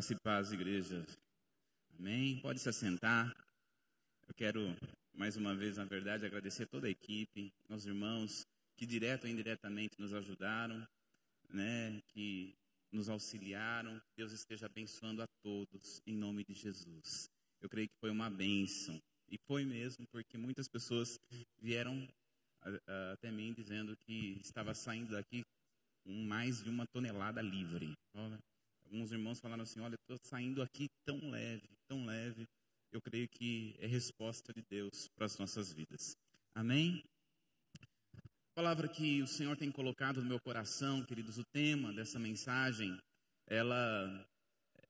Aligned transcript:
Graça 0.00 0.14
e 0.14 0.18
paz, 0.18 0.50
igreja. 0.50 1.06
Amém? 1.98 2.40
Pode 2.40 2.58
se 2.58 2.70
assentar. 2.70 3.36
Eu 4.26 4.34
quero, 4.34 4.74
mais 5.12 5.36
uma 5.36 5.54
vez, 5.54 5.76
na 5.76 5.84
verdade, 5.84 6.24
agradecer 6.24 6.64
toda 6.64 6.86
a 6.86 6.90
equipe, 6.90 7.52
aos 7.68 7.84
irmãos 7.84 8.46
que, 8.78 8.86
direto 8.86 9.24
ou 9.24 9.30
indiretamente, 9.30 10.00
nos 10.00 10.14
ajudaram, 10.14 10.88
né? 11.50 12.00
que 12.14 12.56
nos 12.90 13.10
auxiliaram. 13.10 14.00
Deus 14.16 14.32
esteja 14.32 14.64
abençoando 14.64 15.20
a 15.20 15.26
todos, 15.42 16.00
em 16.06 16.16
nome 16.16 16.44
de 16.44 16.54
Jesus. 16.54 17.28
Eu 17.60 17.68
creio 17.68 17.86
que 17.86 17.98
foi 18.00 18.08
uma 18.08 18.30
bênção. 18.30 18.98
E 19.30 19.36
foi 19.46 19.66
mesmo, 19.66 20.06
porque 20.10 20.38
muitas 20.38 20.66
pessoas 20.66 21.20
vieram 21.60 22.08
até 23.12 23.30
mim 23.30 23.52
dizendo 23.52 23.94
que 23.98 24.38
estava 24.40 24.72
saindo 24.72 25.10
daqui 25.10 25.44
com 26.02 26.10
mais 26.24 26.64
de 26.64 26.70
uma 26.70 26.86
tonelada 26.86 27.42
livre. 27.42 27.92
Alguns 28.92 29.12
irmãos 29.12 29.38
falaram 29.38 29.62
assim: 29.62 29.78
Olha, 29.78 29.94
estou 29.94 30.18
saindo 30.24 30.60
aqui 30.60 30.88
tão 31.06 31.30
leve, 31.30 31.68
tão 31.88 32.04
leve. 32.04 32.44
Eu 32.90 33.00
creio 33.00 33.28
que 33.28 33.76
é 33.78 33.86
resposta 33.86 34.52
de 34.52 34.62
Deus 34.68 35.06
para 35.14 35.26
as 35.26 35.38
nossas 35.38 35.72
vidas. 35.72 36.16
Amém? 36.56 37.04
A 38.16 38.52
palavra 38.52 38.88
que 38.88 39.22
o 39.22 39.28
Senhor 39.28 39.56
tem 39.56 39.70
colocado 39.70 40.20
no 40.20 40.28
meu 40.28 40.40
coração, 40.40 41.04
queridos, 41.04 41.38
o 41.38 41.44
tema 41.52 41.92
dessa 41.92 42.18
mensagem, 42.18 42.98
ela 43.46 44.26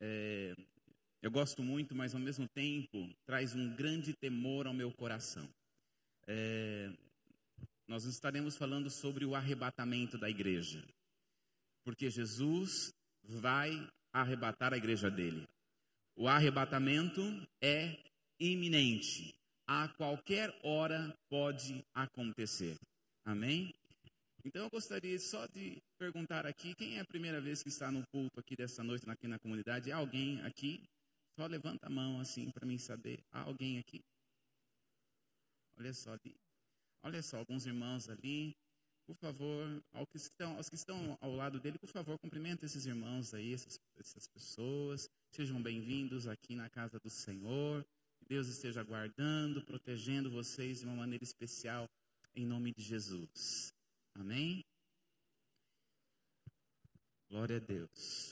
é, 0.00 0.54
eu 1.20 1.30
gosto 1.30 1.62
muito, 1.62 1.94
mas 1.94 2.14
ao 2.14 2.20
mesmo 2.20 2.48
tempo 2.48 3.14
traz 3.26 3.54
um 3.54 3.76
grande 3.76 4.14
temor 4.14 4.66
ao 4.66 4.72
meu 4.72 4.90
coração. 4.90 5.46
É, 6.26 6.90
nós 7.86 8.04
estaremos 8.04 8.56
falando 8.56 8.88
sobre 8.88 9.26
o 9.26 9.34
arrebatamento 9.34 10.16
da 10.16 10.30
igreja, 10.30 10.82
porque 11.84 12.08
Jesus 12.08 12.94
vai 13.30 13.70
arrebatar 14.12 14.72
a 14.72 14.76
igreja 14.76 15.10
dele. 15.10 15.48
O 16.16 16.28
arrebatamento 16.28 17.20
é 17.60 17.96
iminente. 18.38 19.34
A 19.66 19.88
qualquer 19.88 20.52
hora 20.62 21.16
pode 21.28 21.84
acontecer. 21.94 22.76
Amém? 23.24 23.72
Então 24.44 24.64
eu 24.64 24.70
gostaria 24.70 25.18
só 25.18 25.46
de 25.46 25.80
perguntar 25.98 26.46
aqui, 26.46 26.74
quem 26.74 26.96
é 26.96 27.00
a 27.00 27.04
primeira 27.04 27.40
vez 27.40 27.62
que 27.62 27.68
está 27.68 27.90
no 27.90 28.02
culto 28.08 28.40
aqui 28.40 28.56
dessa 28.56 28.82
noite 28.82 29.08
aqui 29.08 29.28
na 29.28 29.38
comunidade? 29.38 29.92
Há 29.92 29.96
alguém 29.96 30.40
aqui? 30.42 30.82
Só 31.38 31.46
levanta 31.46 31.86
a 31.86 31.90
mão 31.90 32.18
assim 32.18 32.50
para 32.50 32.66
mim 32.66 32.78
saber. 32.78 33.22
Há 33.30 33.42
alguém 33.42 33.78
aqui? 33.78 34.02
Olha 35.78 35.92
só, 35.94 36.16
olha 37.02 37.22
só, 37.22 37.38
alguns 37.38 37.64
irmãos 37.66 38.08
ali 38.08 38.54
por 39.10 39.16
favor, 39.16 39.82
que 40.08 40.16
estão, 40.16 40.56
aos 40.56 40.68
que 40.68 40.76
estão 40.76 41.18
ao 41.20 41.34
lado 41.34 41.58
dele, 41.58 41.76
por 41.78 41.88
favor, 41.88 42.16
cumprimente 42.16 42.64
esses 42.64 42.86
irmãos 42.86 43.34
aí, 43.34 43.52
essas, 43.52 43.80
essas 43.98 44.28
pessoas. 44.28 45.10
Sejam 45.32 45.60
bem-vindos 45.60 46.28
aqui 46.28 46.54
na 46.54 46.70
casa 46.70 47.00
do 47.00 47.10
Senhor. 47.10 47.84
Que 48.20 48.24
Deus 48.24 48.46
esteja 48.46 48.84
guardando, 48.84 49.62
protegendo 49.62 50.30
vocês 50.30 50.78
de 50.78 50.86
uma 50.86 50.94
maneira 50.94 51.24
especial, 51.24 51.90
em 52.36 52.46
nome 52.46 52.72
de 52.72 52.82
Jesus. 52.82 53.74
Amém? 54.14 54.64
Glória 57.28 57.56
a 57.56 57.60
Deus. 57.60 58.30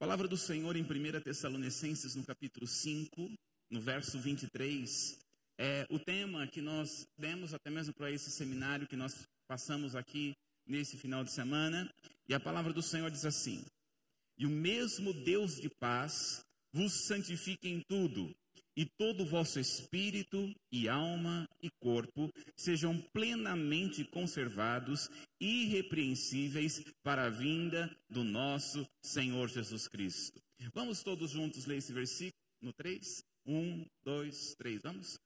Palavra 0.00 0.26
do 0.26 0.36
Senhor 0.36 0.74
em 0.74 0.82
1 0.82 1.20
Tessalonicenses, 1.20 2.16
no 2.16 2.24
capítulo 2.24 2.66
5, 2.66 3.30
no 3.70 3.80
verso 3.80 4.18
23, 4.18 5.27
é, 5.58 5.84
o 5.90 5.98
tema 5.98 6.46
que 6.46 6.62
nós 6.62 7.06
demos 7.18 7.52
até 7.52 7.68
mesmo 7.68 7.92
para 7.92 8.12
esse 8.12 8.30
seminário 8.30 8.86
que 8.86 8.96
nós 8.96 9.26
passamos 9.48 9.96
aqui 9.96 10.36
nesse 10.64 10.96
final 10.96 11.24
de 11.24 11.32
semana, 11.32 11.92
e 12.28 12.34
a 12.34 12.38
palavra 12.38 12.72
do 12.72 12.82
Senhor 12.82 13.10
diz 13.10 13.24
assim: 13.24 13.64
E 14.38 14.46
o 14.46 14.50
mesmo 14.50 15.12
Deus 15.12 15.60
de 15.60 15.68
paz 15.68 16.44
vos 16.72 17.06
santifique 17.06 17.68
em 17.68 17.80
tudo, 17.80 18.32
e 18.76 18.86
todo 18.86 19.24
o 19.24 19.26
vosso 19.26 19.58
espírito 19.58 20.54
e 20.70 20.88
alma 20.88 21.48
e 21.60 21.68
corpo 21.80 22.32
sejam 22.56 23.00
plenamente 23.12 24.04
conservados, 24.04 25.10
irrepreensíveis 25.40 26.84
para 27.02 27.24
a 27.24 27.30
vinda 27.30 27.90
do 28.08 28.22
nosso 28.22 28.86
Senhor 29.02 29.48
Jesus 29.48 29.88
Cristo. 29.88 30.40
Vamos 30.72 31.02
todos 31.02 31.32
juntos 31.32 31.66
ler 31.66 31.78
esse 31.78 31.92
versículo 31.92 32.38
no 32.60 32.72
3? 32.72 33.24
1, 33.46 33.86
2, 34.04 34.54
3, 34.56 34.82
vamos? 34.82 35.18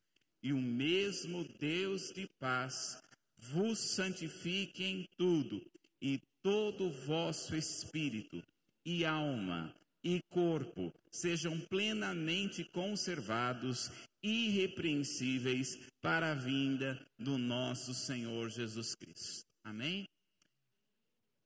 E 0.43 0.53
o 0.53 0.61
mesmo 0.61 1.45
Deus 1.59 2.13
de 2.13 2.27
paz 2.39 3.03
vos 3.39 3.79
santifique 3.79 4.85
em 4.85 5.09
tudo, 5.17 5.65
e 6.01 6.21
todo 6.43 6.87
o 6.87 6.93
vosso 6.93 7.55
espírito 7.55 8.43
e 8.85 9.05
alma 9.05 9.75
e 10.05 10.21
corpo 10.31 10.93
sejam 11.11 11.61
plenamente 11.61 12.65
conservados, 12.65 13.91
irrepreensíveis 14.23 15.79
para 16.01 16.33
a 16.33 16.35
vinda 16.35 16.99
do 17.19 17.39
nosso 17.39 17.95
Senhor 17.95 18.51
Jesus 18.51 18.95
Cristo. 18.95 19.47
Amém? 19.63 20.09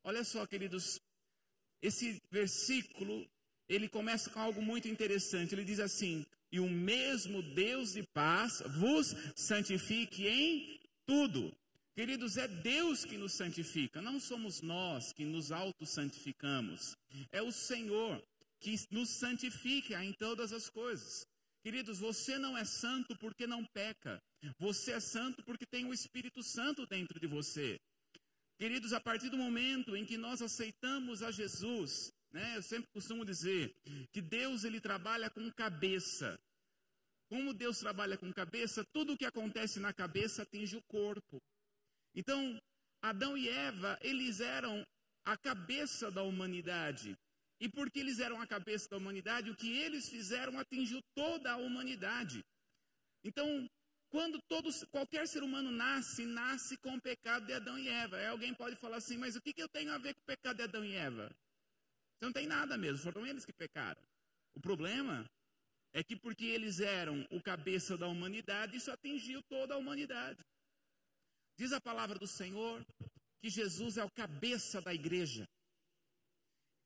Olha 0.02 0.24
só, 0.24 0.46
queridos, 0.46 1.00
esse 1.82 2.22
versículo, 2.30 3.28
ele 3.68 3.88
começa 3.88 4.30
com 4.30 4.40
algo 4.40 4.62
muito 4.62 4.88
interessante. 4.88 5.54
Ele 5.54 5.64
diz 5.64 5.80
assim: 5.80 6.24
e 6.50 6.60
o 6.60 6.68
mesmo 6.68 7.42
Deus 7.42 7.92
de 7.92 8.02
paz 8.02 8.62
vos 8.78 9.14
santifique 9.34 10.26
em 10.26 10.80
tudo. 11.04 11.54
Queridos, 11.94 12.36
é 12.36 12.46
Deus 12.46 13.04
que 13.04 13.16
nos 13.16 13.32
santifica, 13.32 14.02
não 14.02 14.20
somos 14.20 14.60
nós 14.60 15.12
que 15.12 15.24
nos 15.24 15.50
auto-santificamos. 15.50 16.96
É 17.32 17.40
o 17.40 17.50
Senhor 17.50 18.22
que 18.60 18.76
nos 18.90 19.08
santifica 19.08 20.04
em 20.04 20.12
todas 20.12 20.52
as 20.52 20.68
coisas. 20.68 21.26
Queridos, 21.62 21.98
você 21.98 22.38
não 22.38 22.56
é 22.56 22.64
santo 22.64 23.16
porque 23.16 23.46
não 23.46 23.64
peca. 23.64 24.22
Você 24.58 24.92
é 24.92 25.00
santo 25.00 25.42
porque 25.42 25.66
tem 25.66 25.84
o 25.84 25.92
Espírito 25.92 26.42
Santo 26.42 26.86
dentro 26.86 27.18
de 27.18 27.26
você. 27.26 27.80
Queridos, 28.58 28.92
a 28.92 29.00
partir 29.00 29.28
do 29.30 29.36
momento 29.36 29.96
em 29.96 30.04
que 30.04 30.16
nós 30.16 30.40
aceitamos 30.40 31.22
a 31.22 31.30
Jesus, 31.30 32.12
né, 32.36 32.54
eu 32.54 32.62
sempre 32.62 32.90
costumo 32.92 33.24
dizer 33.24 33.74
que 34.12 34.20
Deus 34.20 34.62
ele 34.62 34.78
trabalha 34.78 35.30
com 35.30 35.50
cabeça. 35.52 36.38
Como 37.30 37.54
Deus 37.54 37.78
trabalha 37.78 38.18
com 38.18 38.30
cabeça, 38.30 38.84
tudo 38.92 39.14
o 39.14 39.16
que 39.16 39.24
acontece 39.24 39.80
na 39.80 39.92
cabeça 39.92 40.42
atinge 40.42 40.76
o 40.76 40.82
corpo. 40.82 41.42
Então, 42.14 42.60
Adão 43.02 43.38
e 43.38 43.48
Eva, 43.48 43.98
eles 44.02 44.40
eram 44.40 44.86
a 45.24 45.34
cabeça 45.36 46.10
da 46.10 46.22
humanidade. 46.22 47.16
E 47.58 47.70
porque 47.70 48.00
eles 48.00 48.18
eram 48.18 48.38
a 48.38 48.46
cabeça 48.46 48.86
da 48.90 48.98
humanidade, 48.98 49.50
o 49.50 49.56
que 49.56 49.72
eles 49.78 50.10
fizeram 50.10 50.58
atingiu 50.58 51.00
toda 51.14 51.52
a 51.52 51.56
humanidade. 51.56 52.44
Então, 53.24 53.66
quando 54.10 54.38
todos, 54.42 54.84
qualquer 54.90 55.26
ser 55.26 55.42
humano 55.42 55.70
nasce, 55.70 56.26
nasce 56.26 56.76
com 56.76 56.96
o 56.96 57.00
pecado 57.00 57.46
de 57.46 57.54
Adão 57.54 57.78
e 57.78 57.88
Eva. 57.88 58.18
Aí 58.18 58.26
alguém 58.26 58.52
pode 58.52 58.76
falar 58.76 58.98
assim, 58.98 59.16
mas 59.16 59.34
o 59.36 59.40
que, 59.40 59.54
que 59.54 59.62
eu 59.62 59.70
tenho 59.70 59.90
a 59.90 59.98
ver 59.98 60.12
com 60.14 60.20
o 60.20 60.26
pecado 60.26 60.58
de 60.58 60.64
Adão 60.64 60.84
e 60.84 60.94
Eva? 60.94 61.34
Você 62.18 62.24
não 62.24 62.32
tem 62.32 62.46
nada 62.46 62.78
mesmo, 62.78 62.98
foram 62.98 63.26
eles 63.26 63.44
que 63.44 63.52
pecaram. 63.52 64.00
O 64.54 64.60
problema 64.60 65.28
é 65.92 66.02
que 66.02 66.16
porque 66.16 66.44
eles 66.44 66.80
eram 66.80 67.26
o 67.30 67.42
cabeça 67.42 67.96
da 67.96 68.06
humanidade, 68.06 68.76
isso 68.76 68.90
atingiu 68.90 69.42
toda 69.42 69.74
a 69.74 69.78
humanidade. 69.78 70.38
Diz 71.58 71.72
a 71.72 71.80
palavra 71.80 72.18
do 72.18 72.26
Senhor 72.26 72.84
que 73.40 73.50
Jesus 73.50 73.96
é 73.96 74.04
o 74.04 74.10
cabeça 74.10 74.80
da 74.80 74.94
igreja. 74.94 75.46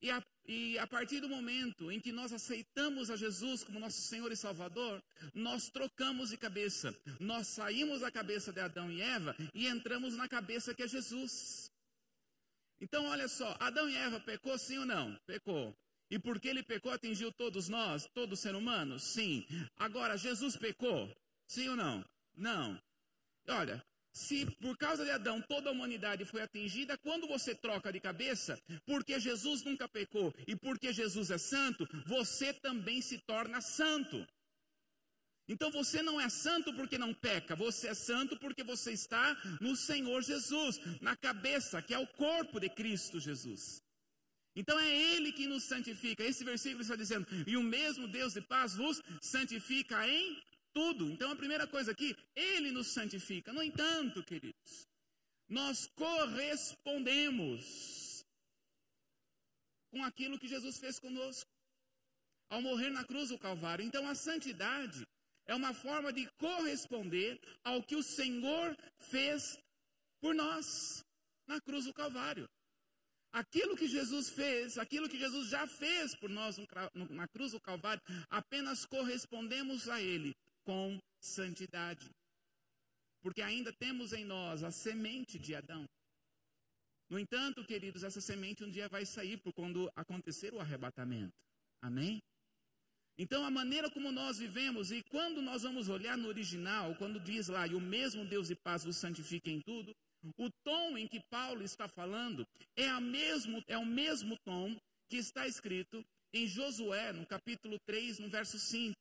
E 0.01 0.09
a, 0.09 0.23
e 0.47 0.79
a, 0.79 0.87
partir 0.87 1.19
do 1.19 1.29
momento 1.29 1.91
em 1.91 1.99
que 1.99 2.11
nós 2.11 2.33
aceitamos 2.33 3.09
a 3.09 3.15
Jesus 3.15 3.63
como 3.63 3.79
nosso 3.79 4.01
Senhor 4.01 4.31
e 4.31 4.35
Salvador, 4.35 5.01
nós 5.33 5.69
trocamos 5.69 6.31
de 6.31 6.37
cabeça. 6.37 6.95
Nós 7.19 7.47
saímos 7.47 8.01
da 8.01 8.11
cabeça 8.11 8.51
de 8.51 8.59
Adão 8.59 8.91
e 8.91 9.01
Eva 9.01 9.35
e 9.53 9.67
entramos 9.67 10.15
na 10.15 10.27
cabeça 10.27 10.73
que 10.73 10.83
é 10.83 10.87
Jesus. 10.87 11.70
Então, 12.81 13.05
olha 13.05 13.27
só, 13.27 13.55
Adão 13.59 13.87
e 13.87 13.95
Eva 13.95 14.19
pecou 14.19 14.57
sim 14.57 14.79
ou 14.79 14.85
não? 14.85 15.15
Pecou. 15.27 15.77
E 16.09 16.17
porque 16.19 16.47
ele 16.49 16.63
pecou, 16.63 16.91
atingiu 16.91 17.31
todos 17.31 17.69
nós, 17.69 18.09
todo 18.13 18.35
ser 18.35 18.55
humano? 18.55 18.99
Sim. 18.99 19.45
Agora, 19.77 20.17
Jesus 20.17 20.57
pecou? 20.57 21.09
Sim 21.47 21.69
ou 21.69 21.75
não? 21.75 22.03
Não. 22.35 22.81
Olha, 23.47 23.81
se 24.11 24.45
por 24.59 24.77
causa 24.77 25.05
de 25.05 25.11
Adão 25.11 25.41
toda 25.41 25.69
a 25.69 25.71
humanidade 25.71 26.25
foi 26.25 26.41
atingida, 26.41 26.97
quando 26.97 27.27
você 27.27 27.55
troca 27.55 27.93
de 27.93 27.99
cabeça, 27.99 28.59
porque 28.85 29.19
Jesus 29.19 29.63
nunca 29.63 29.87
pecou 29.87 30.33
e 30.47 30.55
porque 30.55 30.91
Jesus 30.91 31.31
é 31.31 31.37
santo, 31.37 31.87
você 32.05 32.51
também 32.51 33.01
se 33.01 33.19
torna 33.19 33.61
santo. 33.61 34.27
Então 35.51 35.69
você 35.69 36.01
não 36.01 36.19
é 36.25 36.29
santo 36.29 36.73
porque 36.73 36.97
não 36.97 37.13
peca, 37.13 37.57
você 37.57 37.89
é 37.89 37.93
santo 37.93 38.37
porque 38.43 38.63
você 38.63 38.93
está 38.93 39.25
no 39.59 39.75
Senhor 39.75 40.23
Jesus, 40.23 40.79
na 41.01 41.13
cabeça, 41.27 41.81
que 41.81 41.93
é 41.93 41.99
o 41.99 42.07
corpo 42.07 42.57
de 42.57 42.69
Cristo 42.69 43.19
Jesus. 43.19 43.83
Então 44.55 44.79
é 44.79 44.89
Ele 44.89 45.33
que 45.33 45.47
nos 45.47 45.63
santifica. 45.63 46.23
Esse 46.23 46.45
versículo 46.45 46.83
está 46.83 46.95
dizendo: 46.95 47.27
e 47.45 47.57
o 47.57 47.63
mesmo 47.63 48.07
Deus 48.07 48.31
de 48.33 48.41
paz 48.41 48.75
vos 48.75 49.01
santifica 49.21 50.07
em 50.07 50.41
tudo. 50.73 51.11
Então 51.11 51.29
a 51.31 51.35
primeira 51.35 51.67
coisa 51.67 51.91
aqui, 51.91 52.15
Ele 52.33 52.71
nos 52.71 52.87
santifica. 52.87 53.51
No 53.51 53.61
entanto, 53.61 54.23
queridos, 54.23 54.87
nós 55.49 55.85
correspondemos. 55.95 58.23
com 59.91 60.01
aquilo 60.05 60.39
que 60.39 60.47
Jesus 60.47 60.79
fez 60.79 60.97
conosco, 60.97 61.51
ao 62.49 62.61
morrer 62.61 62.89
na 62.89 63.03
cruz 63.03 63.27
do 63.27 63.37
Calvário. 63.37 63.83
Então, 63.83 64.07
a 64.07 64.15
santidade 64.15 65.05
é 65.51 65.55
uma 65.55 65.73
forma 65.73 66.13
de 66.13 66.25
corresponder 66.37 67.37
ao 67.61 67.83
que 67.83 67.95
o 67.95 68.03
Senhor 68.03 68.75
fez 68.97 69.59
por 70.21 70.33
nós 70.33 71.03
na 71.45 71.59
cruz 71.59 71.85
do 71.85 71.93
Calvário. 71.93 72.47
Aquilo 73.33 73.75
que 73.75 73.87
Jesus 73.87 74.29
fez, 74.29 74.77
aquilo 74.77 75.09
que 75.09 75.17
Jesus 75.17 75.49
já 75.49 75.67
fez 75.67 76.15
por 76.15 76.29
nós 76.29 76.55
na 77.09 77.27
cruz 77.27 77.51
do 77.51 77.59
Calvário, 77.59 78.01
apenas 78.29 78.85
correspondemos 78.85 79.89
a 79.89 80.01
Ele 80.01 80.33
com 80.63 80.97
santidade. 81.19 82.09
Porque 83.21 83.41
ainda 83.41 83.73
temos 83.73 84.13
em 84.13 84.23
nós 84.23 84.63
a 84.63 84.71
semente 84.71 85.37
de 85.37 85.53
Adão. 85.53 85.85
No 87.09 87.19
entanto, 87.19 87.65
queridos, 87.65 88.03
essa 88.03 88.21
semente 88.21 88.63
um 88.63 88.71
dia 88.71 88.87
vai 88.87 89.05
sair 89.05 89.37
por 89.37 89.51
quando 89.53 89.91
acontecer 89.97 90.53
o 90.53 90.61
arrebatamento. 90.61 91.33
Amém? 91.81 92.21
Então, 93.17 93.45
a 93.45 93.51
maneira 93.51 93.89
como 93.89 94.11
nós 94.11 94.39
vivemos, 94.39 94.91
e 94.91 95.03
quando 95.03 95.41
nós 95.41 95.63
vamos 95.63 95.89
olhar 95.89 96.17
no 96.17 96.27
original, 96.27 96.95
quando 96.95 97.19
diz 97.19 97.47
lá, 97.47 97.67
e 97.67 97.75
o 97.75 97.81
mesmo 97.81 98.25
Deus 98.25 98.49
e 98.49 98.55
paz 98.55 98.83
vos 98.83 98.97
santifique 98.97 99.51
em 99.51 99.61
tudo, 99.61 99.93
o 100.37 100.49
tom 100.63 100.97
em 100.97 101.07
que 101.07 101.19
Paulo 101.29 101.63
está 101.63 101.87
falando 101.87 102.47
é, 102.75 102.87
a 102.87 103.01
mesmo, 103.01 103.63
é 103.67 103.77
o 103.77 103.85
mesmo 103.85 104.37
tom 104.45 104.75
que 105.09 105.17
está 105.17 105.47
escrito 105.47 106.03
em 106.33 106.47
Josué, 106.47 107.11
no 107.11 107.25
capítulo 107.25 107.77
3, 107.85 108.19
no 108.19 108.29
verso 108.29 108.57
5. 108.57 108.95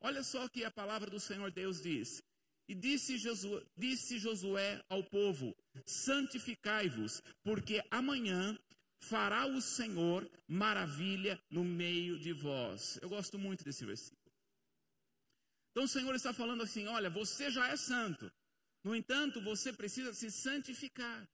Olha 0.00 0.22
só 0.22 0.48
que 0.48 0.64
a 0.64 0.70
palavra 0.70 1.10
do 1.10 1.18
Senhor 1.18 1.50
Deus 1.50 1.82
diz. 1.82 2.22
E 2.68 2.74
disse 2.74 3.16
Josué, 3.16 3.62
disse 3.76 4.18
Josué 4.18 4.80
ao 4.88 5.02
povo: 5.04 5.54
Santificai-vos, 5.86 7.22
porque 7.42 7.82
amanhã 7.90 8.58
fará 9.00 9.46
o 9.46 9.60
Senhor 9.60 10.28
maravilha 10.46 11.40
no 11.50 11.64
meio 11.64 12.18
de 12.18 12.32
vós. 12.32 12.98
Eu 13.02 13.08
gosto 13.08 13.38
muito 13.38 13.64
desse 13.64 13.84
versículo. 13.84 14.32
Então 15.70 15.84
o 15.84 15.88
Senhor 15.88 16.14
está 16.14 16.32
falando 16.32 16.62
assim: 16.62 16.86
olha, 16.86 17.10
você 17.10 17.50
já 17.50 17.68
é 17.68 17.76
santo. 17.76 18.30
No 18.82 18.94
entanto, 18.94 19.40
você 19.40 19.72
precisa 19.72 20.14
se 20.14 20.30
santificar. 20.30 21.28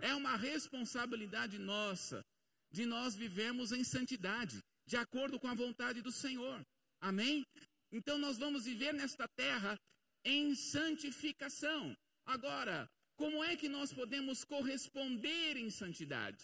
É 0.00 0.14
uma 0.14 0.36
responsabilidade 0.36 1.58
nossa 1.58 2.24
de 2.70 2.84
nós 2.84 3.14
vivemos 3.14 3.70
em 3.72 3.84
santidade, 3.84 4.60
de 4.86 4.96
acordo 4.96 5.38
com 5.38 5.46
a 5.48 5.54
vontade 5.54 6.02
do 6.02 6.10
Senhor. 6.10 6.64
Amém? 7.00 7.44
Então 7.92 8.18
nós 8.18 8.36
vamos 8.38 8.64
viver 8.64 8.92
nesta 8.92 9.28
terra 9.28 9.78
em 10.24 10.54
santificação. 10.54 11.96
Agora, 12.26 12.90
como 13.16 13.44
é 13.44 13.54
que 13.54 13.68
nós 13.68 13.92
podemos 13.92 14.44
corresponder 14.44 15.56
em 15.56 15.70
santidade? 15.70 16.42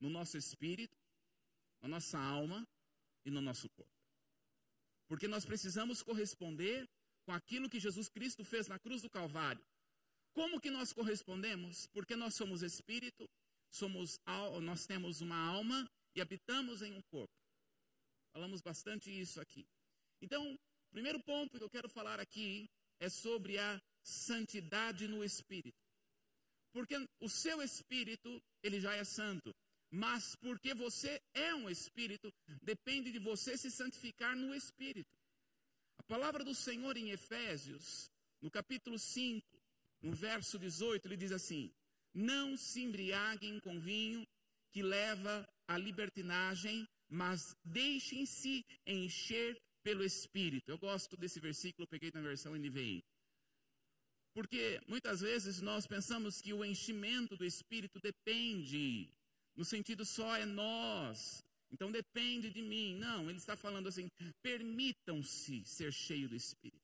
No 0.00 0.08
nosso 0.08 0.36
espírito, 0.36 0.96
na 1.82 1.88
nossa 1.88 2.18
alma 2.18 2.66
e 3.24 3.30
no 3.30 3.40
nosso 3.40 3.68
corpo. 3.70 3.92
Porque 5.06 5.28
nós 5.28 5.44
precisamos 5.44 6.02
corresponder 6.02 6.88
com 7.24 7.32
aquilo 7.32 7.68
que 7.68 7.80
Jesus 7.80 8.08
Cristo 8.08 8.44
fez 8.44 8.66
na 8.68 8.78
cruz 8.78 9.02
do 9.02 9.10
Calvário. 9.10 9.62
Como 10.32 10.60
que 10.60 10.70
nós 10.70 10.92
correspondemos? 10.92 11.86
Porque 11.88 12.16
nós 12.16 12.34
somos 12.34 12.62
espírito, 12.62 13.28
somos 13.70 14.18
nós 14.62 14.86
temos 14.86 15.20
uma 15.20 15.36
alma 15.36 15.88
e 16.14 16.20
habitamos 16.20 16.82
em 16.82 16.92
um 16.94 17.02
corpo. 17.02 17.34
Falamos 18.32 18.60
bastante 18.60 19.10
isso 19.10 19.40
aqui. 19.40 19.66
Então, 20.20 20.54
o 20.54 20.90
primeiro 20.90 21.20
ponto 21.22 21.58
que 21.58 21.64
eu 21.64 21.70
quero 21.70 21.88
falar 21.88 22.20
aqui 22.20 22.68
é 23.00 23.08
sobre 23.08 23.58
a 23.58 23.80
santidade 24.02 25.08
no 25.08 25.24
espírito. 25.24 25.78
Porque 26.72 26.94
o 27.20 27.28
seu 27.28 27.60
espírito, 27.62 28.40
ele 28.62 28.80
já 28.80 28.94
é 28.94 29.02
santo, 29.02 29.52
mas 29.90 30.36
porque 30.36 30.72
você 30.72 31.20
é 31.34 31.54
um 31.54 31.68
espírito, 31.68 32.32
depende 32.62 33.10
de 33.10 33.18
você 33.18 33.56
se 33.56 33.70
santificar 33.70 34.36
no 34.36 34.54
espírito. 34.54 35.10
A 35.98 36.02
palavra 36.04 36.44
do 36.44 36.54
Senhor 36.54 36.96
em 36.96 37.10
Efésios, 37.10 38.10
no 38.40 38.50
capítulo 38.50 38.98
5, 38.98 39.46
no 40.02 40.12
verso 40.12 40.58
18, 40.58 41.06
ele 41.08 41.16
diz 41.16 41.32
assim: 41.32 41.72
Não 42.14 42.56
se 42.56 42.80
embriaguem 42.82 43.58
com 43.60 43.80
vinho 43.80 44.26
que 44.70 44.82
leva 44.82 45.48
à 45.66 45.76
libertinagem, 45.76 46.88
mas 47.08 47.56
deixem-se 47.64 48.64
encher 48.86 49.60
pelo 49.82 50.04
Espírito. 50.04 50.70
Eu 50.70 50.78
gosto 50.78 51.16
desse 51.16 51.40
versículo, 51.40 51.88
peguei 51.88 52.10
na 52.14 52.20
versão 52.20 52.54
NVI. 52.54 53.04
Porque 54.32 54.80
muitas 54.86 55.20
vezes 55.20 55.60
nós 55.60 55.86
pensamos 55.86 56.40
que 56.40 56.52
o 56.52 56.64
enchimento 56.64 57.36
do 57.36 57.44
Espírito 57.44 57.98
depende, 57.98 59.10
no 59.60 59.64
sentido 59.66 60.06
só 60.06 60.34
é 60.36 60.46
nós, 60.46 61.44
então 61.70 61.92
depende 61.92 62.48
de 62.48 62.62
mim. 62.62 62.96
Não, 62.96 63.28
ele 63.28 63.36
está 63.36 63.54
falando 63.58 63.88
assim: 63.88 64.10
permitam-se 64.40 65.62
ser 65.66 65.92
cheio 65.92 66.30
do 66.30 66.34
Espírito. 66.34 66.80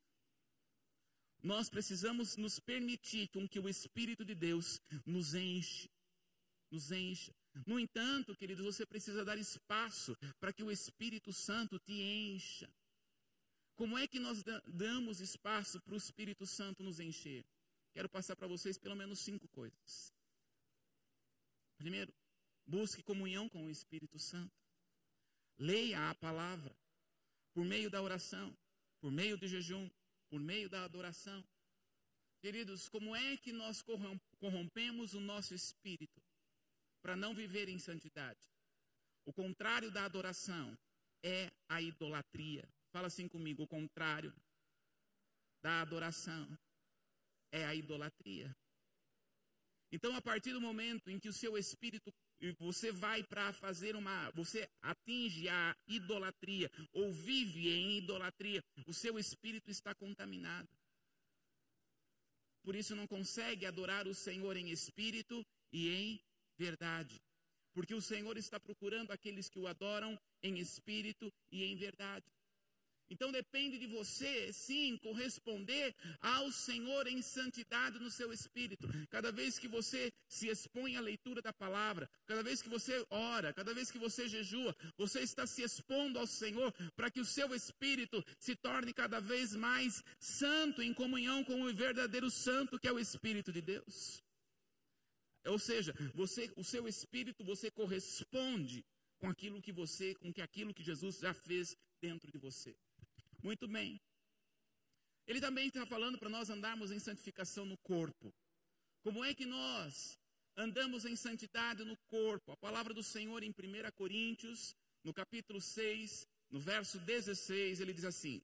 Nós 1.43 1.71
precisamos 1.71 2.37
nos 2.37 2.61
permitir 2.61 3.29
com 3.29 3.49
que 3.49 3.59
o 3.59 3.67
Espírito 3.67 4.27
de 4.27 4.35
Deus 4.35 4.79
nos 5.07 5.35
enche, 5.35 5.89
nos 6.71 6.93
encha. 6.93 7.35
No 7.67 7.81
entanto, 7.81 8.37
queridos, 8.37 8.67
você 8.67 8.85
precisa 8.85 9.25
dar 9.25 9.39
espaço 9.39 10.15
para 10.39 10.53
que 10.53 10.63
o 10.63 10.71
Espírito 10.71 11.33
Santo 11.33 11.79
te 11.79 11.95
encha. 11.95 12.71
Como 13.75 13.97
é 13.97 14.07
que 14.07 14.21
nós 14.21 14.45
damos 14.67 15.21
espaço 15.21 15.81
para 15.81 15.95
o 15.95 15.97
Espírito 15.97 16.45
Santo 16.45 16.83
nos 16.83 17.01
encher? 17.01 17.43
Quero 17.95 18.11
passar 18.11 18.37
para 18.37 18.47
vocês 18.47 18.77
pelo 18.77 18.95
menos 18.95 19.19
cinco 19.21 19.49
coisas. 19.49 20.13
Primeiro, 21.79 22.13
busque 22.67 23.03
comunhão 23.03 23.49
com 23.49 23.67
o 23.67 23.71
Espírito 23.71 24.19
Santo. 24.19 24.55
Leia 25.59 26.11
a 26.11 26.15
palavra 26.15 26.77
por 27.55 27.65
meio 27.65 27.89
da 27.89 28.03
oração, 28.03 28.55
por 29.01 29.11
meio 29.11 29.39
do 29.39 29.47
jejum, 29.47 29.89
por 30.29 30.41
meio 30.41 30.69
da 30.69 30.85
adoração. 30.85 31.43
Queridos, 32.41 32.89
como 32.89 33.17
é 33.17 33.37
que 33.37 33.53
nós 33.53 33.83
corrompemos 34.39 35.15
o 35.15 35.21
nosso 35.21 35.55
espírito 35.55 36.21
para 37.01 37.17
não 37.17 37.35
viver 37.35 37.69
em 37.69 37.79
santidade? 37.79 38.39
O 39.25 39.33
contrário 39.33 39.91
da 39.91 40.05
adoração 40.05 40.77
é 41.23 41.51
a 41.69 41.81
idolatria. 41.81 42.69
Fala 42.93 43.07
assim 43.07 43.29
comigo: 43.29 43.63
o 43.63 43.67
contrário 43.67 44.35
da 45.63 45.81
adoração 45.81 46.59
é 47.51 47.65
a 47.65 47.75
idolatria. 47.75 48.55
Então, 49.91 50.15
a 50.15 50.21
partir 50.21 50.53
do 50.53 50.61
momento 50.61 51.11
em 51.11 51.19
que 51.19 51.29
o 51.29 51.33
seu 51.33 51.57
espírito 51.57 52.13
você 52.59 52.93
vai 52.93 53.23
para 53.23 53.53
fazer 53.53 53.97
uma, 53.97 54.31
você 54.31 54.69
atinge 54.83 55.49
a 55.49 55.77
idolatria 55.89 56.71
ou 56.93 57.13
vive 57.13 57.69
em 57.69 57.99
idolatria, 57.99 58.63
o 58.87 58.93
seu 58.93 59.19
espírito 59.19 59.71
está 59.71 59.95
contaminado. 59.95 60.69
Por 62.63 62.75
isso 62.75 62.97
não 62.97 63.07
consegue 63.07 63.65
adorar 63.65 64.07
o 64.07 64.15
Senhor 64.15 64.57
em 64.57 64.71
espírito 64.71 65.47
e 65.73 65.89
em 65.89 66.21
verdade. 66.59 67.23
Porque 67.73 67.95
o 67.95 68.03
Senhor 68.03 68.37
está 68.37 68.59
procurando 68.59 69.13
aqueles 69.13 69.49
que 69.49 69.59
o 69.59 69.67
adoram 69.67 70.19
em 70.43 70.59
espírito 70.59 71.33
e 71.53 71.63
em 71.65 71.77
verdade. 71.77 72.27
Então 73.09 73.31
depende 73.31 73.79
de 73.79 73.87
você, 73.87 74.53
sim, 74.53 74.97
corresponder 74.99 75.95
ao 76.21 76.51
Senhor 76.51 77.07
em 77.07 77.23
santidade 77.23 77.99
no 77.99 78.11
seu 78.11 78.33
espírito. 78.33 78.89
Cada 79.09 79.31
vez 79.31 79.59
que 79.59 79.69
você 79.69 80.13
se 80.29 80.49
expõe 80.49 80.97
à 80.97 81.01
leitura 81.01 81.41
da 81.41 81.53
palavra, 81.53 82.11
cada 82.27 82.43
vez 82.43 82.61
que 82.61 82.69
você 82.69 83.05
ora, 83.11 83.53
cada 83.53 83.73
vez 83.73 83.91
que 83.91 83.99
você 83.99 84.29
jejua, 84.29 84.75
você 84.97 85.21
está 85.21 85.47
se 85.47 85.63
expondo 85.63 86.19
ao 86.19 86.27
Senhor 86.27 86.73
para 86.95 87.11
que 87.11 87.21
o 87.21 87.25
seu 87.25 87.55
espírito 87.55 88.25
se 88.39 88.57
torne 88.57 88.93
cada 88.93 89.21
vez 89.21 89.55
mais 89.55 90.03
santo 90.19 90.83
em 90.83 90.93
comunhão 90.93 91.45
com 91.45 91.63
o 91.63 91.75
verdadeiro 91.75 92.31
santo 92.31 92.79
que 92.79 92.89
é 92.89 92.93
o 92.93 92.99
espírito 92.99 93.53
de 93.53 93.61
Deus. 93.61 94.23
Ou 95.47 95.59
seja, 95.59 95.95
você, 96.13 96.53
o 96.57 96.65
seu 96.65 96.89
espírito, 96.89 97.45
você 97.45 97.71
corresponde 97.71 98.85
com 99.19 99.29
aquilo 99.29 99.63
que 99.63 99.73
você, 99.73 100.15
com 100.17 100.33
que 100.33 100.43
aquilo 100.43 100.75
que 100.75 100.83
Jesus 100.83 101.19
já 101.19 101.33
fez 101.33 101.77
dentro 102.01 102.31
de 102.31 102.39
você. 102.39 102.77
Muito 103.43 103.69
bem. 103.69 104.01
Ele 105.27 105.41
também 105.41 105.69
está 105.69 105.85
falando 105.85 106.19
para 106.19 106.29
nós 106.29 106.51
andarmos 106.51 106.91
em 106.91 106.99
santificação 106.99 107.65
no 107.65 107.77
corpo. 107.79 108.33
Como 109.03 109.25
é 109.25 109.35
que 109.35 109.45
nós 109.45 110.19
andamos 110.57 111.05
em 111.05 111.17
santidade 111.17 111.85
no 111.85 111.97
corpo? 112.09 112.53
A 112.53 112.57
palavra 112.57 112.95
do 112.95 113.03
Senhor 113.03 113.43
em 113.43 113.51
1 113.51 113.53
Coríntios, 113.97 114.75
no 115.03 115.13
capítulo 115.13 115.61
6, 115.61 116.27
no 116.51 116.61
verso 116.61 116.99
16, 117.01 117.81
ele 117.81 117.93
diz 117.93 118.05
assim: 118.05 118.41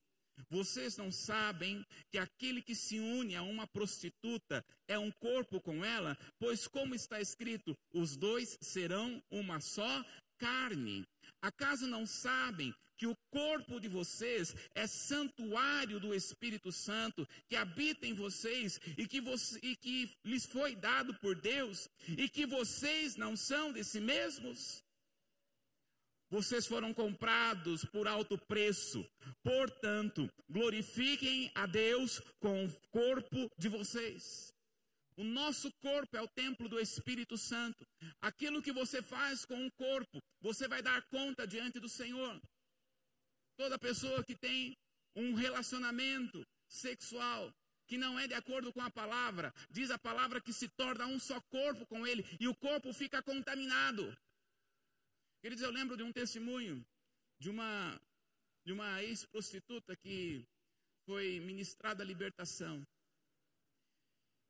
Vocês 0.49 0.97
não 0.97 1.11
sabem 1.11 1.87
que 2.11 2.19
aquele 2.19 2.61
que 2.61 2.75
se 2.75 2.99
une 2.99 3.37
a 3.37 3.43
uma 3.43 3.67
prostituta 3.67 4.65
é 4.89 4.99
um 4.99 5.11
corpo 5.13 5.61
com 5.61 5.85
ela? 5.85 6.17
Pois, 6.39 6.67
como 6.67 6.95
está 6.95 7.21
escrito, 7.21 7.77
os 7.93 8.17
dois 8.17 8.59
serão 8.61 9.23
uma 9.31 9.61
só 9.61 10.05
carne. 10.39 11.07
Acaso 11.41 11.87
não 11.87 12.07
sabem 12.07 12.75
que 13.03 13.07
o 13.09 13.17
corpo 13.33 13.81
de 13.81 13.89
vocês 13.89 14.55
é 14.77 14.87
santuário 14.87 15.99
do 15.99 16.15
Espírito 16.15 16.71
Santo 16.71 17.27
que 17.49 17.57
habita 17.57 18.07
em 18.07 18.15
vocês 18.15 18.79
e 18.97 19.09
que, 19.09 19.21
você, 19.21 19.59
e 19.61 19.75
que 19.75 20.17
lhes 20.25 20.47
foi 20.47 20.77
dado 20.77 21.13
por 21.15 21.35
Deus 21.35 21.89
e 22.07 22.29
que 22.29 22.47
vocês 22.47 23.17
não 23.17 23.37
são 23.37 23.73
de 23.73 23.83
si 23.83 24.01
mesmos? 24.01 24.85
Vocês 26.31 26.65
foram 26.65 26.95
comprados 26.95 27.85
por 27.87 28.07
alto 28.07 28.39
preço. 28.39 29.05
Portanto, 29.43 30.31
glorifiquem 30.49 31.51
a 31.57 31.67
Deus 31.67 32.21
com 32.39 32.67
o 32.67 32.73
corpo 32.93 33.51
de 33.59 33.69
vocês. 33.69 34.55
O 35.17 35.25
nosso 35.25 35.73
corpo 35.81 36.17
é 36.17 36.23
o 36.23 36.29
templo 36.29 36.69
do 36.69 36.79
Espírito 36.79 37.37
Santo. 37.37 37.85
Aquilo 38.21 38.63
que 38.63 38.73
você 38.73 39.03
faz 39.03 39.45
com 39.45 39.67
o 39.67 39.73
corpo, 39.73 40.23
você 40.41 40.69
vai 40.69 40.81
dar 40.81 41.03
conta 41.09 41.49
diante 41.49 41.81
do 41.81 41.89
Senhor. 41.89 42.41
Toda 43.57 43.79
pessoa 43.79 44.25
que 44.25 44.35
tem 44.35 44.77
um 45.15 45.35
relacionamento 45.35 46.47
sexual 46.69 47.53
que 47.87 47.99
não 47.99 48.19
é 48.19 48.27
de 48.27 48.35
acordo 48.35 48.73
com 48.73 48.81
a 48.81 48.91
palavra, 48.91 49.53
diz 49.71 49.91
a 49.91 49.99
palavra 49.99 50.41
que 50.41 50.53
se 50.53 50.69
torna 50.69 51.07
um 51.07 51.19
só 51.19 51.41
corpo 51.43 51.85
com 51.87 52.07
ele 52.07 52.25
e 52.41 52.49
o 52.49 52.55
corpo 52.55 52.93
fica 52.93 53.23
contaminado. 53.23 54.17
Queridos, 55.43 55.63
eu 55.63 55.71
lembro 55.71 55.97
de 55.97 56.03
um 56.03 56.13
testemunho 56.13 56.83
de 57.39 57.51
uma, 57.51 58.01
de 58.65 58.73
uma 58.73 59.03
ex-prostituta 59.03 59.97
que 59.97 60.47
foi 61.05 61.41
ministrada 61.41 62.03
a 62.03 62.07
libertação. 62.07 62.87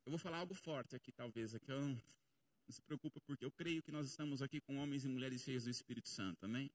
Eu 0.05 0.11
vou 0.11 0.19
falar 0.19 0.37
algo 0.37 0.53
forte 0.53 0.95
aqui, 0.95 1.11
talvez, 1.11 1.55
aqui 1.55 1.71
eu 1.71 1.81
não, 1.81 1.89
não 1.89 2.71
se 2.71 2.81
preocupa, 2.83 3.19
porque 3.21 3.43
eu 3.43 3.51
creio 3.51 3.81
que 3.81 3.91
nós 3.91 4.07
estamos 4.07 4.41
aqui 4.41 4.61
com 4.61 4.77
homens 4.77 5.05
e 5.05 5.07
mulheres 5.07 5.41
cheios 5.41 5.63
do 5.63 5.69
Espírito 5.69 6.07
Santo, 6.07 6.45
amém? 6.45 6.69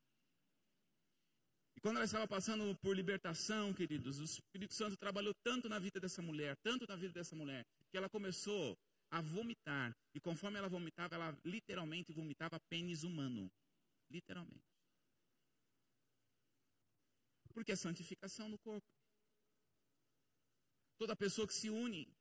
E 1.79 1.81
quando 1.81 1.99
ela 1.99 2.07
estava 2.07 2.27
passando 2.27 2.77
por 2.79 2.97
libertação, 2.97 3.73
queridos, 3.73 4.19
o 4.19 4.25
Espírito 4.25 4.75
Santo 4.75 4.97
trabalhou 4.97 5.33
tanto 5.45 5.69
na 5.69 5.79
vida 5.79 6.01
dessa 6.01 6.21
mulher, 6.21 6.57
tanto 6.57 6.85
na 6.89 6.97
vida 6.97 7.13
dessa 7.13 7.37
mulher, 7.37 7.65
que 7.89 7.97
ela 7.97 8.09
começou 8.09 8.77
a 9.13 9.21
vomitar. 9.21 9.97
E 10.13 10.19
conforme 10.19 10.59
ela 10.59 10.69
vomitava, 10.69 11.15
ela 11.15 11.39
literalmente 11.45 12.13
vomitava 12.13 12.59
pênis 12.69 13.05
humano. 13.05 13.49
Literalmente. 14.11 14.67
Porque 17.55 17.71
é 17.71 17.77
santificação 17.77 18.49
no 18.49 18.59
corpo. 18.59 18.85
Toda 20.99 21.15
pessoa 21.15 21.47
que 21.47 21.55
se 21.55 21.71
une 21.71 22.13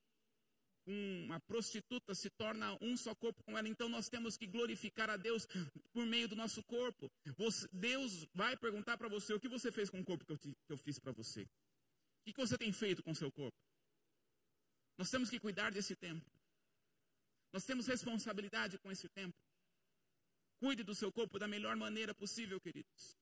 uma 0.88 1.40
prostituta 1.42 2.16
se 2.16 2.30
torna 2.30 2.78
um 2.82 2.96
só 2.96 3.14
corpo 3.14 3.44
com 3.44 3.58
ela, 3.58 3.68
então 3.68 3.90
nós 3.90 4.08
temos 4.08 4.38
que 4.38 4.48
glorificar 4.48 5.10
a 5.10 5.18
Deus 5.18 5.46
por 5.92 6.06
meio 6.06 6.28
do 6.28 6.36
nosso 6.36 6.64
corpo. 6.64 7.12
Você, 7.38 7.68
Deus 7.74 8.26
vai 8.34 8.56
perguntar 8.56 8.98
para 8.98 9.10
você: 9.10 9.34
o 9.34 9.40
que 9.40 9.50
você 9.50 9.72
fez 9.72 9.90
com 9.90 10.00
o 10.00 10.06
corpo 10.06 10.26
que 10.26 10.32
eu, 10.32 10.38
te, 10.38 10.50
que 10.50 10.74
eu 10.74 10.78
fiz 10.78 10.98
para 10.98 11.12
você? 11.12 11.42
O 11.42 11.48
que, 12.26 12.34
que 12.34 12.40
você 12.40 12.58
tem 12.58 12.72
feito 12.72 13.04
com 13.04 13.12
o 13.12 13.16
seu 13.16 13.32
corpo? 13.32 13.58
Nós 14.98 15.10
temos 15.10 15.30
que 15.30 15.40
cuidar 15.40 15.72
desse 15.72 15.96
tempo. 15.96 16.26
Nós 17.52 17.66
temos 17.66 17.88
responsabilidade 17.88 18.78
com 18.80 18.92
esse 18.92 19.08
tempo. 19.10 19.38
Cuide 20.60 20.84
do 20.84 20.96
seu 20.96 21.12
corpo 21.12 21.38
da 21.38 21.48
melhor 21.48 21.76
maneira 21.76 22.16
possível, 22.16 22.60
queridos. 22.60 23.18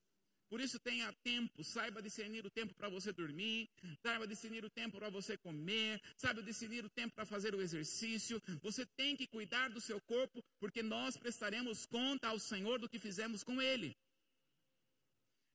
Por 0.50 0.62
isso 0.62 0.80
tenha 0.80 1.12
tempo, 1.24 1.64
saiba 1.64 2.02
discernir 2.02 2.46
o 2.46 2.50
tempo 2.50 2.74
para 2.74 2.88
você 2.88 3.12
dormir, 3.12 3.70
saiba 4.02 4.28
discernir 4.28 4.64
o 4.64 4.70
tempo 4.70 4.98
para 4.98 5.10
você 5.10 5.38
comer, 5.38 6.02
saiba 6.18 6.42
discernir 6.44 6.86
o 6.86 6.90
tempo 6.90 7.16
para 7.16 7.26
fazer 7.26 7.56
o 7.56 7.62
exercício. 7.62 8.42
Você 8.62 8.86
tem 8.86 9.16
que 9.16 9.28
cuidar 9.28 9.70
do 9.70 9.82
seu 9.82 10.00
corpo, 10.02 10.44
porque 10.60 10.84
nós 10.84 11.18
prestaremos 11.18 11.86
conta 11.86 12.28
ao 12.28 12.40
Senhor 12.40 12.80
do 12.80 12.88
que 12.88 13.00
fizemos 13.00 13.44
com 13.44 13.62
ele. 13.62 13.98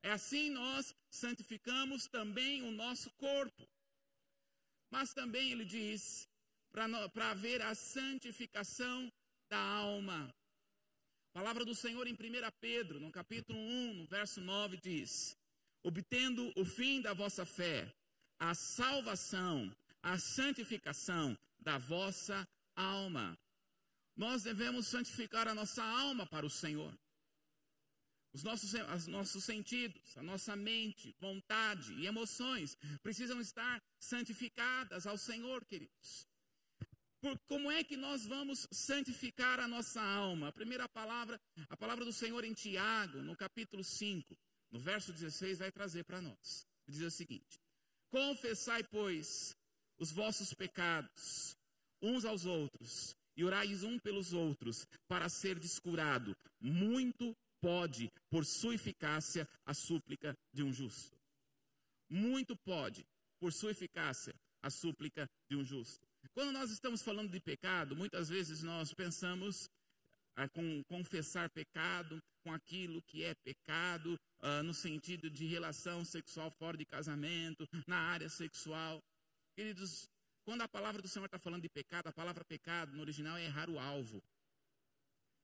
É 0.02 0.11
assim 0.11 0.50
nós 0.50 0.94
santificamos 1.11 2.06
também 2.06 2.62
o 2.62 2.70
nosso 2.70 3.11
corpo. 3.12 3.68
Mas 4.90 5.14
também 5.14 5.52
ele 5.52 5.64
diz 5.64 6.28
para 6.73 7.30
haver 7.30 7.62
a 7.62 7.75
santificação 7.75 9.12
da 9.49 9.59
alma. 9.59 10.35
A 11.31 11.33
palavra 11.33 11.65
do 11.65 11.77
Senhor 11.77 12.09
em 12.09 12.13
1 12.13 12.17
Pedro, 12.61 12.99
no 12.99 13.13
capítulo 13.13 13.57
1, 13.57 13.95
no 13.95 14.07
verso 14.07 14.41
9, 14.41 14.77
diz: 14.79 15.39
Obtendo 15.81 16.53
o 16.57 16.65
fim 16.65 17.01
da 17.01 17.15
vossa 17.15 17.47
fé, 17.47 17.95
a 18.37 18.53
salvação, 18.53 19.73
a 20.03 20.19
santificação 20.19 21.39
da 21.61 21.79
vossa 21.79 22.49
alma. 22.75 23.39
Nós 24.17 24.43
devemos 24.43 24.89
santificar 24.89 25.47
a 25.47 25.55
nossa 25.55 25.85
alma 25.85 26.27
para 26.27 26.45
o 26.45 26.51
Senhor. 26.51 26.93
Os 28.33 28.43
nossos, 28.43 28.75
os 28.75 29.07
nossos 29.07 29.45
sentidos, 29.45 30.19
a 30.19 30.25
nossa 30.25 30.57
mente, 30.57 31.15
vontade 31.21 31.93
e 31.95 32.07
emoções 32.07 32.77
precisam 33.05 33.41
estar 33.41 33.81
santificadas 34.01 35.07
ao 35.07 35.17
Senhor, 35.17 35.65
queridos. 35.65 36.30
Por, 37.21 37.39
como 37.41 37.71
é 37.71 37.85
que 37.85 37.97
nós 37.97 38.27
vamos 38.27 38.67
santificar 38.71 39.61
a 39.61 39.69
nossa 39.69 40.00
alma? 40.00 40.49
A 40.49 40.53
primeira 40.53 40.89
palavra, 40.89 41.41
a 41.69 41.77
palavra 41.77 42.05
do 42.05 42.12
Senhor 42.12 42.45
em 42.45 42.55
Tiago, 42.55 43.19
no 43.19 43.37
capítulo 43.37 43.85
5, 43.85 44.37
no 44.71 44.79
verso 44.79 45.12
16, 45.12 45.59
vai 45.59 45.71
trazer 45.71 46.05
para 46.05 46.21
nós. 46.21 46.67
Diz 46.89 47.03
o 47.03 47.11
seguinte: 47.11 47.61
Confessai, 48.09 48.83
pois, 48.85 49.55
os 49.99 50.11
vossos 50.11 50.55
pecados 50.55 51.57
uns 52.03 52.25
aos 52.25 52.47
outros, 52.47 53.15
e 53.37 53.45
orais 53.45 53.83
um 53.83 53.99
pelos 53.99 54.33
outros, 54.33 54.87
para 55.07 55.29
ser 55.29 55.59
descurado. 55.59 56.37
Muito 56.59 57.37
pode, 57.61 58.11
por 58.31 58.45
sua 58.45 58.75
eficácia, 58.75 59.49
a 59.65 59.75
súplica 59.75 60.37
de 60.53 60.62
um 60.62 60.73
justo. 60.73 61.17
Muito 62.09 62.57
pode, 62.57 63.07
por 63.39 63.53
sua 63.53 63.71
eficácia, 63.71 64.35
a 64.62 64.71
súplica 64.71 65.29
de 65.49 65.57
um 65.57 65.65
justo. 65.65 66.10
Quando 66.33 66.53
nós 66.53 66.71
estamos 66.71 67.03
falando 67.03 67.31
de 67.31 67.41
pecado, 67.41 67.97
muitas 67.97 68.29
vezes 68.29 68.63
nós 68.63 68.95
pensamos 68.95 69.69
ah, 70.37 70.49
com 70.49 70.83
confessar 70.85 71.51
pecado, 71.51 72.23
com 72.45 72.53
aquilo 72.53 73.03
que 73.03 73.25
é 73.25 73.35
pecado, 73.35 74.19
ah, 74.41 74.63
no 74.63 74.73
sentido 74.73 75.29
de 75.29 75.47
relação 75.47 76.05
sexual 76.05 76.51
fora 76.51 76.77
de 76.77 76.85
casamento, 76.85 77.69
na 77.87 77.99
área 77.99 78.29
sexual. 78.29 79.03
Queridos, 79.57 80.09
quando 80.45 80.63
a 80.63 80.69
palavra 80.69 81.03
do 81.03 81.09
Senhor 81.09 81.27
está 81.27 81.39
falando 81.39 81.63
de 81.63 81.69
pecado, 81.69 82.07
a 82.07 82.13
palavra 82.13 82.45
pecado 82.45 82.93
no 82.93 83.01
original 83.01 83.37
é 83.37 83.45
errar 83.45 83.69
o 83.69 83.79
alvo. 83.79 84.23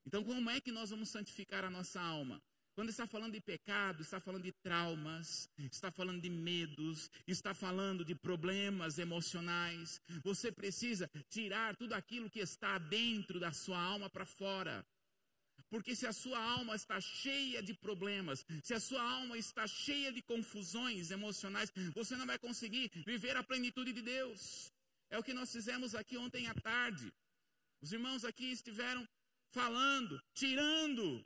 Então, 0.06 0.22
como 0.22 0.48
é 0.50 0.60
que 0.60 0.70
nós 0.70 0.90
vamos 0.90 1.08
santificar 1.08 1.64
a 1.64 1.70
nossa 1.70 2.00
alma? 2.00 2.40
Quando 2.76 2.90
está 2.90 3.06
falando 3.06 3.32
de 3.32 3.40
pecado, 3.40 4.02
está 4.02 4.20
falando 4.20 4.42
de 4.42 4.52
traumas, 4.52 5.48
está 5.56 5.90
falando 5.90 6.20
de 6.20 6.28
medos, 6.28 7.10
está 7.26 7.54
falando 7.54 8.04
de 8.04 8.14
problemas 8.14 8.98
emocionais. 8.98 9.98
Você 10.22 10.52
precisa 10.52 11.10
tirar 11.30 11.74
tudo 11.74 11.94
aquilo 11.94 12.28
que 12.28 12.40
está 12.40 12.76
dentro 12.76 13.40
da 13.40 13.50
sua 13.50 13.80
alma 13.80 14.10
para 14.10 14.26
fora. 14.26 14.86
Porque 15.70 15.96
se 15.96 16.06
a 16.06 16.12
sua 16.12 16.38
alma 16.38 16.76
está 16.76 17.00
cheia 17.00 17.62
de 17.62 17.72
problemas, 17.72 18.44
se 18.62 18.74
a 18.74 18.78
sua 18.78 19.02
alma 19.02 19.38
está 19.38 19.66
cheia 19.66 20.12
de 20.12 20.20
confusões 20.20 21.10
emocionais, 21.10 21.72
você 21.94 22.14
não 22.14 22.26
vai 22.26 22.38
conseguir 22.38 22.90
viver 23.06 23.38
a 23.38 23.42
plenitude 23.42 23.90
de 23.94 24.02
Deus. 24.02 24.70
É 25.08 25.18
o 25.18 25.22
que 25.22 25.32
nós 25.32 25.50
fizemos 25.50 25.94
aqui 25.94 26.18
ontem 26.18 26.46
à 26.46 26.52
tarde. 26.52 27.10
Os 27.80 27.90
irmãos 27.90 28.22
aqui 28.22 28.52
estiveram 28.52 29.08
falando, 29.50 30.22
tirando 30.34 31.24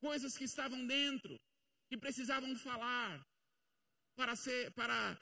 coisas 0.00 0.36
que 0.36 0.44
estavam 0.44 0.86
dentro, 0.86 1.38
que 1.88 1.96
precisavam 1.96 2.54
falar, 2.56 3.24
para, 4.16 4.36
ser, 4.36 4.72
para 4.72 5.18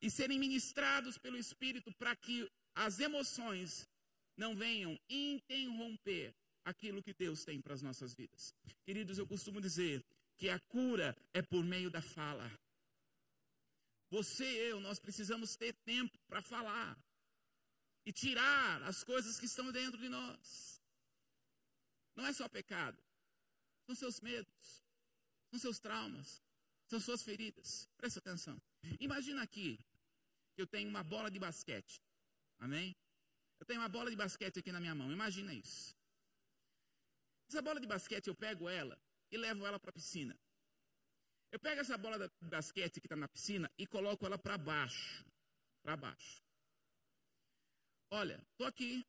e 0.00 0.10
serem 0.10 0.38
ministrados 0.38 1.18
pelo 1.18 1.36
Espírito, 1.36 1.92
para 1.92 2.14
que 2.16 2.48
as 2.74 3.00
emoções 3.00 3.88
não 4.36 4.54
venham 4.54 4.98
interromper 5.08 6.34
aquilo 6.64 7.02
que 7.02 7.14
Deus 7.14 7.44
tem 7.44 7.60
para 7.60 7.74
as 7.74 7.82
nossas 7.82 8.14
vidas. 8.14 8.54
Queridos, 8.84 9.18
eu 9.18 9.26
costumo 9.26 9.60
dizer 9.60 10.04
que 10.36 10.48
a 10.48 10.60
cura 10.60 11.16
é 11.32 11.42
por 11.42 11.64
meio 11.64 11.90
da 11.90 12.00
fala. 12.00 12.48
Você 14.10 14.44
e 14.44 14.70
eu, 14.70 14.80
nós 14.80 14.98
precisamos 14.98 15.56
ter 15.56 15.74
tempo 15.84 16.16
para 16.28 16.40
falar 16.40 16.96
e 18.06 18.12
tirar 18.12 18.82
as 18.84 19.02
coisas 19.02 19.38
que 19.38 19.46
estão 19.46 19.70
dentro 19.72 19.98
de 19.98 20.08
nós. 20.08 20.80
Não 22.14 22.26
é 22.26 22.32
só 22.32 22.48
pecado, 22.48 22.98
são 23.88 23.94
seus 23.94 24.20
medos, 24.20 24.84
são 25.50 25.58
seus 25.58 25.78
traumas, 25.78 26.42
são 26.86 27.00
suas 27.00 27.22
feridas. 27.22 27.88
Presta 27.96 28.18
atenção. 28.18 28.60
Imagina 29.00 29.42
aqui 29.42 29.78
que 30.54 30.60
eu 30.60 30.66
tenho 30.66 30.88
uma 30.88 31.02
bola 31.02 31.30
de 31.30 31.38
basquete. 31.38 32.02
Amém? 32.58 32.94
Eu 33.58 33.64
tenho 33.66 33.80
uma 33.80 33.88
bola 33.88 34.10
de 34.10 34.16
basquete 34.16 34.58
aqui 34.58 34.70
na 34.70 34.80
minha 34.80 34.94
mão. 34.94 35.10
Imagina 35.10 35.54
isso. 35.54 35.96
Essa 37.48 37.62
bola 37.62 37.80
de 37.80 37.86
basquete, 37.86 38.26
eu 38.26 38.34
pego 38.34 38.68
ela 38.68 39.00
e 39.30 39.38
levo 39.38 39.66
ela 39.66 39.80
para 39.80 39.90
a 39.90 39.92
piscina. 39.92 40.38
Eu 41.50 41.58
pego 41.58 41.80
essa 41.80 41.96
bola 41.96 42.28
de 42.28 42.46
basquete 42.46 43.00
que 43.00 43.06
está 43.06 43.16
na 43.16 43.26
piscina 43.26 43.72
e 43.78 43.86
coloco 43.86 44.26
ela 44.26 44.38
para 44.38 44.58
baixo. 44.58 45.24
Para 45.82 45.96
baixo. 45.96 46.42
Olha, 48.10 48.38
estou 48.50 48.66
aqui. 48.66 49.06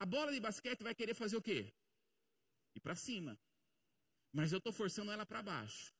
A 0.00 0.04
bola 0.04 0.32
de 0.32 0.40
basquete 0.40 0.82
vai 0.82 0.94
querer 0.94 1.14
fazer 1.14 1.36
o 1.36 1.42
quê? 1.42 1.72
Ir 2.74 2.80
para 2.80 2.96
cima. 2.96 3.38
Mas 4.36 4.52
eu 4.52 4.58
estou 4.58 4.70
forçando 4.70 5.10
ela 5.10 5.24
para 5.24 5.42
baixo. 5.42 5.94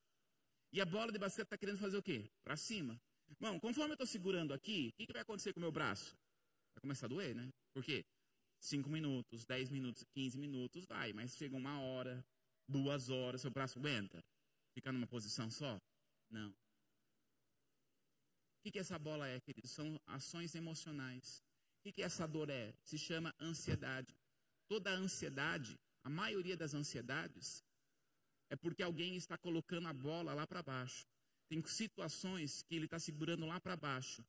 E 0.71 0.78
a 0.78 0.85
bola 0.85 1.11
de 1.11 1.19
basquete 1.19 1.47
está 1.47 1.57
querendo 1.57 1.78
fazer 1.78 1.97
o 1.97 2.02
quê? 2.02 2.31
Para 2.45 2.55
cima. 2.55 3.00
Bom, 3.40 3.59
conforme 3.59 3.93
eu 3.93 3.95
estou 3.95 4.07
segurando 4.07 4.52
aqui, 4.52 4.90
o 4.90 4.93
que, 4.93 5.07
que, 5.07 5.12
vai 5.14 5.23
acontecer 5.23 5.55
com 5.55 5.59
o 5.59 5.62
meu 5.62 5.73
braço? 5.73 6.14
Vai 6.75 6.83
começar 6.83 7.07
a 7.07 7.09
doer, 7.09 7.35
né? 7.35 7.49
Por 7.73 7.83
quê? 7.83 8.05
5 8.61 8.90
minutos, 8.90 9.47
10 9.47 9.71
minutos, 9.71 10.05
15 10.12 10.37
minutos, 10.37 10.85
vai. 10.85 11.14
Mas 11.14 11.35
chega 11.35 11.57
uma 11.57 11.81
hora, 11.81 12.23
duas 12.69 13.09
horas, 13.09 13.40
seu 13.40 13.50
braço 13.50 13.78
aguenta. 13.78 14.23
Ficar 14.75 14.93
numa 14.93 15.07
posição 15.07 15.50
só? 15.50 15.81
Não. 16.28 16.50
O 16.50 16.55
que, 18.64 18.73
que 18.73 18.78
essa 18.78 18.99
bola 18.99 19.26
é, 19.26 19.40
querido? 19.40 19.66
São 19.66 19.99
ações 20.05 20.55
emocionais. 20.55 21.43
O 21.78 21.85
que, 21.85 21.93
que 21.93 22.02
essa 22.02 22.28
dor 22.28 22.50
é? 22.50 22.75
Se 22.83 22.99
chama 22.99 23.35
ansiedade. 23.40 24.14
Toda 24.69 24.90
ansiedade, 24.90 25.75
a 26.05 26.11
maioria 26.11 26.55
das 26.55 26.75
ansiedades, 26.75 27.64
é 28.50 28.57
porque 28.57 28.83
alguém 28.83 29.17
está 29.17 29.37
colocando 29.37 29.88
a 29.88 29.93
bola 29.93 30.35
lá 30.35 30.47
para 30.47 30.62
baixo. 30.62 31.07
Tem 31.49 31.65
situações 31.67 32.62
que 32.62 32.75
ele 32.75 32.87
está 32.87 32.99
segurando 32.99 33.47
lá 33.47 33.61
para 33.61 33.76
baixo. 33.76 34.25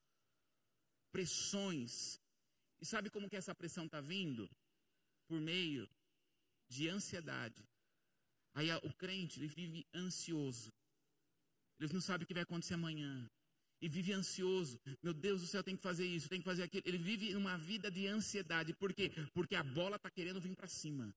Pressões. 1.11 2.19
E 2.79 2.85
sabe 2.85 3.09
como 3.09 3.29
que 3.29 3.35
essa 3.35 3.55
pressão 3.55 3.85
está 3.85 4.01
vindo? 4.01 4.49
Por 5.27 5.39
meio 5.39 5.89
de 6.69 6.89
ansiedade. 6.89 7.63
Aí 8.53 8.69
o 8.83 8.93
crente, 8.93 9.39
ele 9.39 9.47
vive 9.47 9.85
ansioso. 9.93 10.71
Ele 11.79 11.93
não 11.93 12.01
sabe 12.01 12.23
o 12.23 12.27
que 12.27 12.33
vai 12.33 12.43
acontecer 12.43 12.73
amanhã. 12.73 13.29
E 13.79 13.87
vive 13.87 14.11
ansioso. 14.13 14.79
Meu 15.03 15.13
Deus 15.13 15.41
do 15.41 15.47
céu, 15.47 15.63
tem 15.63 15.75
que 15.75 15.83
fazer 15.83 16.05
isso, 16.05 16.27
tem 16.27 16.39
que 16.39 16.45
fazer 16.45 16.63
aquilo. 16.63 16.83
Ele 16.85 16.97
vive 16.97 17.35
uma 17.35 17.57
vida 17.57 17.91
de 17.91 18.07
ansiedade. 18.07 18.73
Por 18.73 18.93
quê? 18.93 19.11
Porque 19.33 19.55
a 19.55 19.63
bola 19.63 19.97
está 19.97 20.09
querendo 20.09 20.41
vir 20.41 20.55
para 20.55 20.67
cima. 20.67 21.13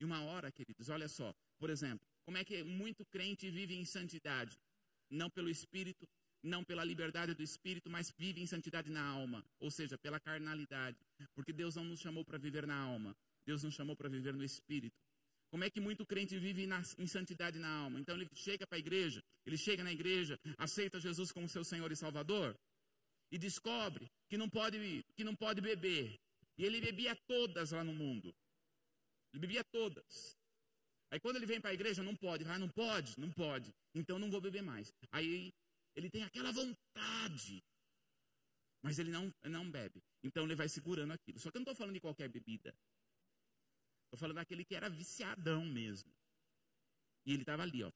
E 0.00 0.04
uma 0.04 0.22
hora, 0.22 0.50
queridos, 0.50 0.88
olha 0.88 1.08
só. 1.08 1.34
Por 1.58 1.68
exemplo, 1.70 2.06
como 2.24 2.38
é 2.38 2.44
que 2.44 2.62
muito 2.62 3.04
crente 3.04 3.50
vive 3.50 3.74
em 3.74 3.84
santidade? 3.84 4.58
Não 5.10 5.28
pelo 5.28 5.50
Espírito, 5.50 6.08
não 6.42 6.64
pela 6.64 6.82
liberdade 6.84 7.34
do 7.34 7.42
Espírito, 7.42 7.90
mas 7.90 8.10
vive 8.16 8.40
em 8.40 8.46
santidade 8.46 8.90
na 8.90 9.04
alma. 9.04 9.44
Ou 9.58 9.70
seja, 9.70 9.98
pela 9.98 10.18
carnalidade. 10.18 10.96
Porque 11.34 11.52
Deus 11.52 11.76
não 11.76 11.84
nos 11.84 12.00
chamou 12.00 12.24
para 12.24 12.38
viver 12.38 12.66
na 12.66 12.76
alma. 12.76 13.14
Deus 13.44 13.62
nos 13.62 13.74
chamou 13.74 13.94
para 13.94 14.08
viver 14.08 14.32
no 14.32 14.44
Espírito. 14.44 14.96
Como 15.50 15.64
é 15.64 15.70
que 15.70 15.80
muito 15.80 16.06
crente 16.06 16.38
vive 16.38 16.66
na, 16.66 16.80
em 16.96 17.06
santidade 17.06 17.58
na 17.58 17.68
alma? 17.68 17.98
Então 17.98 18.14
ele 18.14 18.28
chega 18.34 18.66
para 18.66 18.76
a 18.76 18.78
igreja, 18.78 19.20
ele 19.44 19.58
chega 19.58 19.82
na 19.82 19.92
igreja, 19.92 20.38
aceita 20.56 21.00
Jesus 21.00 21.32
como 21.32 21.48
seu 21.48 21.64
Senhor 21.64 21.90
e 21.90 21.96
Salvador 21.96 22.56
e 23.32 23.36
descobre 23.36 24.08
que 24.28 24.36
não 24.36 24.48
pode, 24.48 25.04
que 25.16 25.24
não 25.24 25.34
pode 25.34 25.60
beber. 25.60 26.18
E 26.56 26.64
ele 26.64 26.80
bebia 26.80 27.16
todas 27.26 27.72
lá 27.72 27.82
no 27.82 27.92
mundo. 27.92 28.34
Ele 29.32 29.40
bebia 29.40 29.64
todas. 29.64 30.36
Aí 31.10 31.18
quando 31.18 31.36
ele 31.36 31.46
vem 31.46 31.60
para 31.60 31.70
a 31.70 31.74
igreja, 31.74 32.02
não 32.02 32.14
pode. 32.14 32.44
Ah, 32.44 32.58
não 32.58 32.68
pode? 32.68 33.18
Não 33.18 33.30
pode. 33.30 33.74
Então 33.94 34.18
não 34.18 34.30
vou 34.30 34.40
beber 34.40 34.62
mais. 34.62 34.92
Aí 35.10 35.52
ele 35.96 36.08
tem 36.08 36.22
aquela 36.22 36.52
vontade. 36.52 37.62
Mas 38.82 38.98
ele 38.98 39.10
não, 39.10 39.32
não 39.44 39.70
bebe. 39.70 40.02
Então 40.22 40.44
ele 40.44 40.54
vai 40.54 40.68
segurando 40.68 41.12
aquilo. 41.12 41.38
Só 41.38 41.50
que 41.50 41.56
eu 41.56 41.60
não 41.60 41.64
estou 41.64 41.74
falando 41.74 41.94
de 41.94 42.00
qualquer 42.00 42.28
bebida. 42.28 42.74
Estou 44.04 44.18
falando 44.18 44.36
daquele 44.36 44.64
que 44.64 44.74
era 44.74 44.88
viciadão 44.88 45.64
mesmo. 45.64 46.10
E 47.26 47.32
ele 47.32 47.42
estava 47.42 47.62
ali, 47.62 47.82
ó, 47.82 47.92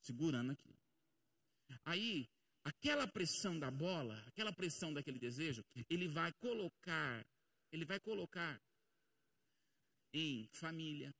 segurando 0.00 0.52
aquilo. 0.52 0.78
Aí, 1.84 2.28
aquela 2.64 3.06
pressão 3.08 3.58
da 3.58 3.70
bola, 3.70 4.22
aquela 4.26 4.52
pressão 4.52 4.94
daquele 4.94 5.18
desejo, 5.18 5.64
ele 5.90 6.06
vai 6.06 6.32
colocar, 6.34 7.26
ele 7.72 7.84
vai 7.84 7.98
colocar 7.98 8.60
em 10.12 10.48
família, 10.52 11.14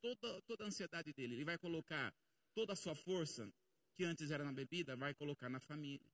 toda, 0.00 0.42
toda 0.42 0.64
a 0.64 0.66
ansiedade 0.66 1.12
dele, 1.12 1.34
ele 1.34 1.44
vai 1.44 1.58
colocar 1.58 2.14
toda 2.54 2.72
a 2.72 2.76
sua 2.76 2.94
força, 2.94 3.50
que 3.94 4.04
antes 4.04 4.30
era 4.30 4.44
na 4.44 4.52
bebida, 4.52 4.96
vai 4.96 5.14
colocar 5.14 5.48
na 5.48 5.60
família, 5.60 6.10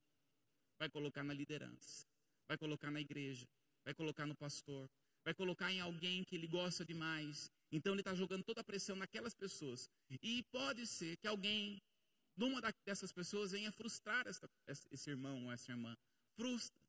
vai 0.79 0.89
colocar 0.89 1.23
na 1.23 1.33
liderança, 1.33 2.05
vai 2.47 2.57
colocar 2.57 2.91
na 2.91 3.01
igreja, 3.01 3.47
vai 3.83 3.93
colocar 3.93 4.25
no 4.25 4.35
pastor, 4.35 4.89
vai 5.23 5.33
colocar 5.33 5.71
em 5.71 5.79
alguém 5.79 6.23
que 6.23 6.35
ele 6.35 6.47
gosta 6.47 6.85
demais. 6.85 7.49
Então 7.71 7.93
ele 7.93 8.01
está 8.01 8.13
jogando 8.13 8.43
toda 8.43 8.61
a 8.61 8.63
pressão 8.63 8.95
naquelas 8.95 9.33
pessoas. 9.33 9.89
E 10.21 10.43
pode 10.43 10.85
ser 10.85 11.17
que 11.17 11.27
alguém, 11.27 11.81
numa 12.35 12.61
dessas 12.85 13.11
pessoas, 13.11 13.51
venha 13.51 13.71
frustrar 13.71 14.27
essa, 14.27 14.49
esse 14.91 15.09
irmão 15.09 15.45
ou 15.45 15.51
essa 15.51 15.71
irmã. 15.71 15.95
Frustra. 16.35 16.82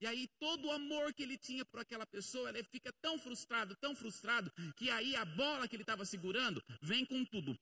E 0.00 0.06
aí 0.06 0.28
todo 0.38 0.66
o 0.66 0.70
amor 0.70 1.12
que 1.12 1.22
ele 1.22 1.36
tinha 1.36 1.64
por 1.64 1.80
aquela 1.80 2.06
pessoa, 2.06 2.48
ele 2.48 2.62
fica 2.62 2.92
tão 3.00 3.18
frustrado, 3.18 3.74
tão 3.76 3.94
frustrado, 3.94 4.52
que 4.76 4.90
aí 4.90 5.16
a 5.16 5.24
bola 5.24 5.66
que 5.66 5.74
ele 5.74 5.82
estava 5.82 6.04
segurando 6.04 6.62
vem 6.80 7.04
com 7.04 7.24
tudo. 7.24 7.58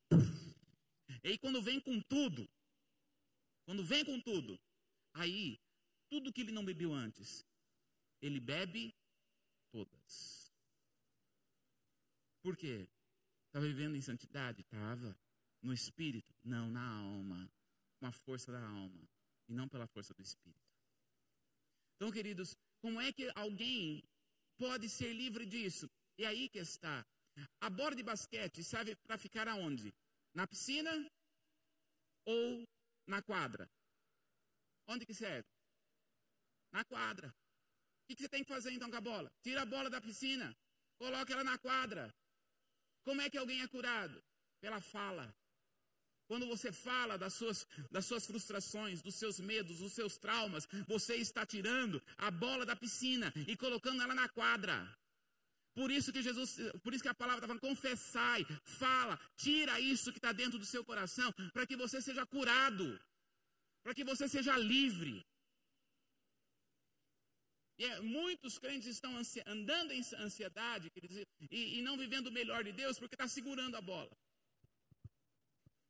E 1.23 1.29
aí 1.29 1.37
quando 1.37 1.61
vem 1.61 1.79
com 1.79 1.99
tudo, 2.01 2.47
quando 3.65 3.83
vem 3.83 4.05
com 4.05 4.19
tudo, 4.21 4.59
aí 5.13 5.59
tudo 6.09 6.31
que 6.31 6.41
ele 6.41 6.51
não 6.51 6.63
bebeu 6.63 6.93
antes, 6.93 7.45
ele 8.21 8.39
bebe 8.39 8.95
todas. 9.71 10.53
Por 12.41 12.55
quê? 12.55 12.87
Estava 13.47 13.65
vivendo 13.65 13.95
em 13.95 14.01
santidade? 14.01 14.61
Estava. 14.61 15.17
No 15.61 15.73
espírito? 15.73 16.33
Não, 16.43 16.69
na 16.69 16.87
alma. 16.87 17.51
Com 17.99 18.05
a 18.05 18.11
força 18.11 18.51
da 18.51 18.61
alma. 18.61 19.09
E 19.49 19.53
não 19.53 19.67
pela 19.67 19.87
força 19.87 20.13
do 20.13 20.21
espírito. 20.21 20.66
Então, 21.97 22.11
queridos, 22.11 22.55
como 22.79 23.01
é 23.01 23.11
que 23.11 23.29
alguém 23.35 24.03
pode 24.57 24.87
ser 24.87 25.13
livre 25.13 25.45
disso? 25.45 25.89
E 26.17 26.25
aí 26.25 26.47
que 26.47 26.59
está. 26.59 27.05
A 27.59 27.69
bola 27.69 27.95
de 27.95 28.03
basquete 28.03 28.63
serve 28.63 28.95
para 28.95 29.17
ficar 29.17 29.47
aonde? 29.47 29.93
Na 30.33 30.47
piscina 30.47 30.91
ou 32.25 32.63
na 33.07 33.21
quadra? 33.21 33.69
Onde 34.87 35.05
que 35.05 35.13
serve? 35.13 35.47
Na 36.71 36.85
quadra. 36.85 37.33
O 38.09 38.15
que 38.15 38.21
você 38.21 38.29
tem 38.29 38.43
que 38.43 38.49
fazer 38.49 38.71
então 38.71 38.89
com 38.89 38.95
a 38.95 39.01
bola? 39.01 39.31
Tira 39.41 39.63
a 39.63 39.65
bola 39.65 39.89
da 39.89 39.99
piscina, 39.99 40.55
coloca 40.97 41.33
ela 41.33 41.43
na 41.43 41.57
quadra. 41.57 42.13
Como 43.03 43.21
é 43.21 43.29
que 43.29 43.37
alguém 43.37 43.61
é 43.61 43.67
curado? 43.67 44.23
Pela 44.61 44.79
fala. 44.79 45.33
Quando 46.27 46.45
você 46.45 46.71
fala 46.71 47.17
das 47.17 47.33
suas, 47.33 47.65
das 47.89 48.05
suas 48.05 48.25
frustrações, 48.25 49.01
dos 49.01 49.15
seus 49.15 49.39
medos, 49.39 49.79
dos 49.79 49.93
seus 49.93 50.17
traumas, 50.17 50.67
você 50.85 51.15
está 51.15 51.45
tirando 51.45 52.03
a 52.17 52.29
bola 52.29 52.65
da 52.65 52.75
piscina 52.75 53.33
e 53.47 53.55
colocando 53.55 54.01
ela 54.01 54.13
na 54.13 54.27
quadra. 54.27 54.75
Por 55.73 55.89
isso 55.89 56.11
que 56.11 56.21
Jesus, 56.21 56.57
por 56.83 56.93
isso 56.93 57.03
que 57.03 57.09
a 57.09 57.13
palavra 57.13 57.39
está 57.39 57.47
falando, 57.47 57.61
confessai, 57.61 58.43
fala, 58.63 59.17
tira 59.37 59.79
isso 59.79 60.11
que 60.11 60.17
está 60.17 60.31
dentro 60.33 60.59
do 60.59 60.65
seu 60.65 60.83
coração, 60.83 61.31
para 61.53 61.65
que 61.65 61.77
você 61.77 62.01
seja 62.01 62.25
curado, 62.25 62.99
para 63.83 63.93
que 63.93 64.03
você 64.03 64.27
seja 64.27 64.57
livre. 64.57 65.23
E 67.77 67.85
é, 67.85 68.01
muitos 68.01 68.57
crentes 68.57 68.87
estão 68.87 69.15
andando 69.45 69.91
em 69.91 70.01
ansiedade 70.15 70.91
e, 71.51 71.77
e 71.77 71.81
não 71.83 71.95
vivendo 71.95 72.27
o 72.27 72.31
melhor 72.31 72.63
de 72.63 72.71
Deus 72.71 72.97
porque 72.97 73.13
está 73.15 73.27
segurando 73.27 73.75
a 73.77 73.81
bola. 73.81 74.11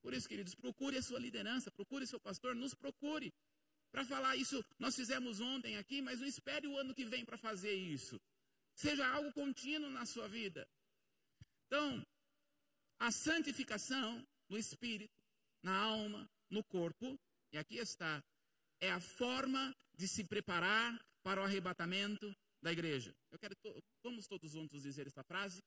Por 0.08 0.14
isso, 0.14 0.30
queridos, 0.30 0.56
procure 0.56 0.98
a 0.98 1.02
sua 1.02 1.20
liderança, 1.20 1.70
procure 1.70 2.08
seu 2.08 2.18
pastor, 2.18 2.56
nos 2.56 2.74
procure. 2.74 3.34
Para 3.92 4.06
falar 4.06 4.38
isso, 4.38 4.64
nós 4.80 4.96
fizemos 4.96 5.42
ontem 5.42 5.76
aqui, 5.76 6.02
mas 6.02 6.22
não 6.22 6.28
espere 6.28 6.66
o 6.66 6.78
ano 6.78 6.96
que 6.96 7.04
vem 7.04 7.26
para 7.26 7.38
fazer 7.38 7.74
isso. 7.74 8.18
Seja 8.74 9.06
algo 9.06 9.34
contínuo 9.34 9.90
na 9.90 10.06
sua 10.06 10.30
vida. 10.30 10.66
Então, 11.66 12.08
a 12.98 13.12
santificação 13.12 14.26
no 14.48 14.58
espírito, 14.58 15.22
na 15.62 15.78
alma, 15.78 16.30
no 16.50 16.64
corpo, 16.64 17.20
e 17.52 17.58
aqui 17.58 17.76
está, 17.76 18.24
é 18.80 18.90
a 18.90 19.02
forma 19.02 19.76
de 19.94 20.08
se 20.08 20.24
preparar 20.24 20.98
para 21.22 21.42
o 21.42 21.44
arrebatamento 21.44 22.34
da 22.62 22.72
igreja. 22.72 23.14
Eu 23.30 23.38
quero, 23.38 23.58
vamos 24.02 24.26
todos 24.26 24.50
juntos 24.50 24.84
dizer 24.84 25.06
esta 25.06 25.26
frase? 25.26 25.62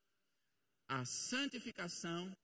A 0.88 1.04
santificação 1.04 2.34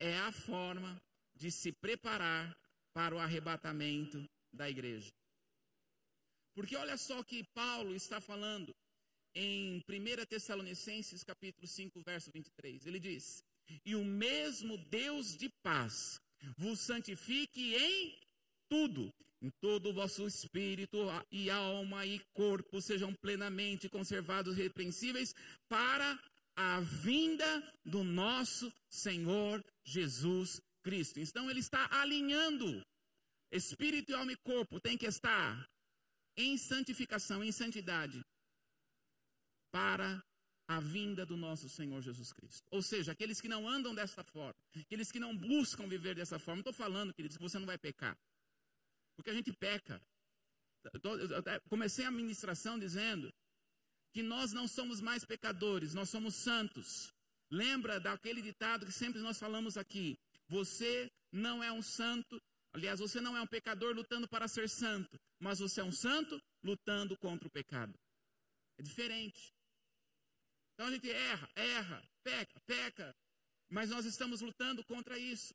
é 0.00 0.18
a 0.18 0.32
forma 0.32 1.00
de 1.36 1.50
se 1.50 1.72
preparar 1.72 2.56
para 2.92 3.14
o 3.14 3.18
arrebatamento 3.18 4.24
da 4.52 4.68
igreja. 4.68 5.12
Porque 6.54 6.74
olha 6.76 6.96
só 6.96 7.22
que 7.22 7.44
Paulo 7.54 7.94
está 7.94 8.20
falando 8.20 8.74
em 9.34 9.84
1 9.86 10.26
Tessalonicenses 10.26 11.22
capítulo 11.22 11.66
5, 11.66 12.00
verso 12.00 12.30
23. 12.32 12.86
Ele 12.86 12.98
diz: 12.98 13.44
"E 13.84 13.94
o 13.94 14.04
mesmo 14.04 14.78
Deus 14.78 15.36
de 15.36 15.50
paz 15.62 16.18
vos 16.56 16.80
santifique 16.80 17.74
em 17.74 18.18
tudo, 18.68 19.12
em 19.42 19.50
todo 19.60 19.90
o 19.90 19.92
vosso 19.92 20.26
espírito 20.26 20.98
e 21.30 21.50
alma 21.50 22.06
e 22.06 22.18
corpo 22.32 22.80
sejam 22.80 23.12
plenamente 23.14 23.88
conservados 23.88 24.56
irrepreensíveis 24.56 25.34
para 25.68 26.18
a 26.56 26.80
vinda 26.80 27.74
do 27.84 28.02
nosso 28.02 28.72
Senhor 28.88 29.62
Jesus 29.84 30.62
Cristo. 30.86 31.18
Então 31.18 31.50
ele 31.50 31.58
está 31.58 31.82
alinhando 31.90 32.68
espírito, 33.50 34.14
alma 34.14 34.32
e 34.32 34.36
corpo 34.36 34.80
tem 34.80 34.96
que 34.96 35.06
estar 35.06 35.68
em 36.36 36.56
santificação, 36.56 37.42
em 37.42 37.50
santidade 37.50 38.22
para 39.72 40.22
a 40.68 40.78
vinda 40.80 41.26
do 41.26 41.36
nosso 41.36 41.68
Senhor 41.68 42.00
Jesus 42.00 42.32
Cristo. 42.32 42.64
Ou 42.70 42.82
seja, 42.82 43.12
aqueles 43.12 43.40
que 43.40 43.48
não 43.48 43.68
andam 43.68 43.92
dessa 43.94 44.22
forma, 44.22 44.54
aqueles 44.84 45.10
que 45.10 45.18
não 45.18 45.36
buscam 45.36 45.88
viver 45.88 46.14
dessa 46.14 46.38
forma, 46.38 46.60
estou 46.60 46.72
falando, 46.72 47.12
queridos, 47.12 47.36
que 47.36 47.42
você 47.42 47.58
não 47.58 47.66
vai 47.66 47.78
pecar. 47.78 48.16
Porque 49.16 49.30
a 49.30 49.34
gente 49.34 49.52
peca. 49.52 50.00
Comecei 51.68 52.04
a 52.04 52.12
ministração 52.12 52.78
dizendo 52.78 53.32
que 54.12 54.22
nós 54.22 54.52
não 54.52 54.68
somos 54.68 55.00
mais 55.00 55.24
pecadores, 55.24 55.94
nós 55.94 56.10
somos 56.10 56.36
santos. 56.36 57.12
Lembra 57.50 57.98
daquele 57.98 58.40
ditado 58.40 58.86
que 58.86 58.92
sempre 58.92 59.20
nós 59.20 59.38
falamos 59.38 59.76
aqui: 59.76 60.16
Você 60.48 61.10
não 61.32 61.62
é 61.62 61.72
um 61.72 61.82
santo, 61.82 62.40
aliás, 62.72 63.00
você 63.00 63.20
não 63.20 63.36
é 63.36 63.42
um 63.42 63.46
pecador 63.46 63.94
lutando 63.94 64.28
para 64.28 64.48
ser 64.48 64.68
santo, 64.68 65.18
mas 65.38 65.58
você 65.58 65.80
é 65.80 65.84
um 65.84 65.92
santo 65.92 66.40
lutando 66.62 67.16
contra 67.18 67.48
o 67.48 67.50
pecado. 67.50 67.98
É 68.78 68.82
diferente. 68.82 69.52
Então 70.74 70.86
a 70.86 70.90
gente 70.90 71.10
erra, 71.10 71.50
erra, 71.54 72.08
peca, 72.22 72.60
peca, 72.66 73.16
mas 73.68 73.90
nós 73.90 74.04
estamos 74.04 74.40
lutando 74.40 74.84
contra 74.84 75.18
isso. 75.18 75.54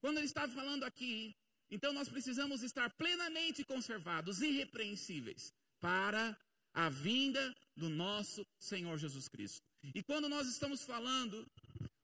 Quando 0.00 0.18
ele 0.18 0.26
está 0.26 0.48
falando 0.48 0.84
aqui, 0.84 1.34
então 1.70 1.92
nós 1.92 2.08
precisamos 2.08 2.62
estar 2.62 2.90
plenamente 2.96 3.64
conservados, 3.64 4.40
irrepreensíveis, 4.40 5.52
para 5.80 6.36
a 6.72 6.88
vinda 6.88 7.54
do 7.76 7.88
nosso 7.88 8.46
Senhor 8.58 8.96
Jesus 8.98 9.28
Cristo. 9.28 9.62
E 9.94 10.02
quando 10.02 10.28
nós 10.28 10.48
estamos 10.48 10.82
falando 10.82 11.46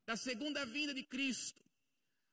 da 0.06 0.16
segunda 0.16 0.64
vinda 0.66 0.92
de 0.92 1.02
Cristo, 1.02 1.62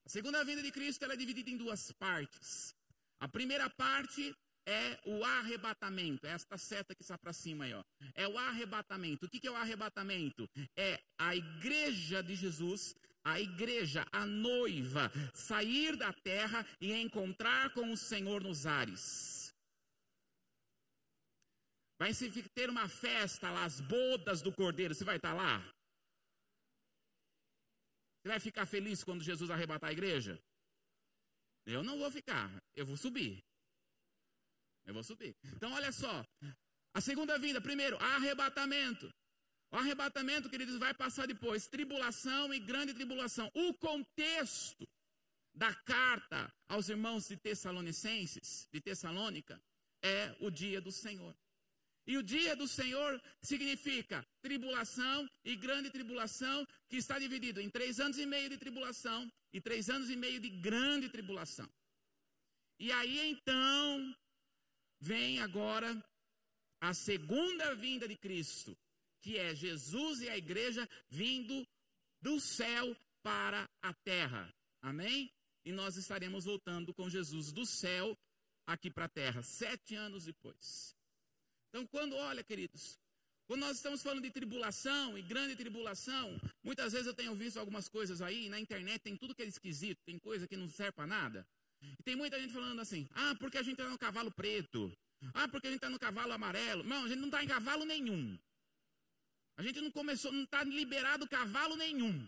a 0.06 0.10
segunda 0.10 0.44
vinda 0.44 0.62
de 0.62 0.72
Cristo 0.72 1.04
ela 1.04 1.14
é 1.14 1.18
dividida 1.18 1.50
em 1.50 1.58
duas 1.58 1.92
partes. 1.94 2.76
A 3.20 3.28
primeira 3.28 3.70
parte 3.70 4.36
é 4.66 5.00
o 5.06 5.24
arrebatamento. 5.24 6.26
É 6.26 6.32
esta 6.32 6.58
seta 6.58 6.96
que 6.96 7.02
está 7.02 7.18
para 7.18 7.34
cima 7.34 7.66
aí, 7.66 7.74
ó. 7.74 7.84
É 8.16 8.28
o 8.28 8.38
arrebatamento. 8.38 9.26
O 9.26 9.30
que, 9.30 9.40
que 9.40 9.48
é 9.48 9.52
o 9.52 9.56
arrebatamento? 9.56 10.50
É 10.76 11.00
a 11.18 11.36
igreja 11.36 12.22
de 12.24 12.36
Jesus, 12.36 12.96
a 13.24 13.40
igreja, 13.40 14.06
a 14.12 14.26
noiva, 14.26 15.12
sair 15.34 15.96
da 15.96 16.12
terra 16.12 16.66
e 16.80 16.92
encontrar 16.94 17.74
com 17.74 17.92
o 17.92 17.98
Senhor 17.98 18.44
nos 18.44 18.66
ares. 18.66 19.54
Vai 22.00 22.12
ter 22.56 22.68
uma 22.68 22.90
festa 22.90 23.52
lá, 23.52 23.64
as 23.64 23.80
bodas 23.80 24.42
do 24.42 24.52
cordeiro. 24.52 24.96
Você 24.96 25.04
vai 25.04 25.18
estar 25.18 25.34
lá? 25.34 25.64
Você 28.22 28.30
vai 28.30 28.40
ficar 28.40 28.66
feliz 28.68 29.04
quando 29.04 29.24
Jesus 29.24 29.50
arrebatar 29.50 29.90
a 29.90 29.94
igreja? 29.94 30.40
Eu 31.66 31.84
não 31.84 31.98
vou 31.98 32.12
ficar, 32.12 32.50
eu 32.76 32.86
vou 32.86 32.96
subir. 32.96 33.44
Eu 34.86 34.94
vou 34.94 35.04
subir. 35.04 35.36
Então, 35.56 35.72
olha 35.74 35.92
só. 35.92 36.26
A 36.94 37.02
segunda 37.02 37.38
vinda, 37.40 37.60
primeiro, 37.60 37.98
arrebatamento. 37.98 39.12
O 39.72 39.78
arrebatamento, 39.78 40.50
queridos, 40.50 40.78
vai 40.78 40.94
passar 40.94 41.26
depois. 41.26 41.68
Tribulação 41.68 42.54
e 42.54 42.60
grande 42.60 42.94
tribulação. 42.94 43.50
O 43.56 43.74
contexto 43.74 44.88
da 45.54 45.74
carta 45.74 46.54
aos 46.68 46.90
irmãos 46.90 47.28
de 47.28 47.38
Tessalonicenses, 47.38 48.68
de 48.72 48.82
Tessalônica, 48.82 49.62
é 50.04 50.36
o 50.40 50.52
dia 50.52 50.82
do 50.82 50.92
Senhor. 50.92 51.36
E 52.08 52.18
o 52.18 52.24
dia 52.24 52.56
do 52.56 52.68
Senhor 52.68 53.22
significa 53.42 54.26
tribulação 54.42 55.30
e 55.46 55.56
grande 55.56 55.90
tribulação, 55.90 56.68
que 56.90 56.98
está 56.98 57.20
dividido 57.20 57.62
em 57.62 57.70
três 57.70 58.00
anos 58.00 58.18
e 58.18 58.26
meio 58.26 58.50
de 58.50 58.58
tribulação 58.58 59.32
e 59.54 59.62
três 59.62 59.90
anos 59.90 60.10
e 60.10 60.16
meio 60.16 60.40
de 60.40 60.50
grande 60.50 61.10
tribulação. 61.10 61.70
E 62.80 62.92
aí 62.92 63.30
então 63.30 64.16
vem 65.00 65.40
agora 65.40 66.04
a 66.80 66.94
segunda 66.94 67.76
vinda 67.76 68.08
de 68.08 68.18
Cristo, 68.18 68.76
que 69.22 69.38
é 69.38 69.54
Jesus 69.54 70.22
e 70.22 70.30
a 70.30 70.38
igreja 70.38 70.90
vindo 71.08 71.68
do 72.20 72.40
céu 72.40 72.96
para 73.22 73.70
a 73.82 73.94
terra. 73.94 74.52
Amém? 74.82 75.32
E 75.64 75.72
nós 75.72 75.96
estaremos 75.96 76.46
voltando 76.46 76.92
com 76.94 77.08
Jesus 77.08 77.52
do 77.52 77.66
céu 77.66 78.18
aqui 78.66 78.90
para 78.90 79.06
a 79.06 79.10
terra, 79.10 79.44
sete 79.44 79.94
anos 79.94 80.26
depois. 80.26 80.96
Então, 81.72 81.88
quando, 81.88 82.18
olha, 82.18 82.44
queridos, 82.44 83.00
quando 83.48 83.62
nós 83.62 83.78
estamos 83.78 84.04
falando 84.04 84.22
de 84.22 84.30
tribulação 84.30 85.18
e 85.18 85.22
grande 85.22 85.56
tribulação, 85.56 86.38
muitas 86.62 86.92
vezes 86.92 87.08
eu 87.08 87.14
tenho 87.14 87.34
visto 87.34 87.58
algumas 87.58 87.88
coisas 87.88 88.22
aí, 88.22 88.50
na 88.50 88.60
internet 88.60 89.02
tem 89.02 89.16
tudo 89.16 89.34
que 89.34 89.42
é 89.42 89.46
esquisito, 89.46 90.00
tem 90.06 90.20
coisa 90.20 90.46
que 90.48 90.58
não 90.58 90.68
serve 90.68 90.92
para 90.92 91.08
nada. 91.08 91.48
E 91.82 92.04
tem 92.04 92.16
muita 92.16 92.38
gente 92.40 92.54
falando 92.54 92.82
assim: 92.82 93.08
ah, 93.14 93.34
porque 93.40 93.58
a 93.58 93.64
gente 93.64 93.80
está 93.80 93.90
no 93.90 93.98
cavalo 93.98 94.30
preto. 94.32 94.92
Ah, 95.34 95.48
porque 95.48 95.68
a 95.68 95.70
gente 95.70 95.78
está 95.78 95.90
no 95.90 96.00
cavalo 96.00 96.34
amarelo. 96.34 96.84
Não, 96.84 97.06
a 97.06 97.08
gente 97.08 97.20
não 97.20 97.28
está 97.28 97.42
em 97.42 97.48
cavalo 97.48 97.86
nenhum. 97.86 98.38
A 99.56 99.64
gente 99.64 99.80
não 99.80 99.92
começou, 99.92 100.32
não 100.32 100.44
está 100.44 100.64
liberado 100.64 101.28
cavalo 101.28 101.76
nenhum. 101.76 102.28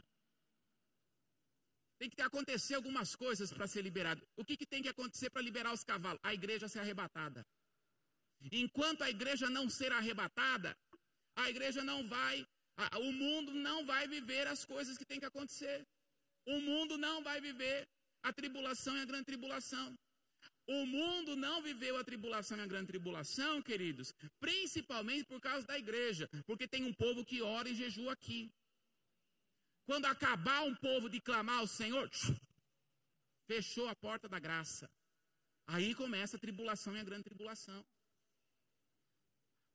Tem 1.97 2.09
que 2.09 2.21
acontecer 2.21 2.75
algumas 2.75 3.15
coisas 3.15 3.51
para 3.51 3.67
ser 3.67 3.81
liberado. 3.81 4.21
O 4.35 4.43
que, 4.43 4.55
que 4.57 4.65
tem 4.65 4.81
que 4.81 4.89
acontecer 4.89 5.29
para 5.29 5.41
liberar 5.41 5.73
os 5.73 5.83
cavalos? 5.83 6.19
A 6.23 6.33
igreja 6.33 6.67
ser 6.67 6.79
arrebatada. 6.79 7.45
Enquanto 8.51 9.03
a 9.03 9.09
igreja 9.09 9.49
não 9.49 9.69
ser 9.69 9.91
arrebatada, 9.91 10.77
a 11.35 11.49
igreja 11.49 11.83
não 11.83 12.07
vai, 12.07 12.45
a, 12.77 12.99
o 12.99 13.11
mundo 13.11 13.53
não 13.53 13.85
vai 13.85 14.07
viver 14.07 14.47
as 14.47 14.65
coisas 14.65 14.97
que 14.97 15.05
tem 15.05 15.19
que 15.19 15.25
acontecer. 15.25 15.85
O 16.45 16.59
mundo 16.59 16.97
não 16.97 17.23
vai 17.23 17.39
viver 17.39 17.87
a 18.21 18.33
tribulação 18.33 18.97
e 18.97 19.01
a 19.01 19.05
grande 19.05 19.25
tribulação. 19.25 19.97
O 20.67 20.85
mundo 20.85 21.35
não 21.35 21.61
viveu 21.61 21.97
a 21.97 22.03
tribulação 22.03 22.57
e 22.57 22.61
a 22.61 22.67
grande 22.67 22.87
tribulação, 22.87 23.61
queridos, 23.61 24.13
principalmente 24.39 25.25
por 25.25 25.41
causa 25.41 25.67
da 25.67 25.77
igreja, 25.77 26.29
porque 26.45 26.67
tem 26.67 26.85
um 26.85 26.93
povo 26.93 27.25
que 27.25 27.41
ora 27.41 27.69
e 27.69 27.75
jejua 27.75 28.13
aqui. 28.13 28.49
Quando 29.85 30.05
acabar 30.05 30.63
um 30.63 30.75
povo 30.75 31.09
de 31.09 31.19
clamar 31.19 31.59
ao 31.59 31.67
Senhor, 31.67 32.09
fechou 33.45 33.89
a 33.89 33.95
porta 33.95 34.29
da 34.29 34.39
graça. 34.39 34.89
Aí 35.67 35.93
começa 35.95 36.37
a 36.37 36.39
tribulação 36.39 36.95
e 36.95 36.99
a 36.99 37.03
grande 37.03 37.23
tribulação. 37.23 37.85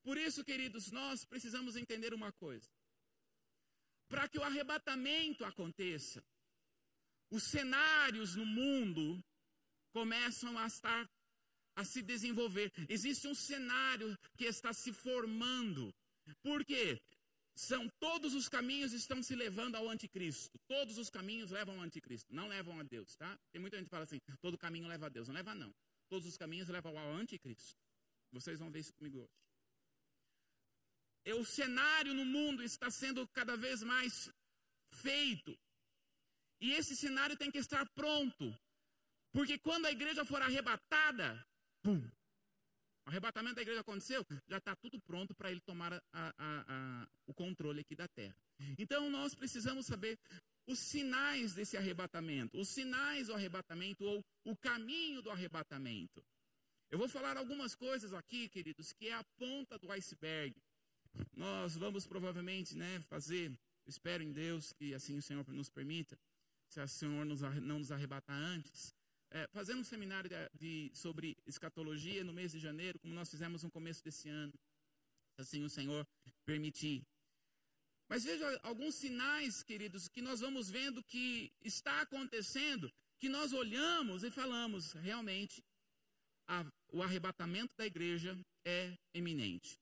Por 0.03 0.17
isso, 0.17 0.45
queridos, 0.45 0.91
nós 0.91 1.25
precisamos 1.25 1.77
entender 1.77 2.15
uma 2.15 2.33
coisa. 2.33 2.69
Para 4.09 4.29
que 4.29 4.39
o 4.39 4.43
arrebatamento 4.43 5.45
aconteça, 5.45 6.25
os 7.31 7.45
cenários 7.45 8.35
no 8.35 8.47
mundo 8.47 9.23
começam 9.93 10.57
a 10.59 10.67
estar 10.67 11.09
a 11.77 11.85
se 11.85 12.03
desenvolver. 12.03 12.73
Existe 12.89 13.29
um 13.29 13.35
cenário 13.35 14.19
que 14.37 14.45
está 14.45 14.73
se 14.73 14.93
formando. 14.93 15.95
Por 16.43 16.65
quê? 16.65 17.01
São 17.55 17.89
todos 17.99 18.35
os 18.35 18.49
caminhos 18.49 18.93
estão 18.93 19.23
se 19.23 19.35
levando 19.35 19.77
ao 19.77 19.89
anticristo. 19.89 20.59
Todos 20.67 20.97
os 20.97 21.11
caminhos 21.11 21.51
levam 21.51 21.77
ao 21.77 21.83
anticristo, 21.83 22.33
não 22.33 22.49
levam 22.49 22.79
a 22.79 22.83
Deus, 22.83 23.15
tá? 23.17 23.39
Tem 23.51 23.61
muita 23.61 23.77
gente 23.77 23.87
que 23.87 23.91
fala 23.91 24.05
assim: 24.05 24.21
todo 24.41 24.57
caminho 24.57 24.89
leva 24.89 25.07
a 25.07 25.09
Deus. 25.09 25.29
Não 25.29 25.35
leva 25.35 25.55
não. 25.55 25.75
Todos 26.09 26.27
os 26.27 26.37
caminhos 26.37 26.69
levam 26.69 26.97
ao 26.99 27.13
anticristo. 27.15 27.77
Vocês 28.33 28.59
vão 28.59 28.71
ver 28.71 28.81
isso 28.81 28.95
comigo 28.95 29.19
hoje. 29.19 29.48
E 31.25 31.33
o 31.33 31.45
cenário 31.45 32.15
no 32.15 32.25
mundo 32.25 32.63
está 32.63 32.91
sendo 32.91 33.27
cada 33.29 33.57
vez 33.57 33.83
mais 33.83 34.31
feito. 34.93 35.59
E 36.61 36.73
esse 36.73 36.97
cenário 36.97 37.37
tem 37.37 37.51
que 37.51 37.59
estar 37.59 37.87
pronto. 37.91 38.57
Porque 39.33 39.59
quando 39.59 39.87
a 39.87 39.93
igreja 39.93 40.25
for 40.25 40.41
arrebatada, 40.41 41.47
pum, 41.83 41.99
o 43.07 43.11
arrebatamento 43.11 43.57
da 43.57 43.63
igreja 43.63 43.81
aconteceu, 43.81 44.27
já 44.47 44.59
está 44.59 44.75
tudo 44.77 45.01
pronto 45.01 45.35
para 45.35 45.51
ele 45.51 45.61
tomar 45.61 45.93
a, 45.93 46.03
a, 46.13 46.33
a, 46.39 47.09
o 47.27 47.35
controle 47.35 47.81
aqui 47.81 47.95
da 47.95 48.09
terra. 48.09 48.37
Então 48.79 49.09
nós 49.11 49.35
precisamos 49.35 49.87
saber 49.87 50.19
os 50.67 50.79
sinais 50.79 51.55
desse 51.55 51.77
arrebatamento, 51.77 52.59
os 52.59 52.69
sinais 52.69 53.29
do 53.29 53.35
arrebatamento 53.35 54.05
ou 54.05 54.25
o 54.45 54.57
caminho 54.57 55.23
do 55.23 55.31
arrebatamento. 55.31 56.23
Eu 56.91 56.99
vou 56.99 57.09
falar 57.09 57.37
algumas 57.37 57.75
coisas 57.75 58.13
aqui, 58.13 58.49
queridos, 58.49 58.93
que 58.93 59.09
é 59.09 59.15
a 59.15 59.25
ponta 59.39 59.79
do 59.79 59.91
iceberg. 59.93 60.55
Nós 61.35 61.77
vamos 61.77 62.07
provavelmente 62.07 62.77
né, 62.77 63.01
fazer, 63.03 63.57
espero 63.87 64.23
em 64.23 64.33
Deus 64.33 64.73
que 64.73 64.95
assim 64.95 65.17
o 65.17 65.23
Senhor 65.23 65.47
nos 65.49 65.69
permita, 65.69 66.19
se 66.69 66.81
o 66.81 66.89
Senhor 66.89 67.25
nos, 67.25 67.41
não 67.41 67.79
nos 67.79 67.91
arrebatar 67.91 68.37
antes, 68.37 68.95
é, 69.31 69.47
fazendo 69.49 69.81
um 69.81 69.85
seminário 69.85 70.29
de, 70.29 70.37
de, 70.55 70.97
sobre 70.97 71.37
escatologia 71.47 72.25
no 72.25 72.33
mês 72.33 72.53
de 72.53 72.59
janeiro, 72.59 72.99
como 72.99 73.15
nós 73.15 73.31
fizemos 73.31 73.63
no 73.63 73.71
começo 73.71 74.03
desse 74.03 74.29
ano, 74.29 74.53
se 75.35 75.41
assim 75.43 75.65
o 75.65 75.69
Senhor 75.69 76.07
permitir. 76.45 77.07
Mas 78.09 78.25
veja 78.25 78.59
alguns 78.63 78.95
sinais, 78.95 79.63
queridos, 79.63 80.09
que 80.09 80.23
nós 80.23 80.41
vamos 80.41 80.71
vendo 80.71 81.03
que 81.03 81.53
está 81.63 82.01
acontecendo, 82.01 82.91
que 83.19 83.29
nós 83.29 83.53
olhamos 83.53 84.25
e 84.25 84.31
falamos, 84.31 84.93
realmente, 84.93 85.63
a, 86.47 86.65
o 86.91 87.03
arrebatamento 87.03 87.77
da 87.77 87.85
igreja 87.85 88.39
é 88.65 88.97
eminente. 89.13 89.79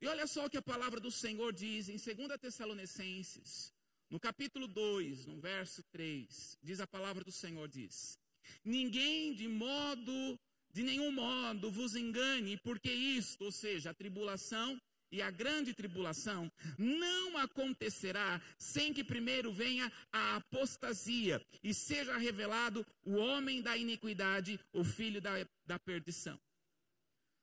E 0.00 0.06
olha 0.06 0.26
só 0.26 0.46
o 0.46 0.50
que 0.50 0.56
a 0.56 0.62
palavra 0.62 0.98
do 0.98 1.10
Senhor 1.10 1.52
diz 1.52 1.88
em 1.88 1.96
2 1.96 2.40
Tessalonicenses, 2.40 3.72
no 4.08 4.18
capítulo 4.18 4.66
2, 4.66 5.26
no 5.26 5.38
verso 5.38 5.82
3, 5.92 6.58
diz 6.62 6.80
a 6.80 6.86
palavra 6.86 7.22
do 7.22 7.30
Senhor 7.30 7.68
diz: 7.68 8.18
Ninguém 8.64 9.34
de 9.34 9.46
modo 9.46 10.38
de 10.72 10.82
nenhum 10.82 11.12
modo 11.12 11.70
vos 11.70 11.94
engane, 11.94 12.56
porque 12.58 12.90
isto, 12.90 13.44
ou 13.44 13.52
seja, 13.52 13.90
a 13.90 13.94
tribulação 13.94 14.80
e 15.12 15.20
a 15.20 15.30
grande 15.30 15.74
tribulação, 15.74 16.50
não 16.78 17.36
acontecerá 17.36 18.40
sem 18.56 18.94
que 18.94 19.02
primeiro 19.02 19.52
venha 19.52 19.90
a 20.12 20.36
apostasia 20.36 21.44
e 21.62 21.74
seja 21.74 22.16
revelado 22.16 22.86
o 23.04 23.16
homem 23.16 23.60
da 23.60 23.76
iniquidade, 23.76 24.58
o 24.72 24.84
filho 24.84 25.20
da, 25.20 25.32
da 25.66 25.78
perdição. 25.78 26.40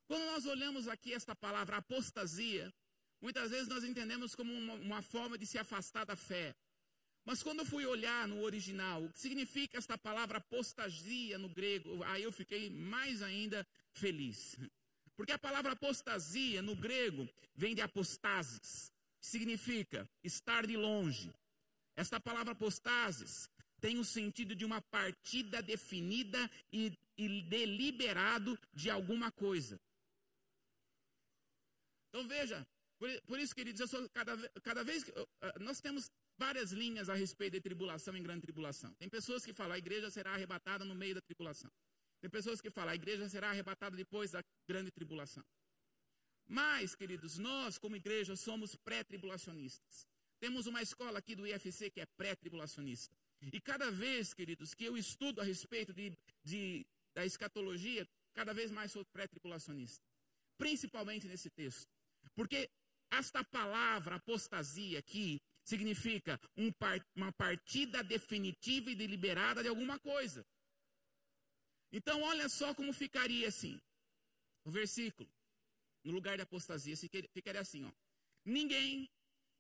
Quando 0.08 0.26
nós 0.26 0.46
olhamos 0.46 0.88
aqui 0.88 1.14
esta 1.14 1.36
palavra 1.36 1.78
apostasia, 1.78 2.74
muitas 3.22 3.52
vezes 3.52 3.68
nós 3.68 3.84
entendemos 3.84 4.34
como 4.34 4.54
uma, 4.54 4.74
uma 4.76 5.02
forma 5.02 5.38
de 5.38 5.46
se 5.46 5.58
afastar 5.58 6.06
da 6.06 6.16
fé. 6.16 6.56
Mas 7.26 7.44
quando 7.44 7.60
eu 7.60 7.66
fui 7.66 7.86
olhar 7.86 8.26
no 8.26 8.42
original, 8.42 9.04
o 9.04 9.12
que 9.12 9.20
significa 9.20 9.78
esta 9.78 9.98
palavra 9.98 10.38
apostasia 10.38 11.38
no 11.38 11.50
grego, 11.50 12.02
aí 12.04 12.24
eu 12.24 12.32
fiquei 12.32 12.70
mais 12.70 13.22
ainda 13.22 13.68
feliz. 13.92 14.56
Porque 15.14 15.34
a 15.34 15.38
palavra 15.38 15.74
apostasia 15.74 16.62
no 16.62 16.74
grego 16.74 17.28
vem 17.54 17.76
de 17.76 17.82
apostasis, 17.82 18.94
significa 19.20 20.10
estar 20.24 20.66
de 20.66 20.78
longe. 20.78 21.34
Esta 21.98 22.18
palavra 22.18 22.54
apostasis 22.54 23.50
tem 23.82 23.98
o 23.98 24.06
sentido 24.06 24.56
de 24.56 24.64
uma 24.64 24.82
partida 24.82 25.62
definida 25.62 26.50
e, 26.72 26.98
e 27.18 27.42
deliberado 27.42 28.58
de 28.74 28.90
alguma 28.90 29.32
coisa. 29.32 29.78
Então 32.10 32.28
veja, 32.28 32.66
por, 32.98 33.10
por 33.24 33.40
isso, 33.40 33.54
queridos, 33.54 33.80
eu 33.80 33.88
sou 33.88 34.10
cada, 34.10 34.36
cada 34.62 34.84
vez 34.84 35.04
que 35.04 35.14
nós 35.60 35.80
temos 35.80 36.10
várias 36.38 36.72
linhas 36.72 37.10
a 37.10 37.14
respeito 37.14 37.54
de 37.54 37.62
tribulação 37.62 38.16
e 38.16 38.22
grande 38.22 38.42
tribulação. 38.42 38.94
Tem 38.96 39.10
pessoas 39.10 39.46
que 39.46 39.54
falam 39.54 39.74
a 39.74 39.78
igreja 39.78 40.10
será 40.10 40.34
arrebatada 40.34 40.84
no 40.84 40.96
meio 40.96 41.16
da 41.16 41.22
tribulação. 41.22 41.72
Tem 42.20 42.30
pessoas 42.30 42.60
que 42.60 42.72
falam 42.72 42.92
a 42.92 42.96
igreja 42.96 43.30
será 43.30 43.50
arrebatada 43.50 43.96
depois 43.96 44.32
da 44.32 44.44
grande 44.68 44.92
tribulação. 44.92 45.44
Mas, 46.48 46.96
queridos, 46.96 47.38
nós 47.38 47.78
como 47.78 47.96
igreja 47.96 48.36
somos 48.36 48.76
pré-tribulacionistas. 48.76 50.08
Temos 50.40 50.66
uma 50.66 50.82
escola 50.82 51.20
aqui 51.20 51.36
do 51.36 51.46
IFC 51.46 51.90
que 51.90 52.02
é 52.02 52.06
pré-tribulacionista. 52.06 53.16
E 53.54 53.60
cada 53.60 53.92
vez, 53.92 54.34
queridos, 54.34 54.74
que 54.74 54.86
eu 54.86 54.98
estudo 54.98 55.42
a 55.42 55.44
respeito 55.44 55.94
de, 55.94 56.18
de 56.44 56.86
da 57.14 57.26
escatologia, 57.26 58.08
cada 58.34 58.54
vez 58.54 58.72
mais 58.72 58.92
sou 58.92 59.04
pré-tribulacionista. 59.06 60.04
Principalmente 60.58 61.28
nesse 61.28 61.50
texto. 61.50 61.97
Porque 62.36 62.70
esta 63.12 63.44
palavra 63.44 64.16
apostasia 64.16 65.00
aqui 65.00 65.40
significa 65.64 66.40
um 66.56 66.72
par, 66.72 67.00
uma 67.16 67.32
partida 67.32 68.04
definitiva 68.04 68.92
e 68.92 68.96
deliberada 68.96 69.62
de 69.62 69.70
alguma 69.70 70.00
coisa. 70.00 70.46
Então, 71.92 72.22
olha 72.22 72.50
só 72.50 72.74
como 72.74 72.94
ficaria 72.94 73.48
assim. 73.48 73.80
O 74.66 74.72
versículo, 74.72 75.30
no 76.04 76.12
lugar 76.12 76.36
de 76.36 76.44
apostasia, 76.44 76.96
ficaria 77.34 77.62
assim: 77.62 77.86
ó. 77.86 77.92
Ninguém, 78.46 79.10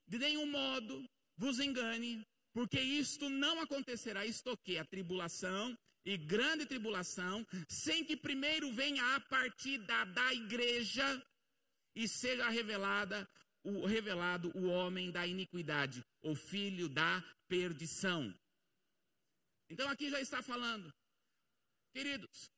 de 0.08 0.17
nenhum 0.17 0.45
modo, 0.45 1.10
vos 1.38 1.60
engane, 1.60 2.25
porque 2.53 2.80
isto 2.80 3.30
não 3.30 3.62
acontecerá, 3.62 4.25
isto 4.25 4.58
que? 4.58 4.77
A 4.77 4.86
tribulação 4.86 5.77
e 6.06 6.17
grande 6.17 6.65
tribulação, 6.65 7.45
sem 7.69 8.03
que 8.03 8.15
primeiro 8.15 8.71
venha 8.71 9.15
a 9.15 9.19
partida 9.19 10.06
da 10.06 10.34
igreja 10.34 11.06
e 11.97 12.07
seja 12.07 12.47
revelada 12.47 13.27
o 13.63 13.86
revelado 13.88 14.51
o 14.55 14.67
homem 14.67 15.12
da 15.12 15.25
iniquidade, 15.25 16.05
o 16.21 16.36
filho 16.36 16.88
da 16.88 17.23
perdição. 17.47 18.31
Então 19.67 19.89
aqui 19.89 20.10
já 20.10 20.21
está 20.21 20.43
falando, 20.43 20.93
queridos, 21.91 22.51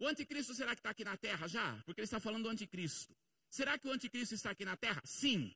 o 0.00 0.06
anticristo 0.06 0.54
será 0.54 0.74
que 0.74 0.80
está 0.80 0.90
aqui 0.90 1.04
na 1.04 1.16
terra 1.16 1.46
já? 1.46 1.80
Porque 1.84 2.00
ele 2.00 2.06
está 2.06 2.18
falando 2.18 2.44
do 2.44 2.48
anticristo. 2.48 3.14
Será 3.50 3.78
que 3.78 3.86
o 3.86 3.92
anticristo 3.92 4.34
está 4.34 4.50
aqui 4.50 4.64
na 4.64 4.76
terra? 4.78 5.02
Sim. 5.04 5.54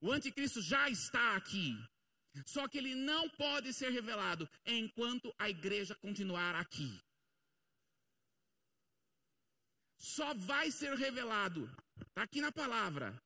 O 0.00 0.12
anticristo 0.12 0.62
já 0.62 0.88
está 0.88 1.36
aqui. 1.36 1.76
Só 2.46 2.68
que 2.68 2.78
ele 2.78 2.94
não 2.94 3.28
pode 3.30 3.72
ser 3.72 3.90
revelado 3.90 4.48
enquanto 4.64 5.34
a 5.36 5.50
igreja 5.50 5.96
continuar 5.96 6.54
aqui. 6.54 7.00
Só 10.14 10.32
vai 10.34 10.70
ser 10.70 10.94
revelado, 10.94 11.68
está 12.08 12.22
aqui 12.22 12.40
na 12.40 12.52
palavra, 12.52 13.20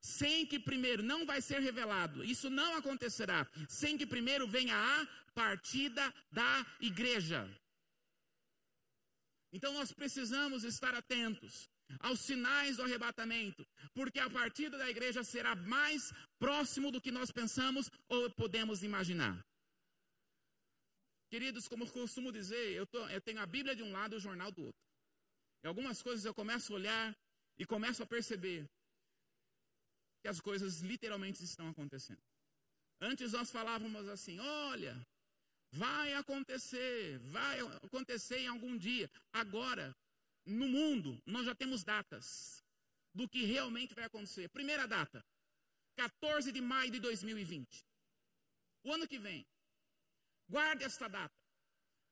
sem 0.00 0.46
que 0.46 0.58
primeiro, 0.58 1.02
não 1.02 1.26
vai 1.26 1.42
ser 1.42 1.60
revelado, 1.60 2.24
isso 2.24 2.48
não 2.48 2.74
acontecerá, 2.74 3.46
sem 3.68 3.98
que 3.98 4.06
primeiro 4.06 4.48
venha 4.48 4.74
a 4.74 5.06
partida 5.34 6.02
da 6.30 6.66
igreja. 6.80 7.46
Então 9.52 9.74
nós 9.74 9.92
precisamos 9.92 10.64
estar 10.64 10.94
atentos 10.94 11.68
aos 12.00 12.20
sinais 12.20 12.78
do 12.78 12.82
arrebatamento, 12.82 13.62
porque 13.92 14.18
a 14.18 14.30
partida 14.30 14.78
da 14.78 14.88
igreja 14.88 15.22
será 15.22 15.54
mais 15.54 16.14
próximo 16.38 16.90
do 16.90 17.00
que 17.00 17.10
nós 17.10 17.30
pensamos 17.30 17.90
ou 18.08 18.30
podemos 18.30 18.82
imaginar. 18.82 19.36
Queridos, 21.30 21.68
como 21.68 21.86
costumo 21.90 22.32
dizer, 22.32 22.72
eu, 22.72 22.86
tô, 22.86 23.06
eu 23.08 23.20
tenho 23.20 23.40
a 23.40 23.46
Bíblia 23.46 23.76
de 23.76 23.82
um 23.82 23.92
lado 23.92 24.14
e 24.14 24.16
o 24.16 24.20
jornal 24.20 24.50
do 24.50 24.62
outro. 24.64 24.91
E 25.62 25.66
algumas 25.66 26.02
coisas 26.02 26.24
eu 26.24 26.34
começo 26.34 26.72
a 26.72 26.76
olhar 26.76 27.16
e 27.58 27.64
começo 27.64 28.02
a 28.02 28.06
perceber 28.06 28.68
que 30.20 30.28
as 30.28 30.40
coisas 30.40 30.80
literalmente 30.80 31.42
estão 31.42 31.68
acontecendo. 31.68 32.22
Antes 33.00 33.32
nós 33.32 33.50
falávamos 33.50 34.08
assim: 34.08 34.38
olha, 34.38 34.94
vai 35.72 36.14
acontecer, 36.14 37.18
vai 37.18 37.60
acontecer 37.82 38.38
em 38.38 38.48
algum 38.48 38.76
dia. 38.76 39.10
Agora, 39.32 39.94
no 40.44 40.68
mundo, 40.68 41.20
nós 41.26 41.46
já 41.46 41.54
temos 41.54 41.84
datas 41.84 42.62
do 43.14 43.28
que 43.28 43.44
realmente 43.44 43.94
vai 43.94 44.04
acontecer. 44.04 44.48
Primeira 44.48 44.86
data, 44.86 45.24
14 45.96 46.52
de 46.52 46.60
maio 46.60 46.90
de 46.90 47.00
2020. 47.00 47.84
O 48.84 48.92
ano 48.92 49.06
que 49.06 49.18
vem. 49.18 49.46
Guarde 50.48 50.84
esta 50.84 51.08
data. 51.08 51.34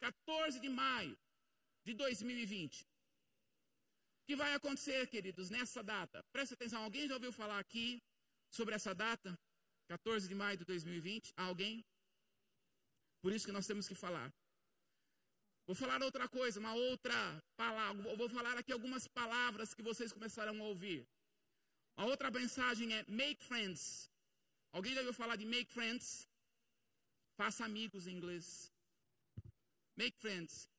14 0.01 0.61
de 0.61 0.69
maio 0.69 1.19
de 1.85 1.95
2020. 1.95 2.87
Que 4.31 4.37
vai 4.37 4.55
acontecer, 4.55 5.09
queridos, 5.09 5.51
nessa 5.51 5.83
data? 5.83 6.23
Presta 6.31 6.55
atenção, 6.55 6.85
alguém 6.85 7.09
já 7.09 7.15
ouviu 7.15 7.33
falar 7.33 7.59
aqui 7.59 8.01
sobre 8.49 8.77
essa 8.77 8.95
data? 8.95 9.37
14 9.89 10.29
de 10.29 10.37
maio 10.37 10.57
de 10.57 10.65
2020? 10.65 11.33
Alguém? 11.37 11.85
Por 13.21 13.33
isso 13.33 13.45
que 13.45 13.51
nós 13.51 13.67
temos 13.67 13.89
que 13.89 13.95
falar. 13.97 14.33
Vou 15.67 15.75
falar 15.75 16.01
outra 16.01 16.29
coisa, 16.29 16.61
uma 16.61 16.75
outra 16.75 17.43
palavra. 17.57 18.15
Vou 18.15 18.29
falar 18.29 18.57
aqui 18.57 18.71
algumas 18.71 19.09
palavras 19.09 19.75
que 19.75 19.83
vocês 19.83 20.13
começarão 20.13 20.57
a 20.63 20.69
ouvir. 20.69 21.05
A 21.97 22.05
outra 22.05 22.31
mensagem 22.31 22.95
é 22.95 23.05
make 23.09 23.43
friends. 23.43 24.09
Alguém 24.71 24.95
já 24.95 25.01
ouviu 25.01 25.13
falar 25.13 25.35
de 25.35 25.45
make 25.45 25.73
friends? 25.73 26.25
Faça 27.37 27.65
amigos 27.65 28.07
em 28.07 28.15
inglês. 28.15 28.73
Make 29.97 30.17
friends. 30.21 30.70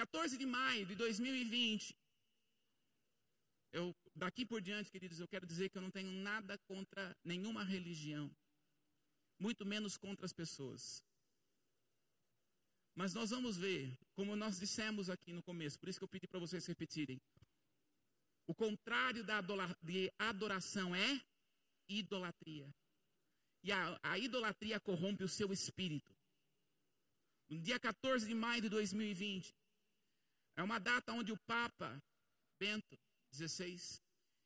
14 0.00 0.38
de 0.38 0.46
maio 0.46 0.86
de 0.86 0.94
2020. 0.94 1.94
Eu, 3.70 3.94
daqui 4.14 4.46
por 4.46 4.62
diante, 4.62 4.90
queridos, 4.90 5.20
eu 5.20 5.28
quero 5.28 5.46
dizer 5.46 5.68
que 5.68 5.76
eu 5.76 5.82
não 5.82 5.90
tenho 5.90 6.10
nada 6.10 6.56
contra 6.60 7.14
nenhuma 7.22 7.62
religião, 7.62 8.34
muito 9.38 9.66
menos 9.66 9.98
contra 9.98 10.24
as 10.24 10.32
pessoas. 10.32 11.04
Mas 12.94 13.12
nós 13.12 13.28
vamos 13.28 13.58
ver, 13.58 13.94
como 14.14 14.34
nós 14.34 14.58
dissemos 14.58 15.10
aqui 15.10 15.34
no 15.34 15.42
começo, 15.42 15.78
por 15.78 15.90
isso 15.90 15.98
que 16.00 16.04
eu 16.04 16.08
pedi 16.08 16.26
para 16.26 16.40
vocês 16.40 16.64
repetirem. 16.64 17.20
O 18.46 18.54
contrário 18.54 19.22
da 19.22 19.42
de 19.82 20.10
adoração 20.18 20.96
é 20.96 21.22
idolatria. 21.86 22.74
E 23.62 23.70
a, 23.70 24.00
a 24.02 24.18
idolatria 24.18 24.80
corrompe 24.80 25.24
o 25.24 25.28
seu 25.28 25.52
espírito. 25.52 26.16
No 27.50 27.60
dia 27.60 27.78
14 27.78 28.26
de 28.26 28.34
maio 28.34 28.62
de 28.62 28.70
2020, 28.70 29.59
é 30.56 30.62
uma 30.62 30.78
data 30.78 31.12
onde 31.12 31.32
o 31.32 31.38
Papa 31.46 32.00
Bento 32.58 32.98
XVI, 33.32 34.00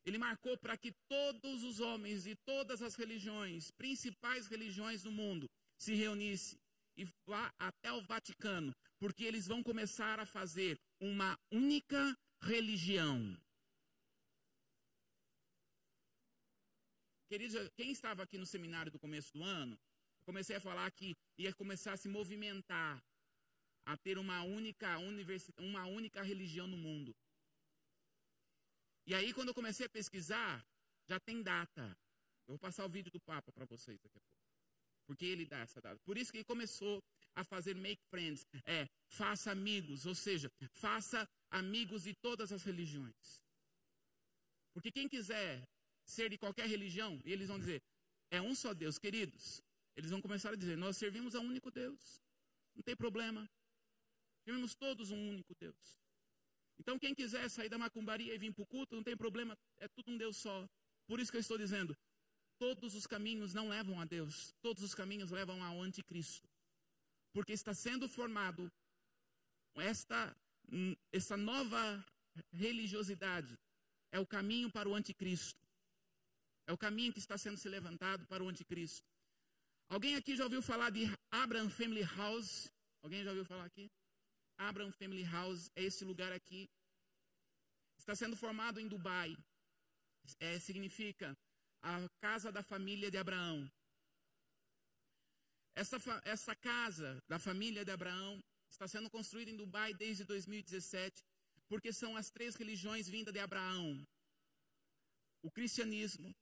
ele 0.04 0.18
marcou 0.18 0.56
para 0.58 0.76
que 0.76 0.92
todos 1.08 1.62
os 1.62 1.80
homens 1.80 2.24
de 2.24 2.36
todas 2.44 2.82
as 2.82 2.94
religiões, 2.94 3.70
principais 3.72 4.46
religiões 4.46 5.02
do 5.02 5.10
mundo, 5.10 5.48
se 5.78 5.94
reunissem 5.94 6.58
e 6.96 7.04
vá 7.26 7.52
até 7.58 7.92
o 7.92 8.02
Vaticano, 8.02 8.74
porque 8.98 9.24
eles 9.24 9.46
vão 9.46 9.62
começar 9.62 10.20
a 10.20 10.26
fazer 10.26 10.78
uma 11.00 11.38
única 11.50 12.16
religião. 12.40 13.36
Queridos, 17.28 17.68
quem 17.74 17.90
estava 17.90 18.22
aqui 18.22 18.38
no 18.38 18.46
seminário 18.46 18.92
do 18.92 18.98
começo 18.98 19.32
do 19.32 19.42
ano, 19.42 19.76
comecei 20.24 20.56
a 20.56 20.60
falar 20.60 20.90
que 20.92 21.16
ia 21.36 21.52
começar 21.54 21.94
a 21.94 21.96
se 21.96 22.08
movimentar, 22.08 23.02
a 23.84 23.96
ter 23.96 24.18
uma 24.18 24.42
única, 24.42 24.98
uma 25.58 25.86
única 25.86 26.22
religião 26.22 26.66
no 26.66 26.76
mundo. 26.76 27.14
E 29.06 29.14
aí, 29.14 29.34
quando 29.34 29.48
eu 29.48 29.54
comecei 29.54 29.86
a 29.86 29.88
pesquisar, 29.88 30.64
já 31.06 31.20
tem 31.20 31.42
data. 31.42 31.96
Eu 32.46 32.52
vou 32.52 32.58
passar 32.58 32.84
o 32.84 32.88
vídeo 32.88 33.10
do 33.10 33.20
Papa 33.20 33.52
para 33.52 33.66
vocês 33.66 34.00
daqui 34.00 34.16
a 34.16 34.20
pouco. 34.20 34.44
Porque 35.06 35.26
ele 35.26 35.44
dá 35.44 35.58
essa 35.58 35.80
data. 35.80 36.00
Por 36.04 36.16
isso 36.16 36.30
que 36.30 36.38
ele 36.38 36.44
começou 36.44 37.02
a 37.34 37.44
fazer 37.44 37.74
make 37.74 38.02
friends. 38.10 38.46
É, 38.64 38.88
faça 39.08 39.50
amigos, 39.50 40.06
ou 40.06 40.14
seja, 40.14 40.50
faça 40.72 41.28
amigos 41.50 42.04
de 42.04 42.14
todas 42.14 42.52
as 42.52 42.62
religiões. 42.62 43.42
Porque 44.72 44.90
quem 44.90 45.08
quiser 45.08 45.68
ser 46.04 46.30
de 46.30 46.38
qualquer 46.38 46.66
religião, 46.66 47.20
eles 47.24 47.48
vão 47.48 47.58
dizer, 47.58 47.82
é 48.30 48.40
um 48.40 48.54
só 48.54 48.72
Deus, 48.72 48.98
queridos. 48.98 49.62
Eles 49.96 50.10
vão 50.10 50.20
começar 50.20 50.50
a 50.50 50.56
dizer, 50.56 50.76
nós 50.76 50.96
servimos 50.96 51.34
a 51.34 51.40
um 51.40 51.46
único 51.46 51.70
Deus. 51.70 52.22
Não 52.74 52.82
tem 52.82 52.96
problema. 52.96 53.48
Servimos 54.44 54.74
todos 54.74 55.10
um 55.10 55.28
único 55.30 55.54
Deus. 55.54 55.98
Então, 56.78 56.98
quem 56.98 57.14
quiser 57.14 57.48
sair 57.48 57.68
da 57.68 57.78
macumbaria 57.78 58.34
e 58.34 58.38
vir 58.38 58.52
para 58.52 58.62
o 58.62 58.66
culto, 58.66 58.94
não 58.94 59.02
tem 59.02 59.16
problema, 59.16 59.56
é 59.78 59.88
tudo 59.88 60.10
um 60.10 60.18
Deus 60.18 60.36
só. 60.36 60.68
Por 61.06 61.20
isso 61.20 61.30
que 61.30 61.36
eu 61.36 61.40
estou 61.40 61.56
dizendo, 61.56 61.96
todos 62.58 62.94
os 62.94 63.06
caminhos 63.06 63.54
não 63.54 63.68
levam 63.68 64.00
a 64.00 64.04
Deus, 64.04 64.54
todos 64.60 64.82
os 64.82 64.94
caminhos 64.94 65.30
levam 65.30 65.62
ao 65.62 65.80
anticristo. 65.80 66.48
Porque 67.32 67.52
está 67.52 67.72
sendo 67.74 68.08
formado 68.08 68.70
esta, 69.76 70.36
hum, 70.70 70.94
essa 71.12 71.36
nova 71.36 72.04
religiosidade, 72.52 73.58
é 74.12 74.18
o 74.20 74.26
caminho 74.26 74.70
para 74.70 74.88
o 74.88 74.94
anticristo. 74.94 75.64
É 76.66 76.72
o 76.72 76.78
caminho 76.78 77.12
que 77.12 77.18
está 77.18 77.36
sendo 77.36 77.56
se 77.56 77.68
levantado 77.68 78.26
para 78.26 78.42
o 78.42 78.48
anticristo. 78.48 79.06
Alguém 79.88 80.16
aqui 80.16 80.34
já 80.36 80.44
ouviu 80.44 80.62
falar 80.62 80.90
de 80.90 81.04
Abraham 81.30 81.68
Family 81.68 82.02
House? 82.16 82.70
Alguém 83.02 83.22
já 83.22 83.30
ouviu 83.30 83.44
falar 83.44 83.64
aqui? 83.64 83.90
Abraham 84.58 84.92
Family 84.92 85.24
House 85.24 85.70
é 85.74 85.82
esse 85.82 86.04
lugar 86.04 86.32
aqui. 86.32 86.70
Está 87.98 88.14
sendo 88.14 88.36
formado 88.36 88.80
em 88.80 88.88
Dubai. 88.88 89.36
É, 90.40 90.58
significa 90.58 91.36
a 91.82 92.08
casa 92.20 92.50
da 92.50 92.62
família 92.62 93.10
de 93.10 93.18
Abraão. 93.18 93.70
Essa, 95.74 95.98
essa 96.24 96.54
casa 96.54 97.22
da 97.28 97.38
família 97.38 97.84
de 97.84 97.90
Abraão 97.90 98.42
está 98.70 98.86
sendo 98.86 99.10
construída 99.10 99.50
em 99.50 99.56
Dubai 99.56 99.92
desde 99.92 100.24
2017, 100.24 101.24
porque 101.68 101.92
são 101.92 102.16
as 102.16 102.30
três 102.30 102.54
religiões 102.54 103.08
vindas 103.08 103.34
de 103.34 103.40
Abraão: 103.40 104.06
o 105.42 105.50
cristianismo, 105.50 106.34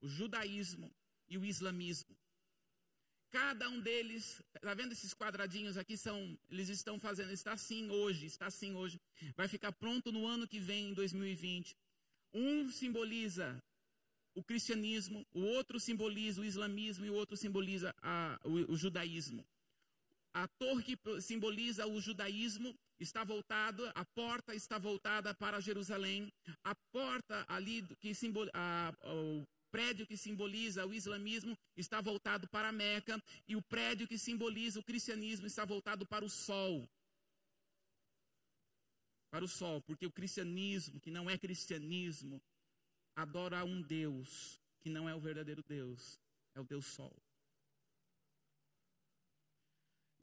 o 0.00 0.08
judaísmo 0.08 0.90
e 1.28 1.36
o 1.36 1.44
islamismo. 1.44 2.16
Cada 3.30 3.68
um 3.68 3.80
deles, 3.80 4.42
tá 4.60 4.74
vendo 4.74 4.92
esses 4.92 5.14
quadradinhos 5.14 5.76
aqui 5.76 5.96
são, 5.96 6.36
eles 6.50 6.68
estão 6.68 6.98
fazendo, 6.98 7.32
está 7.32 7.52
assim 7.52 7.88
hoje, 7.88 8.26
está 8.26 8.46
assim 8.46 8.74
hoje. 8.74 9.00
Vai 9.36 9.46
ficar 9.46 9.72
pronto 9.72 10.10
no 10.10 10.26
ano 10.26 10.48
que 10.48 10.58
vem, 10.58 10.90
em 10.90 10.94
2020. 10.94 11.76
Um 12.34 12.70
simboliza 12.70 13.62
o 14.34 14.42
cristianismo, 14.42 15.24
o 15.32 15.40
outro 15.40 15.78
simboliza 15.78 16.40
o 16.40 16.44
islamismo 16.44 17.04
e 17.04 17.10
o 17.10 17.14
outro 17.14 17.36
simboliza 17.36 17.94
a, 18.02 18.38
o, 18.44 18.72
o 18.72 18.76
judaísmo. 18.76 19.44
A 20.32 20.46
torre 20.46 20.82
que 20.82 20.98
simboliza 21.20 21.86
o 21.86 22.00
judaísmo 22.00 22.76
está 22.98 23.24
voltada, 23.24 23.90
a 23.94 24.04
porta 24.04 24.54
está 24.54 24.78
voltada 24.78 25.34
para 25.34 25.60
Jerusalém. 25.60 26.32
A 26.62 26.74
porta 26.92 27.44
ali 27.48 27.82
que 27.98 28.14
simboliza 28.14 28.52
prédio 29.70 30.06
que 30.06 30.16
simboliza 30.16 30.86
o 30.86 30.92
islamismo 30.92 31.56
está 31.76 32.00
voltado 32.00 32.48
para 32.48 32.72
Meca 32.72 33.22
e 33.46 33.56
o 33.56 33.62
prédio 33.62 34.08
que 34.08 34.18
simboliza 34.18 34.80
o 34.80 34.82
cristianismo 34.90 35.46
está 35.46 35.64
voltado 35.64 36.04
para 36.06 36.24
o 36.24 36.30
sol. 36.30 36.88
Para 39.30 39.44
o 39.44 39.48
sol, 39.48 39.80
porque 39.82 40.06
o 40.06 40.10
cristianismo, 40.10 41.00
que 41.00 41.10
não 41.10 41.30
é 41.30 41.38
cristianismo, 41.38 42.42
adora 43.14 43.64
um 43.64 43.80
Deus 43.80 44.60
que 44.80 44.90
não 44.90 45.08
é 45.08 45.14
o 45.14 45.20
verdadeiro 45.20 45.62
Deus, 45.62 46.18
é 46.54 46.60
o 46.60 46.64
Deus 46.64 46.86
Sol. 46.86 47.14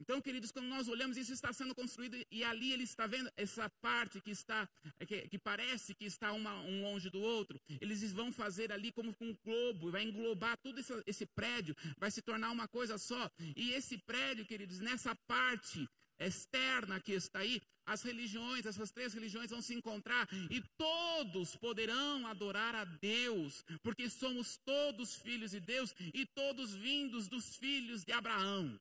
Então, 0.00 0.20
queridos, 0.20 0.52
quando 0.52 0.66
nós 0.66 0.88
olhamos, 0.88 1.16
isso 1.16 1.32
está 1.32 1.52
sendo 1.52 1.74
construído 1.74 2.16
e 2.30 2.44
ali 2.44 2.72
ele 2.72 2.84
está 2.84 3.06
vendo 3.06 3.30
essa 3.36 3.68
parte 3.80 4.20
que 4.20 4.30
está, 4.30 4.68
que, 5.06 5.28
que 5.28 5.38
parece 5.38 5.94
que 5.94 6.04
está 6.04 6.32
uma, 6.32 6.54
um 6.60 6.82
longe 6.82 7.10
do 7.10 7.20
outro. 7.20 7.60
Eles 7.80 8.12
vão 8.12 8.32
fazer 8.32 8.70
ali 8.72 8.92
como 8.92 9.14
um 9.20 9.36
globo, 9.44 9.90
vai 9.90 10.04
englobar 10.04 10.56
todo 10.58 10.78
esse, 10.78 10.92
esse 11.06 11.26
prédio, 11.26 11.74
vai 11.98 12.10
se 12.10 12.22
tornar 12.22 12.50
uma 12.50 12.68
coisa 12.68 12.96
só. 12.96 13.30
E 13.56 13.72
esse 13.72 13.98
prédio, 13.98 14.46
queridos, 14.46 14.80
nessa 14.80 15.14
parte 15.26 15.88
externa 16.18 17.00
que 17.00 17.12
está 17.12 17.40
aí, 17.40 17.60
as 17.86 18.02
religiões, 18.02 18.66
essas 18.66 18.90
três 18.90 19.14
religiões 19.14 19.50
vão 19.50 19.62
se 19.62 19.74
encontrar 19.74 20.28
e 20.50 20.62
todos 20.76 21.56
poderão 21.56 22.26
adorar 22.26 22.74
a 22.74 22.84
Deus, 22.84 23.64
porque 23.82 24.10
somos 24.10 24.58
todos 24.58 25.16
filhos 25.16 25.52
de 25.52 25.60
Deus 25.60 25.94
e 26.12 26.26
todos 26.26 26.74
vindos 26.74 27.28
dos 27.28 27.56
filhos 27.56 28.04
de 28.04 28.12
Abraão. 28.12 28.78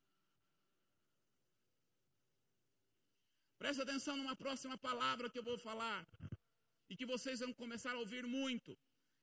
Preste 3.58 3.82
atenção 3.82 4.15
numa 4.15 4.36
próxima 4.36 4.78
palavra 4.78 5.30
que 5.30 5.39
eu 5.39 5.43
vou 5.43 5.58
falar 5.58 6.06
e 6.89 6.96
que 6.96 7.06
vocês 7.06 7.39
vão 7.39 7.54
começar 7.54 7.93
a 7.93 8.00
ouvir 8.00 8.26
muito. 8.26 8.78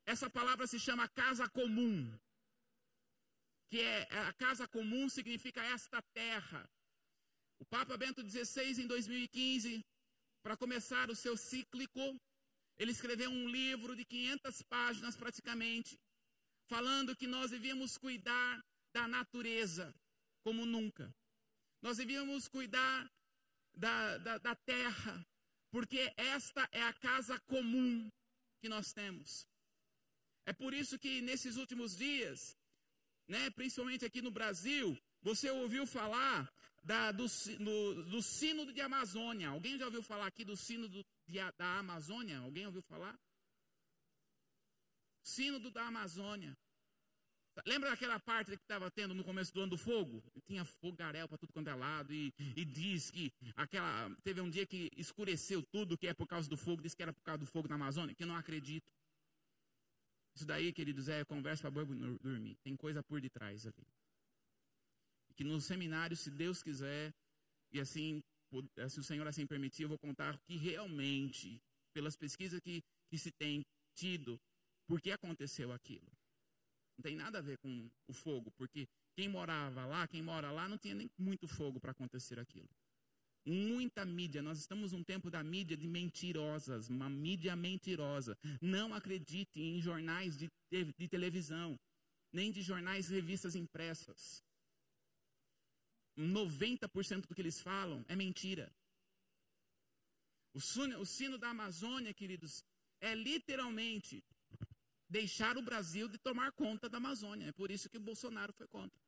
Essa 0.04 0.28
palavra 0.28 0.66
se 0.66 0.78
chama 0.78 1.08
casa 1.08 1.48
comum. 1.48 2.18
Que 3.68 3.80
é 3.80 4.02
a 4.28 4.32
casa 4.34 4.66
comum 4.68 5.08
significa 5.08 5.62
esta 5.64 6.02
terra. 6.12 6.68
O 7.58 7.64
Papa 7.64 7.96
Bento 7.96 8.22
XVI, 8.28 8.82
em 8.82 8.86
2015, 8.86 9.84
para 10.42 10.56
começar 10.56 11.08
o 11.10 11.16
seu 11.16 11.36
cíclico, 11.36 12.20
ele 12.76 12.90
escreveu 12.90 13.30
um 13.30 13.48
livro 13.48 13.94
de 13.94 14.04
500 14.04 14.62
páginas 14.62 15.16
praticamente, 15.16 15.98
falando 16.68 17.16
que 17.16 17.26
nós 17.26 17.50
devíamos 17.50 17.96
cuidar 17.96 18.62
da 18.92 19.06
natureza 19.08 19.94
como 20.42 20.66
nunca. 20.66 21.14
Nós 21.80 21.96
devíamos 21.96 22.48
cuidar 22.48 23.10
da, 23.74 24.18
da, 24.18 24.38
da 24.38 24.54
terra, 24.54 25.26
porque 25.70 26.12
esta 26.16 26.68
é 26.72 26.82
a 26.82 26.92
casa 26.92 27.38
comum 27.40 28.10
que 28.60 28.68
nós 28.68 28.92
temos. 28.92 29.46
É 30.46 30.52
por 30.52 30.72
isso 30.74 30.98
que 30.98 31.20
nesses 31.22 31.56
últimos 31.56 31.96
dias, 31.96 32.56
né, 33.26 33.50
principalmente 33.50 34.04
aqui 34.04 34.20
no 34.20 34.30
Brasil, 34.30 34.98
você 35.22 35.50
ouviu 35.50 35.86
falar 35.86 36.52
da, 36.82 37.10
do, 37.12 37.26
no, 37.58 38.04
do 38.04 38.72
de 38.72 38.80
Amazônia. 38.80 39.48
Alguém 39.48 39.78
já 39.78 39.86
ouviu 39.86 40.02
falar 40.02 40.26
aqui 40.26 40.44
do 40.44 40.56
sínodo 40.56 41.04
de, 41.26 41.38
da 41.56 41.78
Amazônia? 41.78 42.38
Alguém 42.38 42.66
ouviu 42.66 42.82
falar? 42.82 43.18
Sínodo 45.22 45.70
da 45.70 45.86
Amazônia. 45.86 46.56
Lembra 47.64 47.90
daquela 47.90 48.18
parte 48.18 48.50
que 48.50 48.62
estava 48.62 48.90
tendo 48.90 49.14
no 49.14 49.22
começo 49.22 49.54
do 49.54 49.60
ano 49.60 49.70
do 49.70 49.78
fogo? 49.78 50.22
Tinha 50.44 50.64
fogaréu 50.64 51.28
para 51.28 51.38
tudo 51.38 51.52
quanto 51.52 51.68
é 51.68 51.74
lado 51.74 52.12
e, 52.12 52.32
e, 52.56 52.64
diz 52.64 53.10
que 53.10 53.32
aquela 53.54 54.10
teve 54.24 54.40
um 54.40 54.50
dia 54.50 54.66
que 54.66 54.90
escureceu 54.96 55.62
tudo 55.62 55.96
que 55.96 56.08
é 56.08 56.14
por 56.14 56.26
causa 56.26 56.48
do 56.48 56.56
fogo, 56.56 56.82
diz 56.82 56.94
que 56.94 57.02
era 57.02 57.12
por 57.12 57.22
causa 57.22 57.38
do 57.38 57.46
fogo 57.46 57.68
na 57.68 57.76
Amazônia, 57.76 58.14
que 58.14 58.24
eu 58.24 58.26
não 58.26 58.36
acredito. 58.36 58.90
Isso 60.34 60.44
daí, 60.44 60.72
queridos, 60.72 61.08
é 61.08 61.24
conversa 61.24 61.70
para 61.70 61.84
boi 61.84 62.18
dormir. 62.18 62.56
Tem 62.64 62.76
coisa 62.76 63.02
por 63.04 63.20
detrás 63.20 63.66
ali. 63.66 63.86
Que 65.36 65.44
no 65.44 65.60
seminário, 65.60 66.16
se 66.16 66.30
Deus 66.30 66.60
quiser, 66.60 67.14
e 67.72 67.80
assim, 67.80 68.20
se 68.88 68.98
o 68.98 69.04
Senhor 69.04 69.26
assim 69.28 69.46
permitir, 69.46 69.84
eu 69.84 69.88
vou 69.88 69.98
contar 69.98 70.38
que 70.40 70.56
realmente, 70.56 71.62
pelas 71.92 72.16
pesquisas 72.16 72.60
que, 72.60 72.82
que 73.08 73.16
se 73.16 73.30
tem 73.30 73.64
tido, 73.94 74.40
por 74.88 75.00
que 75.00 75.12
aconteceu 75.12 75.72
aquilo. 75.72 76.10
Não 76.96 77.02
tem 77.02 77.16
nada 77.16 77.38
a 77.38 77.42
ver 77.42 77.58
com 77.58 77.90
o 78.06 78.12
fogo, 78.12 78.50
porque 78.52 78.88
quem 79.16 79.28
morava 79.28 79.84
lá, 79.84 80.06
quem 80.06 80.22
mora 80.22 80.50
lá, 80.50 80.68
não 80.68 80.78
tinha 80.78 80.94
nem 80.94 81.10
muito 81.18 81.46
fogo 81.48 81.80
para 81.80 81.92
acontecer 81.92 82.38
aquilo. 82.38 82.68
Muita 83.46 84.06
mídia, 84.06 84.40
nós 84.40 84.58
estamos 84.58 84.92
num 84.92 85.04
tempo 85.04 85.30
da 85.30 85.42
mídia 85.42 85.76
de 85.76 85.86
mentirosas, 85.86 86.88
uma 86.88 87.10
mídia 87.10 87.54
mentirosa. 87.54 88.38
Não 88.60 88.94
acredite 88.94 89.60
em 89.60 89.80
jornais 89.82 90.36
de, 90.38 90.50
de 90.70 91.08
televisão, 91.08 91.78
nem 92.32 92.50
de 92.50 92.62
jornais 92.62 93.10
e 93.10 93.14
revistas 93.14 93.54
impressas. 93.54 94.42
90% 96.16 97.26
do 97.26 97.34
que 97.34 97.42
eles 97.42 97.60
falam 97.60 98.04
é 98.08 98.16
mentira. 98.16 98.72
O 100.54 100.60
sino, 100.60 101.00
o 101.00 101.04
sino 101.04 101.36
da 101.36 101.50
Amazônia, 101.50 102.14
queridos, 102.14 102.64
é 103.00 103.14
literalmente 103.14 104.24
deixar 105.18 105.56
o 105.56 105.66
Brasil 105.70 106.06
de 106.08 106.18
tomar 106.18 106.50
conta 106.52 106.88
da 106.92 106.98
Amazônia. 106.98 107.48
É 107.48 107.52
por 107.60 107.70
isso 107.74 107.88
que 107.90 107.98
o 108.00 108.06
Bolsonaro 108.08 108.52
foi 108.52 108.66
contra. 108.66 109.00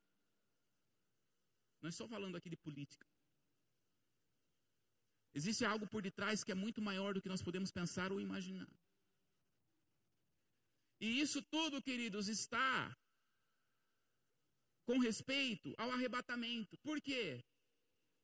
Não 1.82 1.90
estou 1.90 2.07
falando 2.14 2.36
aqui 2.36 2.48
de 2.54 2.59
política. 2.66 3.07
Existe 5.38 5.64
algo 5.72 5.86
por 5.92 6.00
detrás 6.09 6.44
que 6.44 6.52
é 6.52 6.54
muito 6.64 6.80
maior 6.88 7.11
do 7.12 7.22
que 7.22 7.32
nós 7.34 7.42
podemos 7.42 7.70
pensar 7.78 8.12
ou 8.12 8.20
imaginar. 8.20 8.70
E 11.00 11.20
isso 11.24 11.42
tudo, 11.42 11.82
queridos, 11.82 12.28
está 12.28 12.96
com 14.86 14.98
respeito 15.09 15.74
ao 15.76 15.90
arrebatamento. 15.90 16.78
Por 16.78 17.00
quê? 17.09 17.44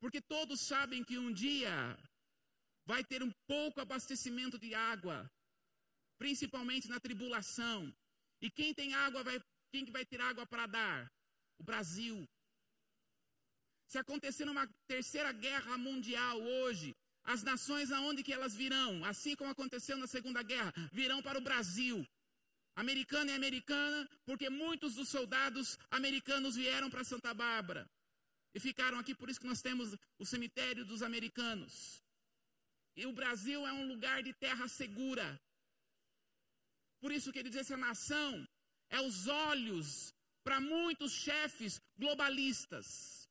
Porque 0.00 0.20
todos 0.34 0.60
sabem 0.72 1.04
que 1.04 1.18
um 1.18 1.32
dia 1.32 1.76
vai 2.86 3.02
ter 3.04 3.22
um 3.22 3.32
pouco 3.46 3.80
abastecimento 3.80 4.56
de 4.58 4.72
água 4.74 5.18
principalmente 6.18 6.88
na 6.88 7.00
tribulação. 7.00 7.94
E 8.40 8.50
quem 8.50 8.74
tem 8.74 8.94
água 8.94 9.22
vai, 9.22 9.42
quem 9.70 9.84
que 9.84 9.90
vai 9.90 10.04
ter 10.04 10.20
água 10.20 10.46
para 10.46 10.66
dar? 10.66 11.12
O 11.58 11.62
Brasil. 11.62 12.28
Se 13.86 13.98
acontecer 13.98 14.48
uma 14.48 14.66
terceira 14.86 15.32
guerra 15.32 15.76
mundial 15.76 16.40
hoje, 16.40 16.94
as 17.24 17.42
nações 17.42 17.92
aonde 17.92 18.22
que 18.22 18.32
elas 18.32 18.54
virão? 18.54 19.04
Assim 19.04 19.36
como 19.36 19.50
aconteceu 19.50 19.96
na 19.96 20.06
Segunda 20.06 20.42
Guerra, 20.42 20.72
virão 20.92 21.22
para 21.22 21.38
o 21.38 21.42
Brasil. 21.42 22.06
Americana 22.74 23.30
e 23.30 23.34
americana, 23.34 24.08
porque 24.24 24.48
muitos 24.48 24.94
dos 24.94 25.08
soldados 25.08 25.78
americanos 25.90 26.56
vieram 26.56 26.88
para 26.88 27.04
Santa 27.04 27.34
Bárbara 27.34 27.88
e 28.54 28.60
ficaram 28.60 28.98
aqui, 28.98 29.14
por 29.14 29.28
isso 29.30 29.40
que 29.40 29.46
nós 29.46 29.62
temos 29.62 29.96
o 30.18 30.24
cemitério 30.26 30.84
dos 30.84 31.02
americanos. 31.02 32.02
E 32.96 33.06
o 33.06 33.12
Brasil 33.12 33.66
é 33.66 33.72
um 33.72 33.86
lugar 33.86 34.22
de 34.22 34.32
terra 34.34 34.68
segura, 34.68 35.40
por 37.02 37.10
isso 37.10 37.32
que 37.32 37.40
ele 37.40 37.50
diz: 37.50 37.60
essa 37.60 37.76
nação, 37.76 38.48
é 38.88 39.00
os 39.00 39.26
olhos 39.26 40.14
para 40.44 40.60
muitos 40.60 41.12
chefes 41.12 41.80
globalistas. 41.98 43.28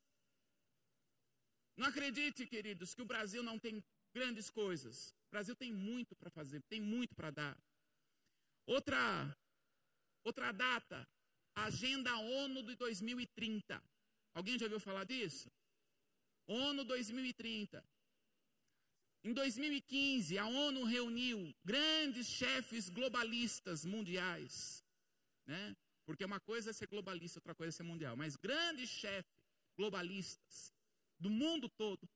Não 1.78 1.88
acredite, 1.88 2.46
queridos, 2.46 2.94
que 2.94 3.02
o 3.02 3.10
Brasil 3.14 3.42
não 3.42 3.58
tem 3.58 3.84
grandes 4.14 4.50
coisas. 4.50 5.12
O 5.28 5.32
Brasil 5.32 5.56
tem 5.56 5.72
muito 5.72 6.16
para 6.16 6.30
fazer, 6.30 6.62
tem 6.64 6.82
muito 6.82 7.16
para 7.16 7.32
dar. 7.32 7.58
Outra, 8.68 9.00
outra 10.24 10.52
data, 10.52 11.08
Agenda 11.56 12.16
ONU 12.18 12.64
de 12.64 12.76
2030. 12.76 13.82
Alguém 14.34 14.60
já 14.60 14.66
ouviu 14.66 14.80
falar 14.80 15.06
disso? 15.06 15.50
ONU 16.48 16.84
2030. 16.84 17.84
Em 19.24 19.34
2015, 19.34 20.38
a 20.38 20.48
ONU 20.48 20.84
reuniu 20.84 21.54
grandes 21.64 22.28
chefes 22.28 22.90
globalistas 22.90 23.86
mundiais, 23.86 24.84
né? 25.46 25.76
Porque 26.06 26.26
uma 26.26 26.40
coisa 26.40 26.72
é 26.72 26.74
ser 26.74 26.88
globalista, 26.88 27.40
outra 27.40 27.54
coisa 27.54 27.70
é 27.70 27.78
ser 27.78 27.84
mundial, 27.84 28.18
mas 28.18 28.36
grandes 28.36 28.90
chefes 28.90 29.32
globalistas 29.78 30.74
do 31.20 31.30
mundo 31.30 31.70
todo. 31.70 32.10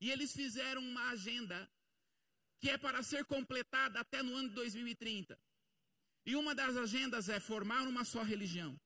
E 0.00 0.10
eles 0.10 0.32
fizeram 0.32 0.80
uma 0.80 1.10
agenda 1.10 1.68
que 2.60 2.70
é 2.70 2.78
para 2.78 3.02
ser 3.02 3.24
completada 3.24 4.00
até 4.00 4.22
no 4.22 4.34
ano 4.34 4.48
de 4.48 4.54
2030. 4.54 5.38
E 6.24 6.34
uma 6.36 6.54
das 6.54 6.76
agendas 6.76 7.28
é 7.28 7.38
formar 7.38 7.86
uma 7.86 8.04
só 8.04 8.22
religião. 8.22 8.78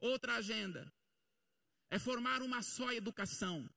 Outra 0.00 0.36
agenda 0.36 0.90
é 1.90 1.98
formar 1.98 2.42
uma 2.42 2.62
só 2.62 2.92
educação. 2.92 3.68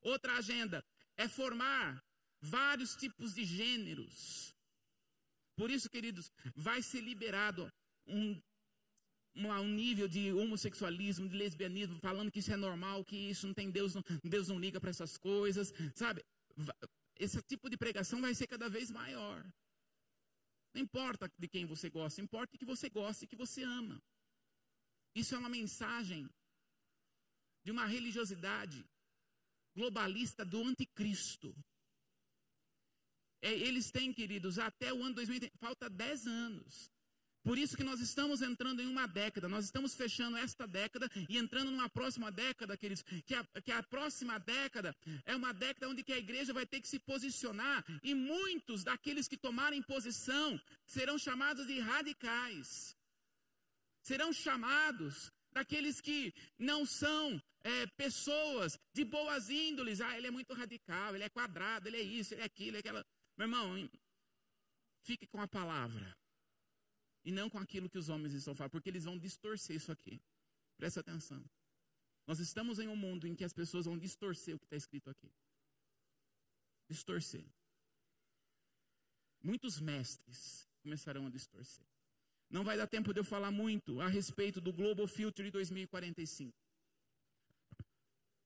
Outra 0.00 0.36
agenda 0.36 0.84
é 1.16 1.28
formar 1.28 2.02
vários 2.40 2.94
tipos 2.94 3.34
de 3.34 3.44
gêneros. 3.44 4.54
Por 5.56 5.70
isso, 5.70 5.88
queridos, 5.88 6.30
vai 6.54 6.82
ser 6.82 7.00
liberado 7.00 7.72
um, 8.06 8.40
um, 9.34 9.68
nível 9.68 10.06
de 10.06 10.32
homossexualismo, 10.32 11.28
de 11.28 11.36
lesbianismo, 11.36 11.98
falando 11.98 12.30
que 12.30 12.40
isso 12.40 12.52
é 12.52 12.56
normal, 12.56 13.04
que 13.04 13.16
isso 13.16 13.46
não 13.46 13.54
tem 13.54 13.70
Deus, 13.70 13.94
não, 13.94 14.02
Deus 14.22 14.48
não 14.48 14.58
liga 14.58 14.80
para 14.80 14.90
essas 14.90 15.16
coisas, 15.16 15.72
sabe? 15.94 16.22
Esse 17.18 17.40
tipo 17.42 17.70
de 17.70 17.76
pregação 17.76 18.20
vai 18.20 18.34
ser 18.34 18.46
cada 18.46 18.68
vez 18.68 18.90
maior. 18.90 19.42
Não 20.74 20.82
importa 20.82 21.30
de 21.38 21.48
quem 21.48 21.64
você 21.64 21.88
gosta, 21.88 22.20
importa 22.20 22.58
que 22.58 22.66
você 22.66 22.90
gosta 22.90 23.24
e 23.24 23.28
que 23.28 23.36
você 23.36 23.62
ama. 23.62 23.98
Isso 25.14 25.34
é 25.34 25.38
uma 25.38 25.48
mensagem 25.48 26.28
de 27.64 27.70
uma 27.70 27.86
religiosidade 27.86 28.84
globalista 29.76 30.44
do 30.44 30.62
anticristo. 30.64 31.54
É, 33.42 33.52
eles 33.52 33.90
têm, 33.90 34.12
queridos, 34.12 34.58
até 34.58 34.92
o 34.92 35.02
ano 35.04 35.14
2030, 35.14 35.56
falta 35.58 35.90
10 35.90 36.26
anos. 36.26 36.90
Por 37.44 37.56
isso 37.56 37.76
que 37.76 37.84
nós 37.84 38.00
estamos 38.00 38.42
entrando 38.42 38.82
em 38.82 38.88
uma 38.88 39.06
década, 39.06 39.48
nós 39.48 39.66
estamos 39.66 39.94
fechando 39.94 40.36
esta 40.36 40.66
década 40.66 41.08
e 41.28 41.38
entrando 41.38 41.70
numa 41.70 41.88
próxima 41.88 42.32
década, 42.32 42.76
queridos, 42.76 43.04
que 43.24 43.34
a, 43.36 43.44
que 43.62 43.70
a 43.70 43.84
próxima 43.84 44.36
década 44.40 44.96
é 45.24 45.36
uma 45.36 45.52
década 45.52 45.88
onde 45.88 46.04
a 46.12 46.18
igreja 46.18 46.52
vai 46.52 46.66
ter 46.66 46.80
que 46.80 46.88
se 46.88 46.98
posicionar 46.98 47.84
e 48.02 48.16
muitos 48.16 48.82
daqueles 48.82 49.28
que 49.28 49.36
tomarem 49.36 49.80
posição 49.80 50.60
serão 50.84 51.16
chamados 51.16 51.68
de 51.68 51.78
radicais. 51.78 52.96
Serão 54.02 54.32
chamados 54.32 55.32
daqueles 55.56 56.02
que 56.02 56.34
não 56.58 56.84
são 56.84 57.42
é, 57.64 57.86
pessoas 57.96 58.78
de 58.92 59.04
boas 59.06 59.48
índoles. 59.48 60.02
Ah, 60.02 60.14
ele 60.16 60.26
é 60.26 60.30
muito 60.30 60.52
radical, 60.52 61.14
ele 61.14 61.24
é 61.24 61.30
quadrado, 61.30 61.88
ele 61.88 61.96
é 61.96 62.02
isso, 62.02 62.34
ele 62.34 62.42
é 62.42 62.44
aquilo, 62.44 62.68
ele 62.70 62.76
é 62.76 62.80
aquela. 62.80 63.06
Meu 63.38 63.46
irmão, 63.46 63.90
fique 65.02 65.26
com 65.26 65.40
a 65.40 65.48
palavra. 65.48 66.14
E 67.24 67.32
não 67.32 67.48
com 67.48 67.58
aquilo 67.58 67.88
que 67.88 67.96
os 67.96 68.10
homens 68.10 68.34
estão 68.34 68.54
falando, 68.54 68.70
porque 68.70 68.90
eles 68.90 69.04
vão 69.04 69.18
distorcer 69.18 69.76
isso 69.76 69.90
aqui. 69.90 70.20
Presta 70.76 71.00
atenção. 71.00 71.42
Nós 72.26 72.38
estamos 72.38 72.78
em 72.78 72.88
um 72.88 72.96
mundo 72.96 73.26
em 73.26 73.34
que 73.34 73.42
as 73.42 73.54
pessoas 73.54 73.86
vão 73.86 73.96
distorcer 73.96 74.54
o 74.54 74.58
que 74.58 74.66
está 74.66 74.76
escrito 74.76 75.08
aqui. 75.08 75.32
Distorcer. 76.90 77.44
Muitos 79.42 79.80
mestres 79.80 80.68
começarão 80.82 81.26
a 81.26 81.30
distorcer. 81.30 81.86
Não 82.48 82.62
vai 82.64 82.76
dar 82.76 82.86
tempo 82.86 83.12
de 83.12 83.20
eu 83.20 83.24
falar 83.24 83.50
muito 83.50 84.00
a 84.00 84.08
respeito 84.08 84.60
do 84.60 84.72
Global 84.72 85.06
Future 85.06 85.50
2045. 85.50 86.52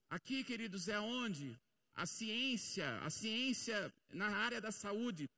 Aqui, 0.08 0.42
queridos, 0.42 0.88
é 0.88 0.98
onde 0.98 1.58
a 1.94 2.06
ciência, 2.06 2.98
a 3.00 3.10
ciência 3.10 3.92
na 4.10 4.28
área 4.28 4.60
da 4.60 4.72
saúde, 4.72 5.28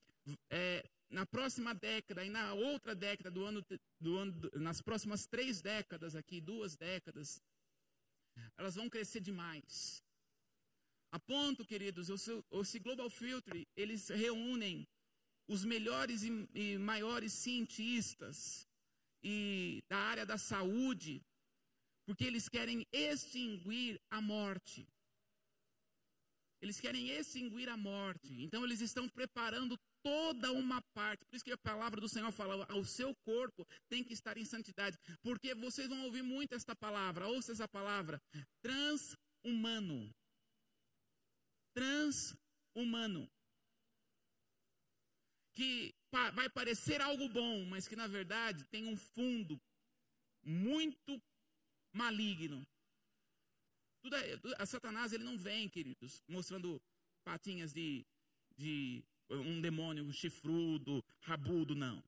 é, 0.49 0.89
na 1.11 1.27
próxima 1.27 1.75
década 1.75 2.25
e 2.25 2.31
na 2.31 2.55
outra 2.55 2.95
década 2.95 3.31
do 3.31 3.45
ano, 3.45 3.65
do 4.01 4.17
ano, 4.17 4.51
nas 4.55 4.81
próximas 4.81 5.27
três 5.27 5.61
décadas 5.61 6.15
aqui, 6.15 6.41
duas 6.41 6.77
décadas, 6.77 7.43
elas 8.57 8.77
vão 8.77 8.89
crescer 8.89 9.21
demais. 9.21 10.03
A 11.11 11.19
ponto, 11.19 11.67
queridos, 11.67 12.09
o, 12.09 12.63
Global 12.81 13.11
Filter, 13.11 13.67
eles 13.77 14.09
reúnem 14.09 14.89
os 15.53 15.65
melhores 15.65 16.23
e, 16.23 16.49
e 16.55 16.79
maiores 16.79 17.33
cientistas 17.35 18.67
e 19.23 19.83
da 19.89 19.99
área 19.99 20.25
da 20.25 20.39
saúde, 20.39 21.23
porque 22.07 22.25
eles 22.25 22.49
querem 22.49 22.87
extinguir 22.91 24.01
a 24.11 24.21
morte. 24.21 24.89
Eles 26.63 26.81
querem 26.81 27.11
extinguir 27.11 27.69
a 27.69 27.77
morte. 27.77 28.33
Então 28.45 28.65
eles 28.65 28.81
estão 28.81 29.09
preparando 29.09 29.77
toda 30.03 30.53
uma 30.53 30.81
parte. 30.95 31.25
Por 31.27 31.37
isso 31.37 31.45
que 31.45 31.53
a 31.53 31.59
palavra 31.59 32.01
do 32.01 32.09
Senhor 32.09 32.33
fala: 32.33 32.67
o 32.75 32.85
seu 32.85 33.15
corpo 33.25 33.67
tem 33.91 34.03
que 34.03 34.15
estar 34.15 34.37
em 34.39 34.45
santidade. 34.45 34.97
Porque 35.23 35.55
vocês 35.55 35.89
vão 35.89 36.05
ouvir 36.05 36.23
muito 36.23 36.55
esta 36.55 36.75
palavra. 36.75 37.29
Ouça 37.29 37.53
essa 37.53 37.69
palavra: 37.69 38.23
transhumano. 38.63 40.11
Transhumano. 41.75 43.29
Que 45.55 45.95
vai 46.35 46.49
parecer 46.49 47.01
algo 47.01 47.29
bom, 47.29 47.65
mas 47.67 47.87
que 47.87 47.97
na 47.97 48.07
verdade 48.07 48.65
tem 48.65 48.87
um 48.87 48.97
fundo 48.97 49.61
muito 50.43 51.21
maligno. 51.93 52.67
Tudo 54.03 54.17
é, 54.17 54.41
a 54.59 54.67
Satanás 54.67 55.13
ele 55.13 55.25
não 55.25 55.37
vem, 55.37 55.69
queridos, 55.69 56.23
mostrando 56.27 56.81
patinhas 57.23 57.73
de, 57.73 58.05
de 58.57 59.05
um 59.31 59.61
demônio 59.61 60.11
chifrudo, 60.13 61.05
rabudo, 61.21 61.75
não. 61.75 62.03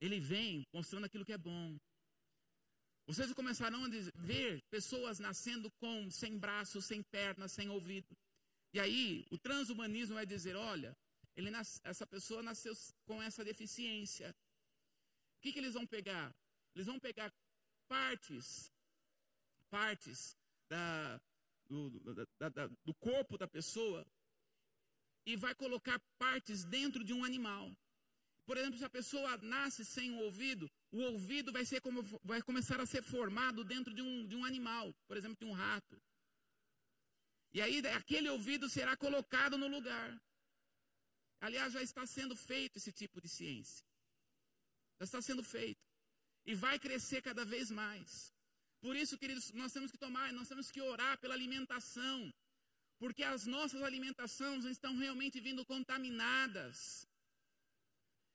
Ele 0.00 0.20
vem 0.20 0.66
mostrando 0.72 1.06
aquilo 1.06 1.24
que 1.24 1.32
é 1.32 1.38
bom. 1.38 1.78
Vocês 3.06 3.32
começarão 3.34 3.84
a 3.84 3.88
ver 4.14 4.62
pessoas 4.70 5.18
nascendo 5.18 5.70
com 5.72 6.10
sem 6.10 6.38
braços, 6.38 6.84
sem 6.84 7.02
pernas, 7.02 7.52
sem 7.52 7.68
ouvido. 7.68 8.16
E 8.72 8.78
aí, 8.78 9.26
o 9.30 9.38
transhumanismo 9.38 10.14
vai 10.14 10.24
dizer: 10.24 10.54
olha, 10.54 10.96
ele 11.40 11.50
nas, 11.50 11.80
essa 11.84 12.06
pessoa 12.06 12.42
nasceu 12.42 12.74
com 13.04 13.22
essa 13.22 13.42
deficiência. 13.44 14.28
O 15.36 15.40
que, 15.40 15.52
que 15.52 15.58
eles 15.58 15.74
vão 15.74 15.86
pegar? 15.86 16.34
Eles 16.74 16.86
vão 16.86 16.98
pegar 17.00 17.32
partes, 17.88 18.72
partes 19.68 20.36
da, 20.68 21.20
do, 21.68 21.90
da, 22.38 22.48
da, 22.48 22.66
do 22.84 22.94
corpo 22.94 23.36
da 23.36 23.48
pessoa 23.48 24.06
e 25.26 25.36
vai 25.36 25.54
colocar 25.54 25.98
partes 26.18 26.64
dentro 26.64 27.02
de 27.04 27.12
um 27.12 27.24
animal. 27.24 27.74
Por 28.44 28.56
exemplo, 28.56 28.78
se 28.78 28.84
a 28.84 28.90
pessoa 28.90 29.36
nasce 29.38 29.84
sem 29.84 30.10
o 30.12 30.20
ouvido, 30.24 30.70
o 30.90 31.00
ouvido 31.02 31.52
vai, 31.52 31.64
ser 31.64 31.80
como, 31.80 32.02
vai 32.24 32.42
começar 32.42 32.80
a 32.80 32.86
ser 32.86 33.02
formado 33.02 33.64
dentro 33.64 33.94
de 33.94 34.02
um, 34.02 34.26
de 34.26 34.34
um 34.36 34.44
animal, 34.44 34.92
por 35.06 35.16
exemplo, 35.16 35.36
de 35.38 35.44
um 35.44 35.52
rato. 35.52 36.00
E 37.52 37.60
aí 37.60 37.78
aquele 37.88 38.28
ouvido 38.28 38.68
será 38.68 38.96
colocado 38.96 39.56
no 39.56 39.68
lugar. 39.68 40.20
Aliás, 41.40 41.72
já 41.72 41.82
está 41.82 42.06
sendo 42.06 42.36
feito 42.36 42.76
esse 42.76 42.92
tipo 42.92 43.20
de 43.20 43.28
ciência. 43.28 43.84
Já 44.98 45.04
está 45.04 45.22
sendo 45.22 45.42
feito. 45.42 45.80
E 46.44 46.54
vai 46.54 46.78
crescer 46.78 47.22
cada 47.22 47.44
vez 47.44 47.70
mais. 47.70 48.32
Por 48.80 48.96
isso, 48.96 49.18
queridos, 49.18 49.52
nós 49.52 49.72
temos 49.72 49.90
que 49.90 49.98
tomar, 49.98 50.32
nós 50.32 50.48
temos 50.48 50.70
que 50.70 50.80
orar 50.80 51.18
pela 51.18 51.34
alimentação 51.34 52.32
porque 53.00 53.24
as 53.24 53.46
nossas 53.46 53.82
alimentações 53.82 54.66
estão 54.66 54.94
realmente 54.94 55.40
vindo 55.40 55.64
contaminadas. 55.64 57.08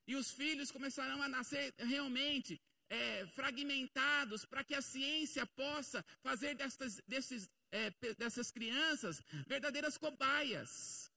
E 0.08 0.16
os 0.16 0.32
filhos 0.32 0.72
começarão 0.72 1.22
a 1.22 1.30
nascer 1.30 1.72
realmente 1.78 2.60
é, 2.90 3.28
fragmentados 3.28 4.44
para 4.44 4.64
que 4.64 4.74
a 4.74 4.82
ciência 4.82 5.46
possa 5.46 6.04
fazer 6.24 6.56
destas, 6.56 7.00
desses, 7.08 7.48
é, 7.72 7.92
dessas 8.18 8.50
crianças 8.50 9.22
verdadeiras 9.46 10.00
cobaias. 10.00 11.12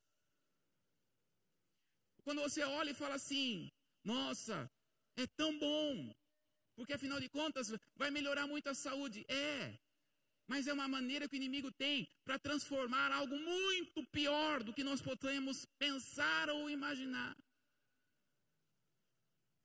Quando 2.29 2.43
você 2.43 2.63
olha 2.63 2.91
e 2.91 3.01
fala 3.03 3.15
assim, 3.15 3.73
nossa, 4.05 4.71
é 5.17 5.27
tão 5.29 5.59
bom, 5.59 6.15
porque 6.77 6.93
afinal 6.93 7.19
de 7.19 7.27
contas 7.31 7.73
vai 7.97 8.11
melhorar 8.11 8.47
muito 8.47 8.69
a 8.69 8.75
saúde. 8.75 9.25
É, 9.27 9.79
mas 10.47 10.67
é 10.67 10.75
uma 10.75 10.87
maneira 10.87 11.27
que 11.27 11.37
o 11.37 11.41
inimigo 11.43 11.73
tem 11.73 12.07
para 12.27 12.39
transformar 12.39 13.11
algo 13.13 13.35
muito 13.35 14.05
pior 14.09 14.63
do 14.63 14.75
que 14.75 14.85
nós 14.85 15.01
podemos 15.01 15.65
pensar 15.79 16.51
ou 16.51 16.69
imaginar. 16.69 17.35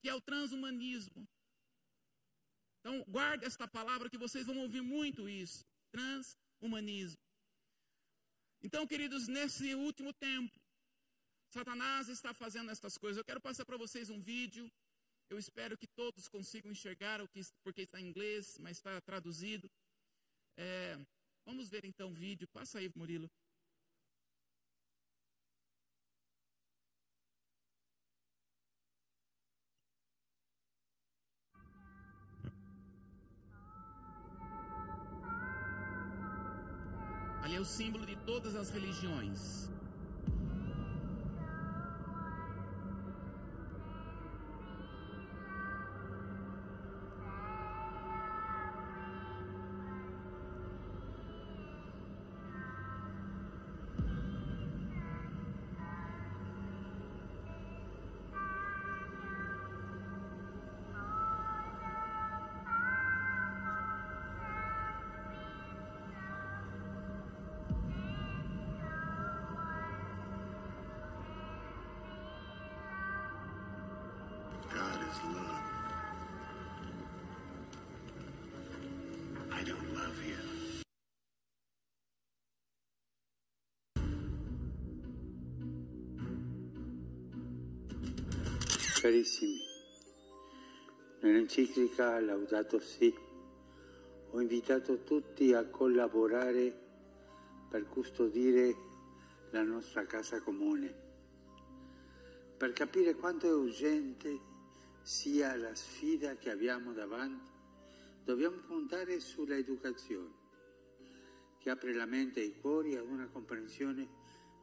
Que 0.02 0.08
é 0.08 0.16
o 0.16 0.22
transhumanismo. 0.22 1.28
Então, 2.80 3.04
guarde 3.10 3.44
esta 3.44 3.68
palavra 3.68 4.10
que 4.10 4.18
vocês 4.18 4.46
vão 4.46 4.60
ouvir 4.60 4.82
muito 4.82 5.28
isso. 5.28 5.66
Transhumanismo. 5.92 7.20
Então, 8.62 8.88
queridos, 8.88 9.28
nesse 9.28 9.76
último 9.76 10.14
tempo, 10.14 10.63
Satanás 11.54 12.10
está 12.10 12.34
fazendo 12.34 12.72
estas 12.72 12.98
coisas. 12.98 13.20
Eu 13.20 13.24
quero 13.24 13.40
passar 13.40 13.64
para 13.64 13.78
vocês 13.78 14.10
um 14.10 14.20
vídeo. 14.20 14.68
Eu 15.30 15.38
espero 15.38 15.78
que 15.78 15.86
todos 15.86 16.28
consigam 16.28 16.72
enxergar 16.72 17.22
o 17.22 17.28
que, 17.28 17.42
porque 17.64 17.84
está 17.84 18.02
em 18.02 18.08
inglês, 18.08 18.58
mas 18.60 18.78
está 18.78 19.00
traduzido. 19.02 19.70
É, 20.58 20.98
vamos 21.46 21.70
ver 21.70 21.86
então 21.86 22.10
o 22.10 22.14
vídeo. 22.16 22.48
Passa 22.48 22.80
aí, 22.80 22.92
Murilo. 22.96 23.30
Ali 37.44 37.56
é 37.56 37.60
o 37.60 37.66
símbolo 37.66 38.08
de 38.08 38.16
todas 38.26 38.56
as 38.56 38.72
religiões. 38.72 39.70
Carissimi, 89.04 89.60
nell'enciclica 91.20 92.22
Laudato 92.22 92.80
Si 92.80 93.14
ho 94.30 94.40
invitato 94.40 95.04
tutti 95.04 95.52
a 95.52 95.66
collaborare 95.66 96.74
per 97.70 97.86
custodire 97.90 98.74
la 99.50 99.62
nostra 99.62 100.06
casa 100.06 100.40
comune, 100.40 100.96
per 102.56 102.72
capire 102.72 103.14
quanto 103.16 103.46
è 103.46 103.54
urgente 103.54 104.40
sia 105.02 105.54
la 105.58 105.76
sfida 105.76 106.38
che 106.38 106.50
abbiamo 106.50 106.94
davanti, 106.94 107.52
dobbiamo 108.24 108.62
puntare 108.66 109.20
sulla 109.20 109.58
educazione, 109.58 110.34
che 111.58 111.70
apre 111.70 111.94
la 111.94 112.06
mente 112.06 112.40
e 112.40 112.46
i 112.46 112.56
cuori 112.58 112.96
ad 112.96 113.06
una 113.06 113.28
comprensione 113.28 114.08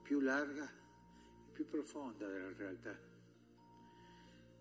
più 0.01 0.19
larga 0.19 0.65
e 0.65 1.51
più 1.53 1.69
profonda 1.69 2.27
della 2.27 2.55
realtà. 2.57 3.10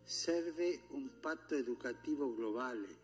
Serve 0.09 0.85
un 0.89 1.07
patto 1.19 1.53
educativo 1.53 2.33
globale 2.33 2.97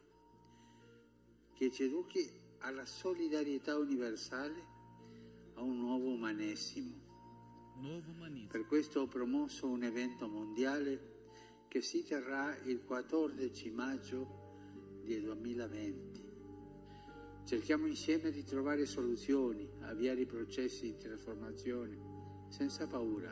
che 1.53 1.70
ci 1.70 1.84
educhi 1.84 2.28
alla 2.62 2.88
solidarietà 2.88 3.78
universale, 3.78 4.66
a 5.53 5.62
un 5.62 5.78
nuovo 5.78 6.10
umanesimo. 6.10 6.95
Novo 7.76 8.10
humanismo. 8.10 8.47
Per 8.47 8.66
questo 8.66 9.01
ho 9.01 9.08
promosso 9.08 9.68
un 9.68 9.84
evento 9.84 10.28
mondiale 10.28 11.68
che 11.68 11.82
si 11.82 12.03
terrà 12.03 12.58
il 12.64 12.84
14 12.84 13.70
maggio 13.70 15.01
del 15.03 15.22
2020. 15.26 16.24
Cerchiamo 17.43 17.86
insieme 17.86 18.32
di 18.32 18.43
trovare 18.43 18.88
soluzioni, 18.88 19.70
avviare 19.82 20.22
i 20.22 20.26
processi 20.26 20.88
di 20.88 20.97
trasformazione 20.97 22.47
senza 22.47 22.88
paura. 22.88 23.32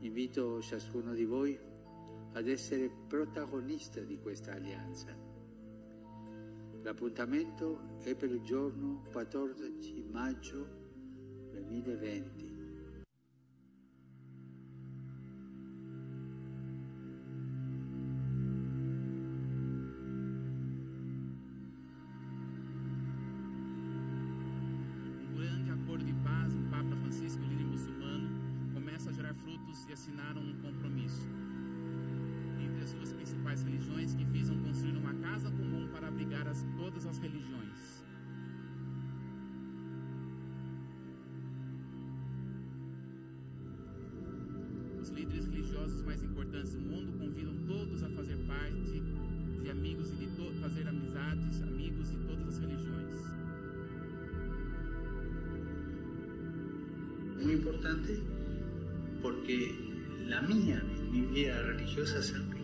Invito 0.00 0.60
ciascuno 0.60 1.14
di 1.14 1.24
voi 1.24 1.67
ad 2.38 2.46
essere 2.46 2.88
protagonista 3.08 4.00
di 4.00 4.16
questa 4.20 4.52
alleanza. 4.52 5.12
L'appuntamento 6.82 7.98
è 7.98 8.14
per 8.14 8.30
il 8.30 8.42
giorno 8.42 9.02
14 9.10 10.04
maggio 10.08 10.68
2020. 11.50 12.47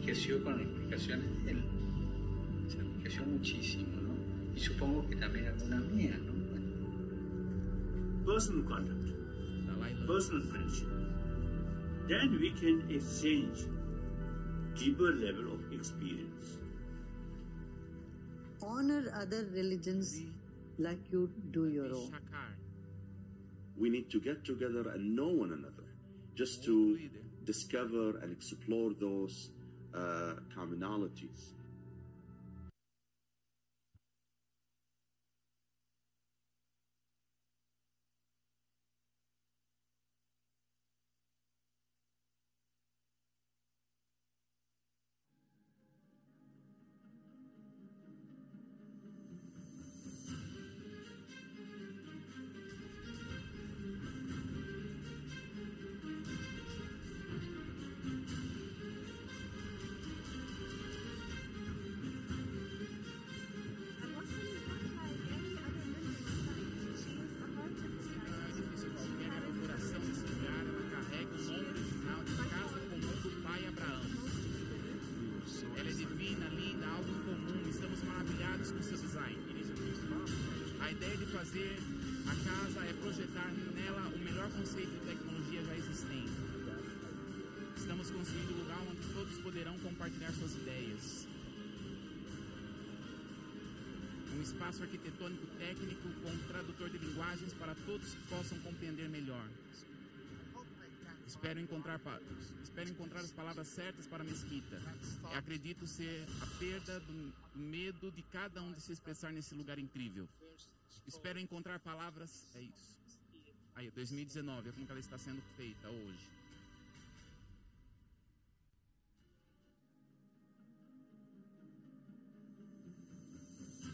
Enriqueció 0.04 0.44
con 0.44 0.52
las 0.52 0.66
explicaciones 0.66 1.44
de 1.44 1.50
él. 1.50 1.64
Se 2.68 2.78
enriqueció 2.78 3.24
muchísimo, 3.24 3.86
¿no? 4.02 4.14
Y 4.54 4.60
supongo 4.60 5.08
que 5.08 5.16
también 5.16 5.46
alguna 5.46 5.80
mía, 5.80 6.18
¿no? 6.24 6.34
personal 8.24 8.64
contact, 8.64 10.06
personal 10.06 10.42
friendship. 10.50 10.88
Then 12.08 12.38
we 12.40 12.50
can 12.52 12.90
exchange 12.90 13.66
deeper 14.74 15.12
level 15.12 15.52
of 15.52 15.72
experience. 15.72 16.58
honor 18.62 19.12
other 19.14 19.46
religions 19.52 20.22
like 20.78 20.98
you 21.12 21.30
do 21.50 21.68
your 21.68 21.92
own. 21.94 22.10
We 23.76 23.90
need 23.90 24.08
to 24.10 24.20
get 24.20 24.42
together 24.42 24.88
and 24.88 25.14
know 25.14 25.28
one 25.28 25.52
another 25.52 25.84
just 26.34 26.64
to 26.64 26.98
discover 27.44 28.16
and 28.22 28.32
explore 28.32 28.92
those 28.98 29.50
Uh, 29.94 30.34
commonalities. 30.52 31.54
Palavras 103.54 103.68
certas 103.68 104.06
para 104.06 104.22
a 104.22 104.26
mesquita. 104.26 104.80
Eu 105.22 105.38
acredito 105.38 105.86
ser 105.86 106.26
a 106.42 106.46
perda 106.58 106.98
do, 107.00 107.32
do 107.54 107.58
medo 107.58 108.10
de 108.10 108.22
cada 108.22 108.60
um 108.60 108.72
de 108.72 108.80
se 108.80 108.92
expressar 108.92 109.32
nesse 109.32 109.54
lugar 109.54 109.78
incrível. 109.78 110.28
Espero 111.06 111.38
encontrar 111.38 111.78
palavras. 111.78 112.44
É 112.56 112.60
isso. 112.62 112.96
Aí, 113.76 113.90
2019, 113.90 114.68
é 114.68 114.72
como 114.72 114.86
ela 114.90 114.98
está 114.98 115.16
sendo 115.18 115.40
feita 115.56 115.88
hoje. 115.88 116.26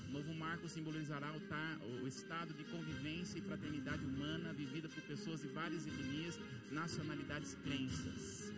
O 0.08 0.12
novo 0.12 0.34
marco 0.34 0.68
simbolizará 0.68 1.30
o, 1.36 1.40
ta- 1.40 1.78
o 2.02 2.06
estado 2.08 2.52
de 2.54 2.64
convivência 2.64 3.38
e 3.38 3.42
fraternidade 3.42 4.04
humana 4.04 4.52
vivida 4.52 4.88
por 4.88 5.02
pessoas 5.02 5.40
de 5.40 5.48
várias 5.48 5.86
etnias, 5.86 6.38
nacionalidades 6.70 7.54
crenças. 7.62 8.52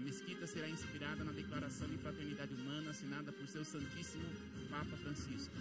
A 0.00 0.02
mesquita 0.02 0.46
será 0.46 0.66
inspirada 0.66 1.22
na 1.22 1.30
Declaração 1.30 1.86
de 1.86 1.98
Fraternidade 1.98 2.54
Humana 2.54 2.88
assinada 2.88 3.30
por 3.32 3.46
seu 3.46 3.62
Santíssimo 3.62 4.24
Papa 4.70 4.96
Francisco. 4.96 5.54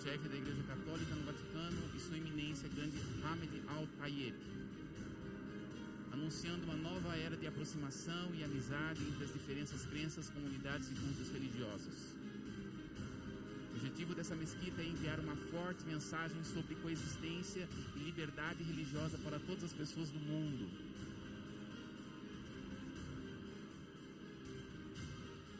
Chefe 0.00 0.28
da 0.28 0.36
Igreja 0.36 0.62
Católica 0.62 1.14
no 1.16 1.24
Vaticano 1.24 1.90
e 1.96 1.98
sua 1.98 2.16
eminência 2.16 2.68
grande 2.68 2.96
Hamed 3.24 3.60
Al-Tayeb 3.66 4.36
anunciando 6.12 6.64
uma 6.64 6.76
nova 6.76 7.16
era 7.16 7.36
de 7.36 7.46
aproximação 7.46 8.32
e 8.34 8.44
amizade 8.44 9.02
entre 9.02 9.24
as 9.24 9.32
diferentes 9.32 9.84
crenças, 9.86 10.30
comunidades 10.30 10.90
e 10.90 10.94
cultos 10.94 11.28
religiosos. 11.30 12.17
Objetivo 13.88 14.14
dessa 14.14 14.36
mesquita 14.36 14.82
é 14.82 14.84
enviar 14.84 15.18
uma 15.18 15.34
forte 15.50 15.82
mensagem 15.86 16.44
sobre 16.44 16.74
coexistência 16.74 17.66
e 17.96 18.00
liberdade 18.00 18.62
religiosa 18.62 19.16
para 19.16 19.40
todas 19.40 19.64
as 19.64 19.72
pessoas 19.72 20.10
do 20.10 20.20
mundo. 20.20 20.68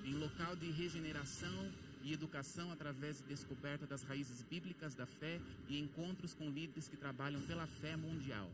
Em 0.05 0.13
local 0.13 0.55
de 0.57 0.71
regeneração 0.71 1.73
e 2.03 2.13
educação 2.13 2.71
através 2.71 3.17
de 3.17 3.25
descoberta 3.25 3.87
das 3.87 4.03
raízes 4.03 4.43
bíblicas 4.43 4.95
da 4.95 5.07
fé 5.07 5.41
e 5.67 5.81
encontros 5.81 6.35
com 6.35 6.51
líderes 6.51 6.87
que 6.87 6.99
trabalham 6.99 7.41
pela 7.47 7.67
fé 7.67 7.97
mundial 7.97 8.51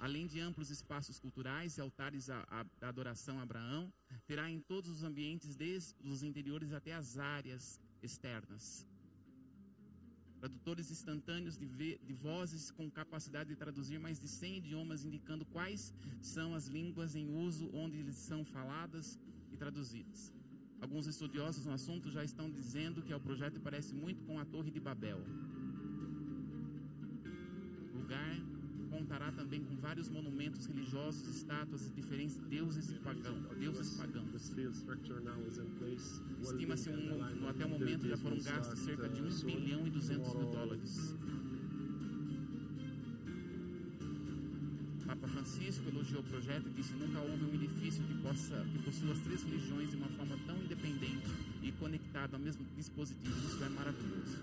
além 0.00 0.28
de 0.28 0.38
amplos 0.38 0.70
espaços 0.70 1.18
culturais 1.18 1.76
e 1.76 1.80
altares 1.80 2.28
da 2.28 2.88
adoração 2.88 3.40
a 3.40 3.42
Abraão, 3.42 3.92
terá 4.28 4.48
em 4.48 4.60
todos 4.60 4.88
os 4.88 5.02
ambientes, 5.02 5.56
desde 5.56 5.92
os 6.04 6.22
interiores 6.22 6.72
até 6.72 6.94
as 6.94 7.18
áreas 7.18 7.80
externas. 8.02 8.86
Tradutores 10.38 10.90
instantâneos 10.90 11.56
de, 11.56 11.66
de 11.98 12.12
vozes 12.12 12.70
com 12.70 12.88
capacidade 12.88 13.50
de 13.50 13.56
traduzir 13.56 13.98
mais 13.98 14.20
de 14.20 14.28
100 14.28 14.58
idiomas, 14.58 15.04
indicando 15.04 15.44
quais 15.44 15.92
são 16.22 16.54
as 16.54 16.66
línguas 16.68 17.16
em 17.16 17.28
uso 17.46 17.68
onde 17.74 17.98
eles 17.98 18.16
são 18.16 18.44
faladas 18.44 19.18
e 19.50 19.56
traduzidas. 19.56 20.32
Alguns 20.80 21.08
estudiosos 21.08 21.66
no 21.66 21.72
assunto 21.72 22.08
já 22.08 22.22
estão 22.22 22.48
dizendo 22.48 23.02
que 23.02 23.12
o 23.12 23.20
projeto 23.20 23.60
parece 23.60 23.92
muito 23.94 24.22
com 24.24 24.38
a 24.38 24.44
Torre 24.44 24.70
de 24.70 24.78
Babel. 24.78 25.20
Lugar 27.92 28.47
contará 28.98 29.30
também 29.30 29.62
com 29.62 29.76
vários 29.76 30.08
monumentos 30.08 30.66
religiosos, 30.66 31.36
estátuas 31.36 31.82
de 31.82 31.90
diferentes 31.90 32.36
deuses 32.48 32.92
pagãos, 32.98 33.56
deuses 33.56 33.96
pagãos. 33.96 34.28
Estima-se 36.42 36.90
um, 36.90 37.48
até 37.48 37.64
o 37.64 37.68
momento 37.68 38.08
já 38.08 38.16
foram 38.16 38.38
gastos 38.38 38.78
cerca 38.80 39.08
de 39.08 39.22
1 39.22 39.28
bilhão 39.46 39.86
e 39.86 39.90
200 39.90 40.34
mil 40.34 40.50
dólares. 40.50 41.14
Papa 45.06 45.28
Francisco 45.28 45.88
elogiou 45.88 46.20
o 46.20 46.24
projeto 46.24 46.66
e 46.66 46.70
disse 46.70 46.92
nunca 46.94 47.20
houve 47.20 47.44
um 47.44 47.54
edifício 47.54 48.02
que 48.04 48.14
possa 48.14 48.66
que 48.72 48.78
possua 48.82 49.12
as 49.12 49.20
três 49.20 49.42
religiões 49.42 49.90
de 49.90 49.96
uma 49.96 50.08
forma 50.08 50.36
tão 50.46 50.56
independente 50.56 51.28
e 51.62 51.72
conectada 51.72 52.36
ao 52.36 52.42
mesmo 52.42 52.66
dispositivo. 52.76 53.46
Isso 53.46 53.62
é 53.62 53.68
maravilhoso. 53.68 54.38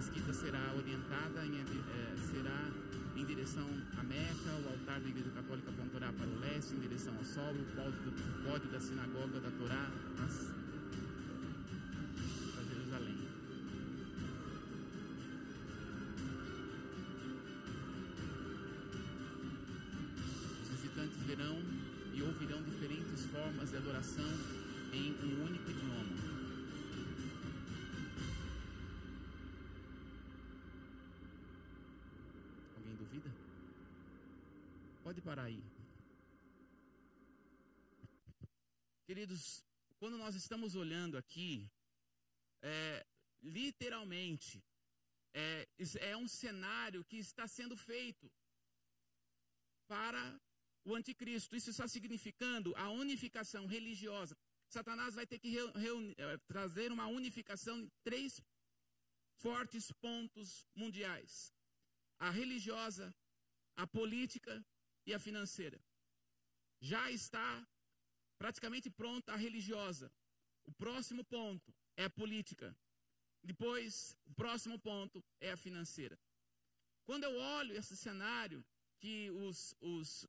Mesquita 0.00 0.32
será 0.32 0.72
orientada 0.78 1.44
em, 1.44 1.60
eh, 1.60 2.14
será 2.32 2.70
em 3.14 3.22
direção 3.26 3.68
a 3.98 4.02
Meca, 4.02 4.50
o 4.64 4.68
altar 4.72 4.98
da 4.98 5.06
Igreja 5.06 5.28
Católica 5.28 5.68
apontará 5.68 6.10
para 6.10 6.26
o 6.26 6.40
leste, 6.40 6.74
em 6.74 6.78
direção 6.80 7.14
ao 7.18 7.22
sol, 7.24 7.52
o 7.52 7.64
pódio, 7.76 8.10
pódio 8.42 8.70
da 8.70 8.80
sinagoga 8.80 9.38
da 9.40 9.50
Torá 9.50 9.90
nas- 10.18 10.54
Pode 35.20 35.36
parar 35.36 35.44
aí. 35.44 35.62
Queridos, 39.04 39.62
quando 39.98 40.16
nós 40.16 40.34
estamos 40.34 40.74
olhando 40.74 41.18
aqui, 41.18 41.70
é, 42.62 43.06
literalmente, 43.42 44.64
é, 45.34 45.68
é 46.00 46.16
um 46.16 46.26
cenário 46.26 47.04
que 47.04 47.18
está 47.18 47.46
sendo 47.46 47.76
feito 47.76 48.30
para 49.86 50.40
o 50.84 50.94
anticristo. 50.94 51.54
Isso 51.54 51.68
está 51.70 51.86
significando 51.86 52.74
a 52.76 52.88
unificação 52.88 53.66
religiosa. 53.66 54.34
Satanás 54.68 55.14
vai 55.14 55.26
ter 55.26 55.38
que 55.38 55.50
reu- 55.50 55.72
reuni- 55.72 56.14
eh, 56.16 56.38
trazer 56.46 56.90
uma 56.92 57.06
unificação 57.08 57.78
em 57.78 57.90
três 58.02 58.40
fortes 59.34 59.92
pontos 59.92 60.66
mundiais: 60.74 61.52
a 62.18 62.30
religiosa, 62.30 63.14
a 63.76 63.86
política 63.86 64.64
e 65.06 65.14
a 65.14 65.18
financeira. 65.18 65.80
Já 66.80 67.10
está 67.10 67.66
praticamente 68.38 68.88
pronta 68.90 69.32
a 69.32 69.36
religiosa. 69.36 70.12
O 70.64 70.72
próximo 70.72 71.24
ponto 71.24 71.74
é 71.96 72.04
a 72.04 72.10
política. 72.10 72.76
Depois, 73.42 74.16
o 74.26 74.34
próximo 74.34 74.78
ponto 74.78 75.24
é 75.40 75.50
a 75.52 75.56
financeira. 75.56 76.18
Quando 77.04 77.24
eu 77.24 77.34
olho 77.36 77.76
esse 77.76 77.96
cenário 77.96 78.64
que 78.98 79.30
os, 79.30 79.74
os, 79.80 80.26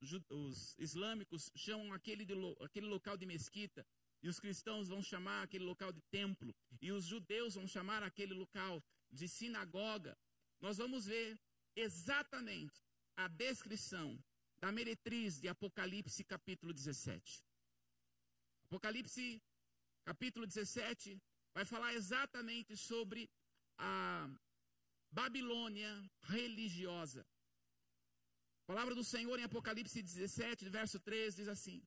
ju- 0.00 0.24
os 0.30 0.76
islâmicos 0.78 1.50
chamam 1.54 1.92
aquele, 1.92 2.24
de 2.24 2.34
aquele 2.60 2.86
local 2.86 3.16
de 3.16 3.26
mesquita, 3.26 3.86
e 4.22 4.28
os 4.28 4.40
cristãos 4.40 4.88
vão 4.88 5.02
chamar 5.02 5.42
aquele 5.42 5.64
local 5.64 5.92
de 5.92 6.00
templo, 6.10 6.54
e 6.80 6.90
os 6.90 7.04
judeus 7.04 7.54
vão 7.54 7.66
chamar 7.66 8.02
aquele 8.02 8.34
local 8.34 8.82
de 9.10 9.28
sinagoga, 9.28 10.18
nós 10.60 10.78
vamos 10.78 11.06
ver 11.06 11.38
exatamente 11.76 12.82
a 13.16 13.28
descrição 13.28 14.22
da 14.58 14.70
meretriz 14.70 15.40
de 15.40 15.48
Apocalipse 15.48 16.22
capítulo 16.24 16.72
17. 16.72 17.44
Apocalipse 18.64 19.42
capítulo 20.04 20.46
17 20.46 21.20
vai 21.54 21.64
falar 21.64 21.94
exatamente 21.94 22.76
sobre 22.76 23.30
a 23.78 24.28
Babilônia 25.10 25.90
religiosa. 26.22 27.26
A 28.62 28.66
palavra 28.66 28.94
do 28.94 29.04
Senhor 29.04 29.38
em 29.38 29.44
Apocalipse 29.44 30.02
17, 30.02 30.68
verso 30.68 30.98
3 31.00 31.36
diz 31.36 31.48
assim: 31.48 31.82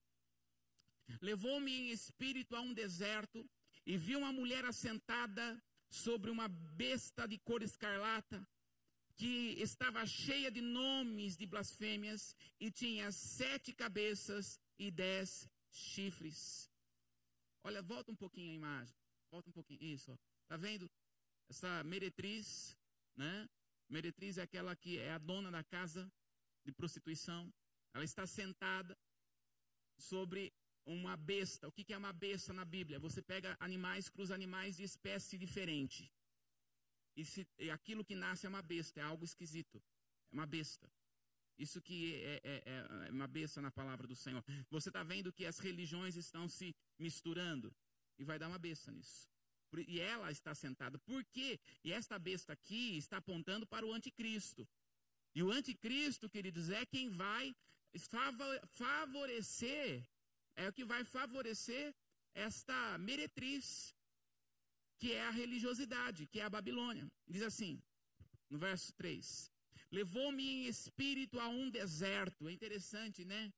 Levou-me 1.22 1.72
em 1.72 1.90
espírito 1.92 2.56
a 2.56 2.62
um 2.62 2.74
deserto 2.74 3.48
e 3.86 3.98
vi 3.98 4.16
uma 4.16 4.32
mulher 4.32 4.66
assentada 4.66 5.62
sobre 5.90 6.30
uma 6.30 6.48
besta 6.48 7.28
de 7.28 7.38
cor 7.40 7.62
escarlata, 7.62 8.48
que 9.20 9.62
estava 9.62 10.06
cheia 10.06 10.50
de 10.50 10.62
nomes 10.62 11.36
de 11.36 11.46
blasfêmias 11.46 12.34
e 12.58 12.72
tinha 12.72 13.12
sete 13.12 13.74
cabeças 13.74 14.58
e 14.78 14.90
dez 14.90 15.46
chifres. 15.70 16.72
Olha, 17.62 17.82
volta 17.82 18.14
um 18.14 18.16
pouquinho 18.16 18.52
a 18.52 18.56
imagem. 18.56 18.96
Volta 19.30 19.50
um 19.50 19.52
pouquinho. 19.52 19.84
Isso, 19.84 20.10
ó. 20.14 20.18
Tá 20.48 20.56
vendo? 20.56 20.90
Essa 21.50 21.84
meretriz, 21.84 22.78
né? 23.14 23.50
Meretriz 23.90 24.38
é 24.38 24.44
aquela 24.44 24.74
que 24.74 24.98
é 24.98 25.12
a 25.12 25.18
dona 25.18 25.52
da 25.52 25.66
casa 25.66 26.10
de 26.64 26.72
prostituição. 26.72 27.54
Ela 27.94 28.06
está 28.06 28.26
sentada 28.26 28.98
sobre 29.98 30.54
uma 30.86 31.18
besta. 31.18 31.68
O 31.68 31.74
que 31.74 31.92
é 31.92 31.98
uma 31.98 32.14
besta 32.14 32.54
na 32.54 32.64
Bíblia? 32.64 33.00
Você 33.00 33.22
pega 33.22 33.58
animais, 33.60 34.08
cruza 34.08 34.34
animais 34.34 34.78
de 34.78 34.84
espécie 34.84 35.38
diferente. 35.38 36.10
E, 37.20 37.26
se, 37.26 37.46
e 37.58 37.70
aquilo 37.70 38.06
que 38.06 38.16
nasce 38.16 38.46
é 38.46 38.50
uma 38.50 38.62
besta, 38.62 39.02
é 39.02 39.04
algo 39.04 39.26
esquisito. 39.26 39.82
É 40.32 40.36
uma 40.38 40.46
besta. 40.46 40.90
Isso 41.58 41.82
que 41.82 42.16
é, 42.16 42.40
é, 42.44 42.64
é 43.08 43.12
uma 43.12 43.28
besta 43.28 43.62
na 43.62 43.70
palavra 43.70 44.08
do 44.08 44.16
Senhor. 44.16 44.42
Você 44.70 44.88
está 44.90 45.04
vendo 45.04 45.34
que 45.34 45.46
as 45.46 45.60
religiões 45.60 46.16
estão 46.16 46.48
se 46.48 46.74
misturando 46.98 47.76
e 48.18 48.24
vai 48.24 48.40
dar 48.40 48.48
uma 48.48 48.58
besta 48.58 48.90
nisso. 48.90 49.28
E 49.86 50.00
ela 50.00 50.32
está 50.32 50.56
sentada. 50.56 50.98
Por 51.00 51.26
quê? 51.26 51.60
E 51.84 51.92
esta 51.92 52.18
besta 52.18 52.54
aqui 52.54 52.98
está 52.98 53.18
apontando 53.18 53.68
para 53.68 53.86
o 53.86 53.94
anticristo. 53.94 54.66
E 55.36 55.44
o 55.44 55.52
anticristo, 55.52 56.30
queridos, 56.30 56.70
é 56.70 56.86
quem 56.86 57.10
vai 57.10 57.54
favorecer, 58.68 60.08
é 60.56 60.70
o 60.70 60.74
que 60.74 60.86
vai 60.86 61.04
favorecer 61.04 61.94
esta 62.34 62.98
meretriz, 62.98 63.94
que 65.00 65.14
é 65.14 65.22
a 65.26 65.32
religiosidade, 65.32 66.28
que 66.28 66.40
é 66.42 66.44
a 66.44 66.50
Babilônia. 66.50 67.10
Diz 67.28 67.42
assim, 67.42 67.82
no 68.50 68.60
verso 68.60 68.94
3: 68.94 69.52
Levou-me 69.92 70.44
em 70.44 70.66
espírito 70.68 71.40
a 71.40 71.48
um 71.48 71.70
deserto. 71.70 72.48
É 72.48 72.52
interessante, 72.52 73.24
né? 73.26 73.52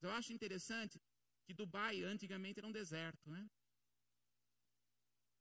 Eu 0.00 0.10
acho 0.12 0.32
interessante 0.32 1.00
que 1.46 1.54
Dubai 1.54 2.02
antigamente 2.02 2.58
era 2.60 2.68
um 2.68 2.72
deserto, 2.72 3.30
né? 3.30 3.48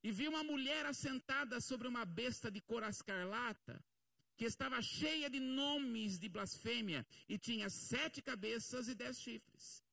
E 0.01 0.11
vi 0.11 0.27
uma 0.27 0.43
mulher 0.43 0.85
assentada 0.85 1.61
sobre 1.61 1.87
uma 1.87 2.05
besta 2.05 2.49
de 2.51 2.61
cor 2.61 2.83
escarlata, 2.83 3.83
que 4.35 4.45
estava 4.45 4.81
cheia 4.81 5.29
de 5.29 5.39
nomes 5.39 6.19
de 6.19 6.27
blasfêmia, 6.27 7.05
e 7.27 7.37
tinha 7.37 7.69
sete 7.69 8.21
cabeças 8.21 8.87
e 8.87 8.95
dez 8.95 9.19
chifres. 9.19 9.83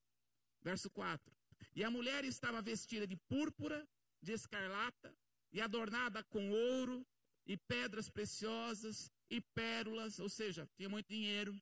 Verso 0.62 0.90
4. 0.90 1.32
E 1.76 1.84
a 1.84 1.90
mulher 1.90 2.24
estava 2.24 2.61
vestida 2.61 3.07
de 3.07 3.16
púrpura, 3.16 3.86
de 4.20 4.32
escarlata, 4.32 5.16
e 5.53 5.61
adornada 5.61 6.22
com 6.24 6.51
ouro, 6.51 7.07
e 7.46 7.57
pedras 7.57 8.09
preciosas, 8.09 9.11
e 9.28 9.40
pérolas, 9.40 10.18
ou 10.18 10.28
seja, 10.28 10.68
tinha 10.76 10.88
muito 10.88 11.09
dinheiro. 11.09 11.61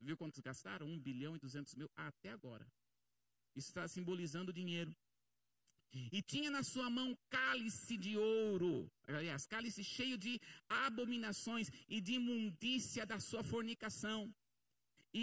Viu 0.00 0.16
quantos 0.16 0.40
gastaram? 0.40 0.86
Um 0.86 0.98
bilhão 0.98 1.34
e 1.34 1.38
duzentos 1.38 1.74
mil 1.74 1.90
até 1.96 2.30
agora. 2.30 2.66
Isso 3.54 3.68
está 3.68 3.86
simbolizando 3.88 4.52
dinheiro. 4.52 4.94
E 6.12 6.20
tinha 6.22 6.50
na 6.50 6.62
sua 6.62 6.90
mão 6.90 7.16
cálice 7.30 7.96
de 7.96 8.16
ouro, 8.16 8.90
aliás, 9.06 9.46
cálice 9.46 9.82
cheio 9.82 10.18
de 10.18 10.38
abominações 10.68 11.70
e 11.88 11.98
de 12.00 12.14
imundícia 12.14 13.06
da 13.06 13.18
sua 13.18 13.42
fornicação 13.42 14.32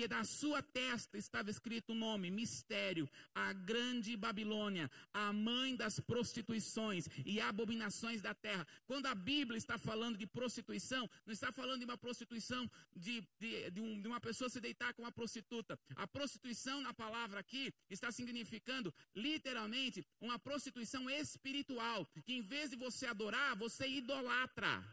e 0.03 0.07
na 0.07 0.23
sua 0.23 0.61
testa 0.61 1.17
estava 1.17 1.49
escrito 1.49 1.91
o 1.91 1.95
nome, 1.95 2.29
mistério, 2.29 3.09
a 3.33 3.53
grande 3.53 4.15
Babilônia, 4.17 4.89
a 5.13 5.31
mãe 5.31 5.75
das 5.75 5.99
prostituições 5.99 7.07
e 7.25 7.39
abominações 7.39 8.21
da 8.21 8.33
terra. 8.33 8.67
Quando 8.85 9.05
a 9.05 9.15
Bíblia 9.15 9.57
está 9.57 9.77
falando 9.77 10.17
de 10.17 10.27
prostituição, 10.27 11.09
não 11.25 11.33
está 11.33 11.51
falando 11.51 11.79
de 11.79 11.85
uma 11.85 11.97
prostituição 11.97 12.69
de, 12.95 13.21
de, 13.39 13.71
de, 13.71 13.81
um, 13.81 14.01
de 14.01 14.07
uma 14.07 14.19
pessoa 14.19 14.49
se 14.49 14.59
deitar 14.59 14.93
com 14.93 15.03
uma 15.03 15.11
prostituta. 15.11 15.79
A 15.95 16.07
prostituição 16.07 16.81
na 16.81 16.93
palavra 16.93 17.39
aqui 17.39 17.73
está 17.89 18.11
significando 18.11 18.93
literalmente 19.15 20.05
uma 20.19 20.37
prostituição 20.37 21.09
espiritual, 21.09 22.05
que 22.25 22.33
em 22.33 22.41
vez 22.41 22.69
de 22.69 22.75
você 22.75 23.05
adorar, 23.05 23.55
você 23.55 23.87
idolatra. 23.87 24.83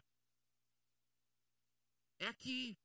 É 2.19 2.27
aqui. 2.27 2.77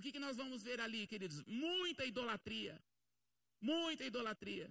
O 0.00 0.02
que, 0.02 0.12
que 0.12 0.26
nós 0.26 0.34
vamos 0.34 0.62
ver 0.62 0.80
ali, 0.80 1.06
queridos? 1.06 1.44
Muita 1.44 2.06
idolatria. 2.06 2.82
Muita 3.60 4.02
idolatria. 4.02 4.66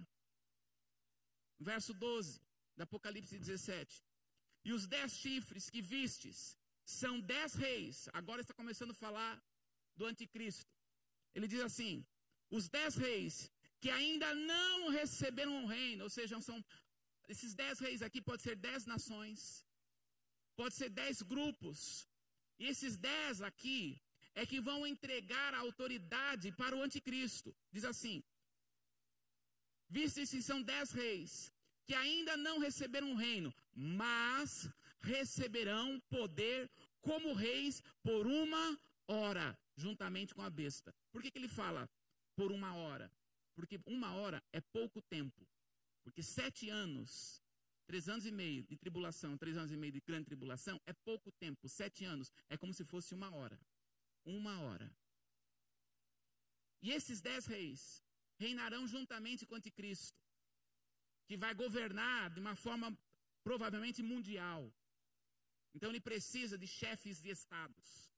Verso 1.60 1.94
12, 1.94 2.40
do 2.76 2.82
Apocalipse 2.82 3.38
17. 3.38 4.02
E 4.64 4.72
os 4.72 4.88
dez 4.88 5.12
chifres 5.12 5.70
que 5.70 5.80
vistes 5.80 6.58
são 6.84 7.20
dez 7.20 7.54
reis. 7.54 8.08
Agora 8.12 8.40
está 8.40 8.52
começando 8.52 8.90
a 8.90 9.00
falar 9.04 9.40
do 9.96 10.04
anticristo. 10.04 10.66
Ele 11.32 11.46
diz 11.46 11.60
assim: 11.60 12.04
os 12.50 12.68
dez 12.68 12.96
reis 12.96 13.52
que 13.78 13.88
ainda 13.88 14.34
não 14.34 14.88
receberam 14.88 15.62
o 15.62 15.68
reino, 15.68 16.02
ou 16.02 16.10
seja, 16.10 16.40
são 16.40 16.58
esses 17.28 17.54
dez 17.54 17.78
reis 17.78 18.02
aqui 18.02 18.20
pode 18.20 18.42
ser 18.42 18.56
dez 18.56 18.84
nações, 18.84 19.64
pode 20.56 20.74
ser 20.74 20.90
dez 20.90 21.22
grupos. 21.22 22.08
E 22.58 22.66
esses 22.66 22.96
dez 22.98 23.40
aqui 23.40 24.02
é 24.34 24.46
que 24.46 24.60
vão 24.60 24.86
entregar 24.86 25.54
a 25.54 25.58
autoridade 25.58 26.52
para 26.52 26.76
o 26.76 26.82
anticristo. 26.82 27.54
Diz 27.72 27.84
assim: 27.84 28.22
Vistes-se 29.88 30.42
são 30.42 30.62
dez 30.62 30.92
reis, 30.92 31.52
que 31.84 31.94
ainda 31.94 32.36
não 32.36 32.58
receberam 32.58 33.10
um 33.10 33.14
reino, 33.14 33.52
mas 33.74 34.68
receberão 35.00 36.00
poder 36.08 36.70
como 37.00 37.32
reis 37.32 37.82
por 38.02 38.26
uma 38.26 38.78
hora, 39.08 39.58
juntamente 39.76 40.34
com 40.34 40.42
a 40.42 40.50
besta. 40.50 40.94
Por 41.10 41.22
que, 41.22 41.30
que 41.30 41.38
ele 41.38 41.48
fala 41.48 41.88
por 42.36 42.52
uma 42.52 42.74
hora? 42.74 43.10
Porque 43.54 43.80
uma 43.86 44.14
hora 44.14 44.42
é 44.52 44.60
pouco 44.60 45.02
tempo. 45.02 45.46
Porque 46.02 46.22
sete 46.22 46.70
anos, 46.70 47.42
três 47.86 48.08
anos 48.08 48.24
e 48.24 48.30
meio 48.30 48.62
de 48.62 48.76
tribulação, 48.76 49.36
três 49.36 49.56
anos 49.56 49.72
e 49.72 49.76
meio 49.76 49.92
de 49.92 50.00
grande 50.00 50.26
tribulação, 50.26 50.80
é 50.86 50.92
pouco 50.92 51.32
tempo. 51.32 51.68
Sete 51.68 52.04
anos 52.04 52.32
é 52.48 52.56
como 52.56 52.72
se 52.72 52.84
fosse 52.84 53.14
uma 53.14 53.34
hora 53.34 53.58
uma 54.24 54.60
hora. 54.60 54.90
E 56.82 56.90
esses 56.90 57.20
dez 57.20 57.46
reis 57.46 58.02
reinarão 58.38 58.86
juntamente 58.86 59.44
com 59.44 59.54
o 59.54 59.58
anticristo, 59.58 60.18
que 61.26 61.36
vai 61.36 61.54
governar 61.54 62.30
de 62.30 62.40
uma 62.40 62.56
forma 62.56 62.96
provavelmente 63.42 64.02
mundial. 64.02 64.72
Então 65.74 65.90
ele 65.90 66.00
precisa 66.00 66.56
de 66.58 66.66
chefes 66.66 67.20
de 67.20 67.30
estados. 67.30 68.10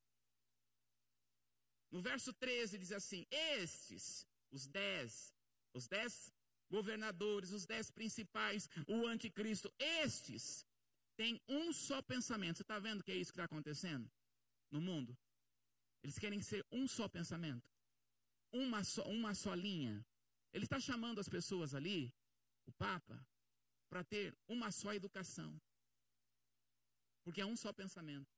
No 1.90 2.00
verso 2.00 2.32
13 2.32 2.78
diz 2.78 2.92
assim: 2.92 3.26
Estes, 3.30 4.26
os 4.50 4.66
dez, 4.66 5.34
os 5.74 5.86
dez 5.86 6.32
governadores, 6.70 7.50
os 7.50 7.66
dez 7.66 7.90
principais, 7.90 8.68
o 8.86 9.06
anticristo, 9.06 9.70
estes 9.78 10.66
têm 11.16 11.40
um 11.46 11.72
só 11.72 12.00
pensamento. 12.00 12.56
Você 12.56 12.62
está 12.62 12.78
vendo 12.78 13.04
que 13.04 13.12
é 13.12 13.16
isso 13.16 13.32
que 13.32 13.38
está 13.38 13.44
acontecendo 13.44 14.10
no 14.70 14.80
mundo? 14.80 15.16
Eles 16.02 16.18
querem 16.18 16.42
ser 16.42 16.66
um 16.70 16.86
só 16.88 17.08
pensamento, 17.08 17.70
uma 18.52 18.82
só, 18.84 19.02
uma 19.04 19.34
só 19.34 19.54
linha. 19.54 20.04
Ele 20.52 20.64
está 20.64 20.80
chamando 20.80 21.20
as 21.20 21.28
pessoas 21.28 21.74
ali, 21.74 22.12
o 22.66 22.72
Papa, 22.72 23.24
para 23.88 24.02
ter 24.04 24.36
uma 24.48 24.70
só 24.72 24.92
educação. 24.92 25.60
Porque 27.22 27.40
é 27.40 27.46
um 27.46 27.56
só 27.56 27.72
pensamento. 27.72 28.30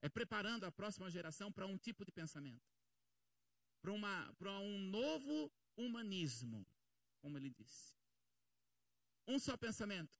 É 0.00 0.08
preparando 0.08 0.64
a 0.64 0.72
próxima 0.72 1.10
geração 1.10 1.52
para 1.52 1.66
um 1.66 1.76
tipo 1.76 2.04
de 2.04 2.10
pensamento. 2.10 2.64
Para, 3.80 4.58
um 4.58 4.78
novo 4.78 5.52
humanismo, 5.76 6.66
como 7.20 7.36
ele 7.36 7.50
disse. 7.50 7.96
Um 9.26 9.38
só 9.38 9.56
pensamento. 9.56 10.18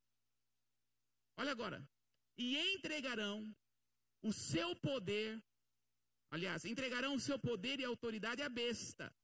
Olha 1.36 1.52
agora. 1.52 1.88
E 2.36 2.56
entregarão 2.74 3.54
o 4.20 4.32
seu 4.32 4.76
poder 4.76 5.42
Aliás, 6.34 6.64
entregarão 6.64 7.14
o 7.14 7.20
seu 7.20 7.38
poder 7.38 7.78
e 7.78 7.84
autoridade 7.84 8.40
à 8.40 8.48
besta. 8.48 9.14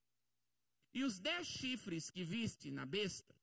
E 0.93 1.03
os 1.03 1.19
dez 1.19 1.47
chifres 1.47 2.11
que 2.11 2.23
viste 2.23 2.69
na 2.69 2.85
besta 2.85 3.35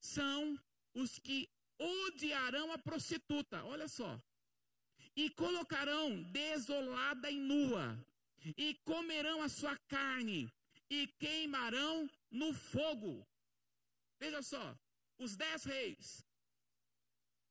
são 0.00 0.58
os 0.94 1.18
que 1.18 1.38
odiarão 1.78 2.72
a 2.72 2.78
prostituta. 2.78 3.62
Olha 3.64 3.86
só. 3.86 4.18
E 5.14 5.28
colocarão 5.28 6.22
desolada 6.22 7.30
e 7.30 7.38
nua, 7.38 8.02
e 8.56 8.76
comerão 8.76 9.42
a 9.42 9.48
sua 9.50 9.76
carne, 9.86 10.50
e 10.88 11.06
queimarão 11.18 12.08
no 12.30 12.54
fogo. 12.54 13.28
Veja 14.18 14.40
só, 14.42 14.74
os 15.18 15.36
dez 15.36 15.64
reis 15.64 16.26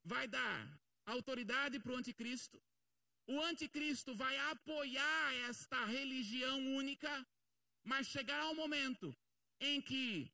vai 0.02 0.26
dar 0.26 0.80
autoridade 1.06 1.78
para 1.78 1.92
o 1.92 1.96
anticristo, 1.96 2.60
o 3.26 3.40
anticristo 3.40 4.14
vai 4.14 4.36
apoiar 4.50 5.34
esta 5.48 5.84
religião 5.84 6.58
única, 6.76 7.26
mas 7.84 8.06
chegará 8.06 8.48
um 8.50 8.54
momento 8.54 9.14
em 9.60 9.80
que 9.80 10.30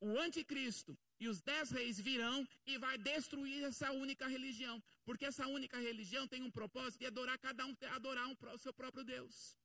o 0.00 0.18
anticristo 0.18 0.96
e 1.20 1.28
os 1.28 1.40
dez 1.40 1.70
reis 1.70 2.00
virão 2.00 2.46
e 2.66 2.78
vai 2.78 2.96
destruir 2.98 3.64
essa 3.64 3.90
única 3.90 4.26
religião, 4.26 4.82
porque 5.04 5.26
essa 5.26 5.46
única 5.46 5.78
religião 5.78 6.28
tem 6.28 6.42
um 6.42 6.50
propósito 6.50 7.00
de 7.00 7.06
adorar 7.06 7.38
cada 7.38 7.66
um, 7.66 7.76
adorar 7.92 8.26
um, 8.26 8.36
o 8.52 8.58
seu 8.58 8.72
próprio 8.72 9.04
Deus. 9.04 9.56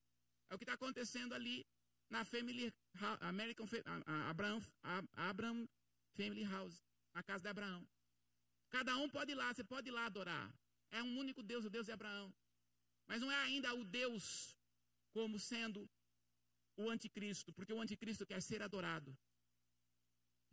É 0.50 0.56
o 0.56 0.58
que 0.58 0.64
está 0.64 0.74
acontecendo 0.74 1.34
ali 1.34 1.66
na 2.10 2.24
Family 2.24 2.74
American 3.22 3.68
Abraham, 4.30 4.62
Abraham 5.14 5.68
Family 6.16 6.44
House, 6.44 6.84
na 7.14 7.24
casa 7.24 7.44
de 7.44 7.50
Abraão. 7.50 7.88
Cada 8.70 8.98
um 8.98 9.10
pode 9.10 9.32
ir 9.32 9.36
lá, 9.36 9.54
você 9.54 9.64
pode 9.64 9.90
ir 9.90 9.92
lá 9.92 10.06
adorar. 10.06 10.52
É 10.92 11.02
um 11.02 11.18
único 11.18 11.42
Deus, 11.42 11.66
o 11.66 11.70
Deus 11.70 11.86
de 11.86 11.92
Abraão. 11.92 12.34
Mas 13.08 13.22
não 13.22 13.32
é 13.32 13.36
ainda 13.36 13.74
o 13.74 13.84
Deus 13.84 14.58
como 15.12 15.40
sendo 15.40 15.90
o 16.76 16.90
anticristo, 16.90 17.54
porque 17.54 17.74
o 17.74 17.82
anticristo 17.82 18.26
quer 18.26 18.42
ser 18.42 18.62
adorado. 18.62 19.16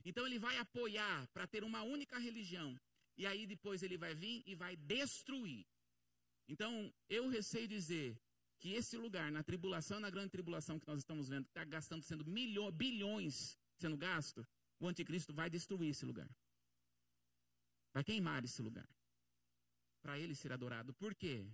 Então 0.05 0.27
ele 0.27 0.39
vai 0.39 0.57
apoiar 0.59 1.27
para 1.29 1.47
ter 1.47 1.63
uma 1.65 1.83
única 1.83 2.19
religião. 2.19 2.79
E 3.17 3.27
aí 3.27 3.47
depois 3.47 3.83
ele 3.83 3.99
vai 3.99 4.15
vir 4.15 4.43
e 4.47 4.55
vai 4.55 4.77
destruir. 4.77 5.67
Então 6.49 6.93
eu 7.09 7.29
receio 7.29 7.69
dizer 7.69 8.19
que 8.59 8.73
esse 8.75 8.97
lugar, 8.97 9.31
na 9.33 9.43
tribulação, 9.43 10.01
na 10.01 10.11
grande 10.11 10.31
tribulação 10.31 10.79
que 10.79 10.87
nós 10.87 10.99
estamos 10.99 11.29
vendo, 11.29 11.45
que 11.45 11.51
está 11.51 11.65
gastando, 11.65 12.03
sendo 12.03 12.25
milhões, 12.27 12.75
bilhões 12.75 13.59
sendo 13.77 13.97
gasto, 13.97 14.47
o 14.79 14.87
anticristo 14.87 15.33
vai 15.33 15.49
destruir 15.49 15.91
esse 15.91 16.05
lugar. 16.05 16.29
Vai 17.93 18.05
queimar 18.05 18.45
esse 18.45 18.61
lugar. 18.61 18.89
Para 20.03 20.19
ele 20.19 20.35
ser 20.35 20.53
adorado. 20.53 20.95
Por 20.95 21.15
quê? 21.15 21.47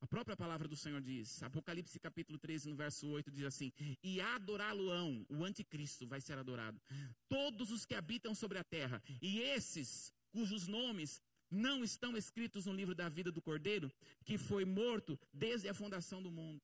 A 0.00 0.06
própria 0.06 0.36
palavra 0.36 0.68
do 0.68 0.76
Senhor 0.76 1.00
diz, 1.00 1.42
Apocalipse 1.42 1.98
capítulo 1.98 2.38
13, 2.38 2.68
no 2.68 2.76
verso 2.76 3.08
8, 3.08 3.30
diz 3.30 3.44
assim: 3.44 3.72
E 4.02 4.20
adorá-lo-ão, 4.20 5.26
o 5.28 5.42
anticristo 5.44 6.06
vai 6.06 6.20
ser 6.20 6.36
adorado, 6.38 6.80
todos 7.28 7.70
os 7.70 7.86
que 7.86 7.94
habitam 7.94 8.34
sobre 8.34 8.58
a 8.58 8.64
terra, 8.64 9.02
e 9.22 9.40
esses 9.40 10.12
cujos 10.30 10.66
nomes 10.66 11.22
não 11.50 11.82
estão 11.82 12.16
escritos 12.16 12.66
no 12.66 12.72
livro 12.72 12.94
da 12.94 13.08
vida 13.08 13.32
do 13.32 13.40
Cordeiro, 13.40 13.90
que 14.24 14.36
foi 14.36 14.64
morto 14.64 15.18
desde 15.32 15.68
a 15.68 15.74
fundação 15.74 16.22
do 16.22 16.30
mundo. 16.30 16.62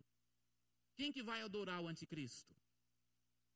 Quem 0.95 1.11
que 1.11 1.23
vai 1.23 1.41
adorar 1.41 1.81
o 1.81 1.89
anticristo? 1.89 2.55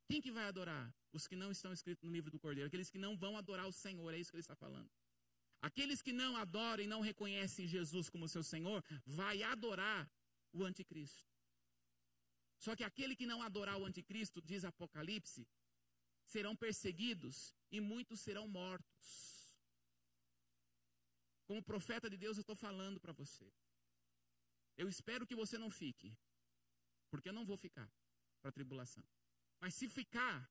Quem 0.08 0.20
que 0.20 0.30
vai 0.30 0.44
adorar? 0.44 0.94
Os 1.12 1.26
que 1.26 1.36
não 1.36 1.50
estão 1.50 1.72
escritos 1.72 2.04
no 2.04 2.12
livro 2.12 2.30
do 2.30 2.38
Cordeiro, 2.38 2.68
aqueles 2.68 2.88
que 2.88 2.98
não 2.98 3.16
vão 3.16 3.36
adorar 3.36 3.66
o 3.66 3.72
Senhor, 3.72 4.14
é 4.14 4.18
isso 4.18 4.30
que 4.30 4.36
ele 4.36 4.40
está 4.40 4.54
falando. 4.54 4.88
Aqueles 5.60 6.02
que 6.02 6.12
não 6.12 6.36
adoram 6.36 6.82
e 6.84 6.86
não 6.86 7.00
reconhecem 7.00 7.66
Jesus 7.66 8.08
como 8.08 8.28
seu 8.28 8.42
Senhor, 8.42 8.84
vai 9.04 9.42
adorar 9.42 10.10
o 10.52 10.64
anticristo. 10.64 11.26
Só 12.58 12.74
que 12.74 12.84
aquele 12.84 13.16
que 13.16 13.26
não 13.26 13.42
adorar 13.42 13.76
o 13.78 13.84
anticristo, 13.84 14.40
diz 14.40 14.64
Apocalipse, 14.64 15.46
serão 16.24 16.54
perseguidos 16.56 17.54
e 17.70 17.80
muitos 17.80 18.20
serão 18.20 18.46
mortos. 18.48 19.56
Como 21.46 21.62
profeta 21.62 22.10
de 22.10 22.16
Deus, 22.16 22.36
eu 22.36 22.40
estou 22.40 22.56
falando 22.56 23.00
para 23.00 23.12
você. 23.12 23.52
Eu 24.76 24.88
espero 24.88 25.26
que 25.26 25.34
você 25.34 25.56
não 25.56 25.70
fique, 25.70 26.16
porque 27.10 27.28
eu 27.28 27.32
não 27.32 27.46
vou 27.46 27.56
ficar 27.56 27.90
para 28.40 28.50
a 28.50 28.52
tribulação. 28.52 29.04
Mas 29.60 29.74
se 29.74 29.88
ficar, 29.88 30.50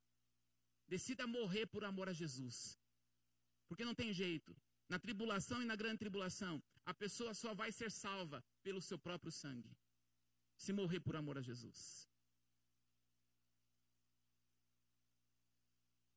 decida 0.88 1.28
morrer 1.28 1.66
por 1.68 1.84
amor 1.84 2.10
a 2.10 2.14
Jesus. 2.14 2.80
Porque 3.68 3.86
não 3.86 3.94
tem 3.94 4.14
jeito. 4.14 4.56
Na 4.88 5.00
tribulação 5.00 5.62
e 5.62 5.66
na 5.66 5.76
grande 5.76 5.98
tribulação, 5.98 6.62
a 6.86 6.94
pessoa 6.94 7.34
só 7.34 7.54
vai 7.54 7.72
ser 7.72 7.92
salva 7.92 8.44
pelo 8.62 8.82
seu 8.82 8.98
próprio 8.98 9.32
sangue. 9.32 9.76
Se 10.58 10.72
morrer 10.72 11.00
por 11.00 11.16
amor 11.16 11.38
a 11.38 11.42
Jesus. 11.42 12.08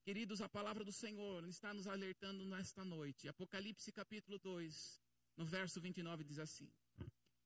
Queridos, 0.04 0.40
a 0.40 0.48
palavra 0.48 0.84
do 0.84 0.92
Senhor 0.92 1.46
está 1.48 1.74
nos 1.74 1.86
alertando 1.86 2.44
nesta 2.46 2.84
noite. 2.84 3.28
Apocalipse 3.28 3.92
capítulo 3.92 4.38
2, 4.38 5.02
no 5.36 5.44
verso 5.44 5.80
29 5.80 6.24
diz 6.24 6.38
assim: 6.38 6.70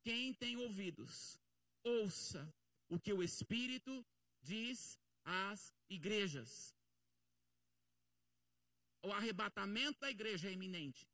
Quem 0.03 0.33
tem 0.35 0.57
ouvidos, 0.57 1.39
ouça 1.83 2.53
o 2.89 3.01
que 3.01 3.13
o 3.13 3.23
Espírito 3.23 4.07
diz 4.41 4.99
às 5.25 5.75
igrejas. 5.89 6.75
O 9.03 9.11
arrebatamento 9.11 9.99
da 9.99 10.11
igreja 10.11 10.49
é 10.49 10.53
iminente. 10.53 11.12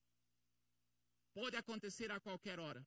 Pode 1.40 1.56
acontecer 1.62 2.10
a 2.10 2.18
qualquer 2.26 2.58
hora. 2.58 2.80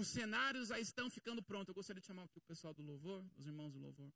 Os 0.00 0.06
cenários 0.16 0.68
já 0.68 0.78
estão 0.78 1.06
ficando 1.16 1.42
prontos. 1.50 1.70
Eu 1.70 1.78
gostaria 1.80 2.00
de 2.00 2.06
chamar 2.10 2.24
aqui 2.28 2.38
o 2.38 2.48
pessoal 2.52 2.72
do 2.78 2.82
louvor, 2.90 3.20
os 3.38 3.46
irmãos 3.50 3.72
do 3.76 3.80
louvor. 3.86 4.10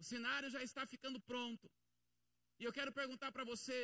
O 0.00 0.04
cenário 0.12 0.50
já 0.50 0.62
está 0.68 0.82
ficando 0.94 1.20
pronto. 1.20 1.70
E 2.58 2.64
eu 2.64 2.72
quero 2.72 2.92
perguntar 3.00 3.30
para 3.30 3.44
você, 3.44 3.80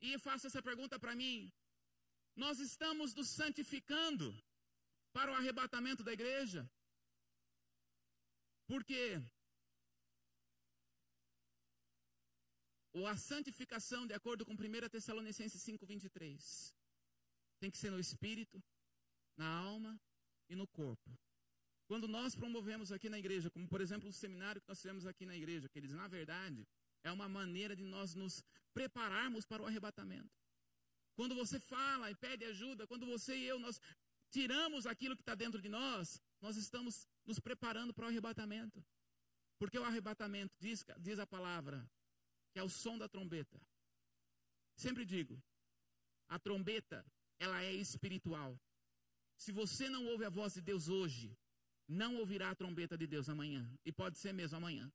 e 0.00 0.18
faça 0.18 0.48
essa 0.48 0.62
pergunta 0.62 0.98
para 0.98 1.14
mim. 1.22 1.50
Nós 2.36 2.58
estamos 2.58 3.14
nos 3.14 3.28
santificando 3.40 4.26
para 5.16 5.32
o 5.32 5.36
arrebatamento 5.40 6.02
da 6.04 6.12
igreja? 6.12 6.62
Porque 8.66 9.02
ou 12.92 13.06
a 13.06 13.16
santificação, 13.16 14.06
de 14.06 14.14
acordo 14.14 14.44
com 14.44 14.52
1 14.52 14.88
Tessalonicenses 14.90 15.60
5,23, 15.62 16.74
tem 17.64 17.70
que 17.70 17.78
ser 17.78 17.90
no 17.90 17.98
espírito, 17.98 18.62
na 19.38 19.48
alma 19.48 19.98
e 20.50 20.54
no 20.54 20.66
corpo. 20.66 21.18
Quando 21.86 22.06
nós 22.06 22.36
promovemos 22.36 22.92
aqui 22.92 23.08
na 23.08 23.18
igreja, 23.18 23.50
como 23.50 23.66
por 23.66 23.80
exemplo 23.80 24.06
o 24.10 24.12
seminário 24.12 24.60
que 24.60 24.68
nós 24.68 24.82
fizemos 24.82 25.06
aqui 25.06 25.24
na 25.24 25.34
igreja, 25.34 25.66
que 25.70 25.78
eles, 25.78 25.92
na 25.92 26.06
verdade, 26.06 26.68
é 27.02 27.10
uma 27.10 27.26
maneira 27.26 27.74
de 27.74 27.82
nós 27.82 28.14
nos 28.14 28.44
prepararmos 28.74 29.46
para 29.46 29.62
o 29.62 29.66
arrebatamento. 29.66 30.30
Quando 31.16 31.34
você 31.34 31.58
fala 31.58 32.10
e 32.10 32.14
pede 32.14 32.44
ajuda, 32.44 32.86
quando 32.86 33.06
você 33.06 33.34
e 33.34 33.44
eu 33.44 33.58
nós 33.58 33.80
tiramos 34.30 34.84
aquilo 34.84 35.16
que 35.16 35.22
está 35.22 35.34
dentro 35.34 35.62
de 35.62 35.70
nós, 35.70 36.20
nós 36.42 36.56
estamos 36.56 37.08
nos 37.24 37.40
preparando 37.40 37.94
para 37.94 38.04
o 38.04 38.08
arrebatamento. 38.08 38.84
Porque 39.58 39.78
o 39.78 39.84
arrebatamento, 39.84 40.54
diz, 40.60 40.84
diz 40.98 41.18
a 41.18 41.26
palavra, 41.26 41.88
que 42.52 42.58
é 42.58 42.62
o 42.62 42.68
som 42.68 42.98
da 42.98 43.08
trombeta. 43.08 43.58
Sempre 44.76 45.06
digo, 45.06 45.42
a 46.28 46.38
trombeta, 46.38 47.06
ela 47.38 47.62
é 47.62 47.72
espiritual. 47.72 48.58
Se 49.36 49.52
você 49.52 49.88
não 49.88 50.06
ouve 50.06 50.24
a 50.24 50.30
voz 50.30 50.54
de 50.54 50.60
Deus 50.60 50.88
hoje, 50.88 51.36
não 51.88 52.16
ouvirá 52.16 52.50
a 52.50 52.54
trombeta 52.54 52.96
de 52.96 53.06
Deus 53.06 53.28
amanhã. 53.28 53.68
E 53.84 53.92
pode 53.92 54.18
ser 54.18 54.32
mesmo 54.32 54.56
amanhã 54.56 54.90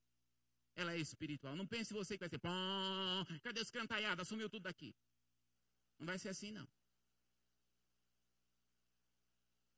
ela 0.76 0.94
é 0.94 0.98
espiritual. 0.98 1.56
Não 1.56 1.68
pense 1.68 1.94
você 1.94 2.16
que 2.16 2.22
vai 2.22 2.30
ser, 2.30 2.40
pão, 2.40 3.26
cadê 3.44 3.60
os 3.60 3.72
cantaiados? 3.72 4.22
Assumiu 4.22 4.50
tudo 4.50 4.64
daqui. 4.64 4.96
Não 5.98 6.06
vai 6.06 6.18
ser 6.18 6.30
assim, 6.30 6.52
não. 6.52 6.68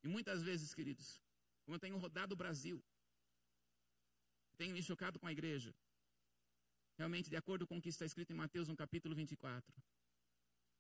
E 0.04 0.08
muitas 0.08 0.42
vezes, 0.44 0.74
queridos, 0.74 1.22
como 1.64 1.76
eu 1.76 1.80
tenho 1.80 1.98
rodado 1.98 2.34
o 2.34 2.38
Brasil, 2.38 2.84
tenho 4.58 4.74
me 4.74 4.84
chocado 4.84 5.20
com 5.20 5.28
a 5.28 5.32
igreja, 5.32 5.74
realmente, 6.98 7.30
de 7.30 7.36
acordo 7.36 7.66
com 7.66 7.78
o 7.78 7.82
que 7.82 7.90
está 7.90 8.06
escrito 8.06 8.32
em 8.32 8.36
Mateus, 8.36 8.68
no 8.68 8.76
capítulo 8.76 9.16
24, 9.16 9.74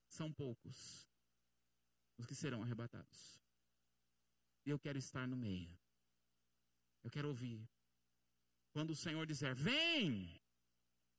são 0.08 0.32
poucos 0.32 1.11
os 2.22 2.28
que 2.28 2.36
serão 2.36 2.62
arrebatados. 2.62 3.42
E 4.66 4.70
eu 4.70 4.80
quero 4.80 4.98
estar 4.98 5.28
no 5.28 5.36
meio. 5.36 5.76
Eu 7.04 7.10
quero 7.10 7.28
ouvir 7.28 7.68
quando 8.72 8.92
o 8.92 8.96
Senhor 8.96 9.26
disser, 9.26 9.56
vem! 9.56 10.40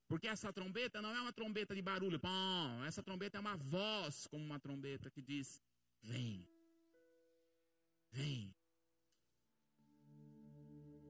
Porque 0.09 0.29
essa 0.29 0.53
trombeta 0.53 1.03
não 1.03 1.15
é 1.15 1.21
uma 1.21 1.33
trombeta 1.33 1.75
de 1.75 1.83
barulho, 1.83 2.21
pão. 2.21 2.85
Essa 2.85 3.03
trombeta 3.03 3.39
é 3.39 3.41
uma 3.41 3.57
voz 3.57 4.27
como 4.27 4.45
uma 4.45 4.61
trombeta 4.61 5.11
que 5.11 5.23
diz, 5.23 5.61
vem. 6.03 6.47
Vem. 8.11 8.55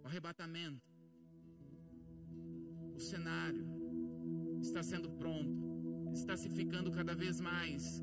O 0.03 0.07
arrebatamento. 0.07 0.89
O 2.95 3.01
cenário 3.01 3.67
está 4.61 4.83
sendo 4.83 5.11
pronto. 5.11 6.13
Está 6.13 6.37
se 6.37 6.49
ficando 6.49 6.91
cada 6.93 7.15
vez 7.15 7.41
mais 7.41 8.01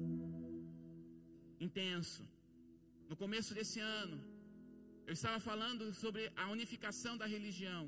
intenso. 1.68 2.24
No 3.10 3.16
começo 3.24 3.54
desse 3.58 3.80
ano, 3.80 4.18
eu 5.08 5.14
estava 5.14 5.40
falando 5.50 5.84
sobre 6.04 6.22
a 6.36 6.46
unificação 6.56 7.14
da 7.22 7.28
religião. 7.36 7.84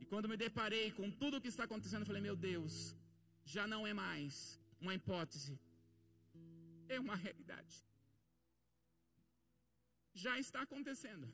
E 0.00 0.04
quando 0.10 0.30
me 0.32 0.36
deparei 0.46 0.86
com 0.98 1.08
tudo 1.22 1.36
o 1.36 1.40
que 1.42 1.52
está 1.54 1.64
acontecendo, 1.64 2.02
eu 2.02 2.10
falei: 2.12 2.22
meu 2.28 2.36
Deus, 2.50 2.74
já 3.54 3.66
não 3.72 3.80
é 3.90 3.94
mais 4.04 4.60
uma 4.80 4.94
hipótese, 4.98 5.54
é 6.88 6.98
uma 7.06 7.16
realidade. 7.16 7.76
Já 10.24 10.34
está 10.44 10.60
acontecendo. 10.62 11.26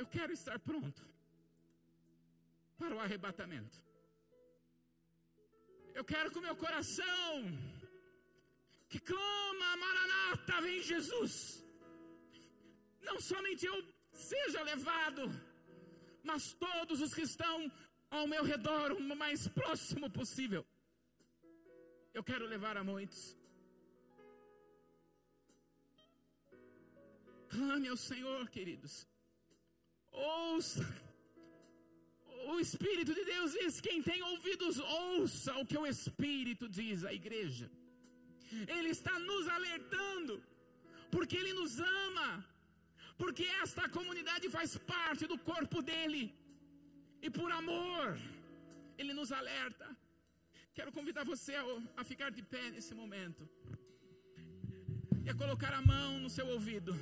Eu 0.00 0.06
quero 0.16 0.32
estar 0.32 0.58
pronto 0.70 1.02
para 2.80 2.94
o 2.96 3.00
arrebatamento. 3.04 3.78
Eu 5.98 6.04
quero 6.12 6.30
com 6.32 6.40
meu 6.40 6.54
coração 6.64 7.32
que 8.88 8.98
clama, 9.00 9.76
Maranata, 9.76 10.60
vem 10.62 10.80
Jesus. 10.82 11.34
Não 13.08 13.20
somente 13.20 13.66
eu 13.66 13.76
seja 14.12 14.62
levado, 14.62 15.22
mas 16.22 16.52
todos 16.54 17.00
os 17.00 17.12
que 17.14 17.22
estão 17.22 17.70
ao 18.10 18.26
meu 18.26 18.42
redor, 18.42 18.92
o 18.92 19.16
mais 19.16 19.46
próximo 19.48 20.10
possível. 20.10 20.64
Eu 22.14 22.24
quero 22.24 22.46
levar 22.46 22.76
a 22.76 22.84
muitos. 22.84 23.36
Clame 27.48 27.88
ao 27.88 27.96
Senhor, 27.96 28.48
queridos. 28.48 29.06
Ouça. 30.10 30.84
O 32.52 32.58
Espírito 32.60 33.12
de 33.14 33.24
Deus 33.24 33.52
diz: 33.52 33.80
quem 33.80 34.02
tem 34.02 34.22
ouvidos, 34.22 34.78
ouça 34.78 35.56
o 35.58 35.66
que 35.66 35.78
o 35.78 35.86
Espírito 35.86 36.68
diz 36.68 37.04
à 37.04 37.12
igreja. 37.12 37.70
Ele 38.76 38.90
está 38.90 39.18
nos 39.18 39.48
alertando, 39.48 40.42
porque 41.10 41.36
Ele 41.36 41.52
nos 41.52 41.78
ama 41.80 42.44
porque 43.20 43.44
esta 43.62 43.84
comunidade 43.96 44.48
faz 44.56 44.70
parte 44.94 45.26
do 45.30 45.36
corpo 45.50 45.78
dele, 45.90 46.22
e 47.20 47.28
por 47.38 47.50
amor, 47.60 48.16
ele 48.96 49.12
nos 49.12 49.30
alerta. 49.32 49.86
Quero 50.76 50.92
convidar 50.98 51.24
você 51.24 51.54
a, 52.00 52.04
ficar 52.10 52.30
de 52.30 52.42
pé 52.52 52.64
nesse 52.74 52.94
momento, 52.94 53.42
e 55.24 55.28
a 55.28 55.34
colocar 55.34 55.72
a 55.74 55.82
mão 55.92 56.10
no 56.24 56.30
seu 56.38 56.46
ouvido, 56.56 56.94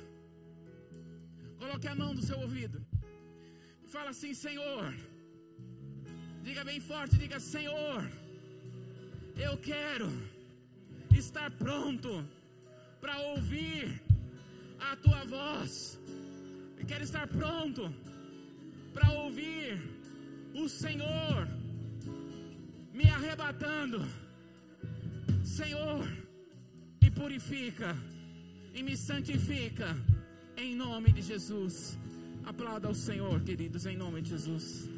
Coloque 1.61 1.87
a 1.87 1.95
mão 2.01 2.09
no 2.17 2.23
seu 2.29 2.37
ouvido. 2.45 2.79
E 3.83 3.87
fala 3.93 4.09
assim: 4.11 4.31
Senhor. 4.45 4.93
Diga 6.47 6.63
bem 6.69 6.79
forte, 6.79 7.17
diga: 7.23 7.39
Senhor, 7.39 8.01
eu 9.45 9.53
quero 9.69 10.07
estar 11.17 11.49
pronto 11.51 12.25
para 13.01 13.17
ouvir 13.31 14.01
a 14.79 14.95
tua 14.95 15.23
voz. 15.25 15.99
Eu 16.77 16.85
quero 16.85 17.03
estar 17.03 17.27
pronto 17.27 17.93
para 18.93 19.11
ouvir 19.11 19.81
o 20.53 20.67
Senhor 20.67 21.47
me 22.93 23.09
arrebatando. 23.09 24.05
Senhor, 25.43 26.03
me 27.01 27.11
purifica 27.11 27.95
e 28.73 28.81
me 28.81 28.97
santifica 28.97 29.95
em 30.55 30.75
nome 30.75 31.11
de 31.11 31.21
Jesus. 31.21 31.97
Aplauda 32.43 32.87
ao 32.87 32.95
Senhor, 32.95 33.41
queridos, 33.41 33.85
em 33.85 33.97
nome 33.97 34.21
de 34.21 34.29
Jesus. 34.29 34.96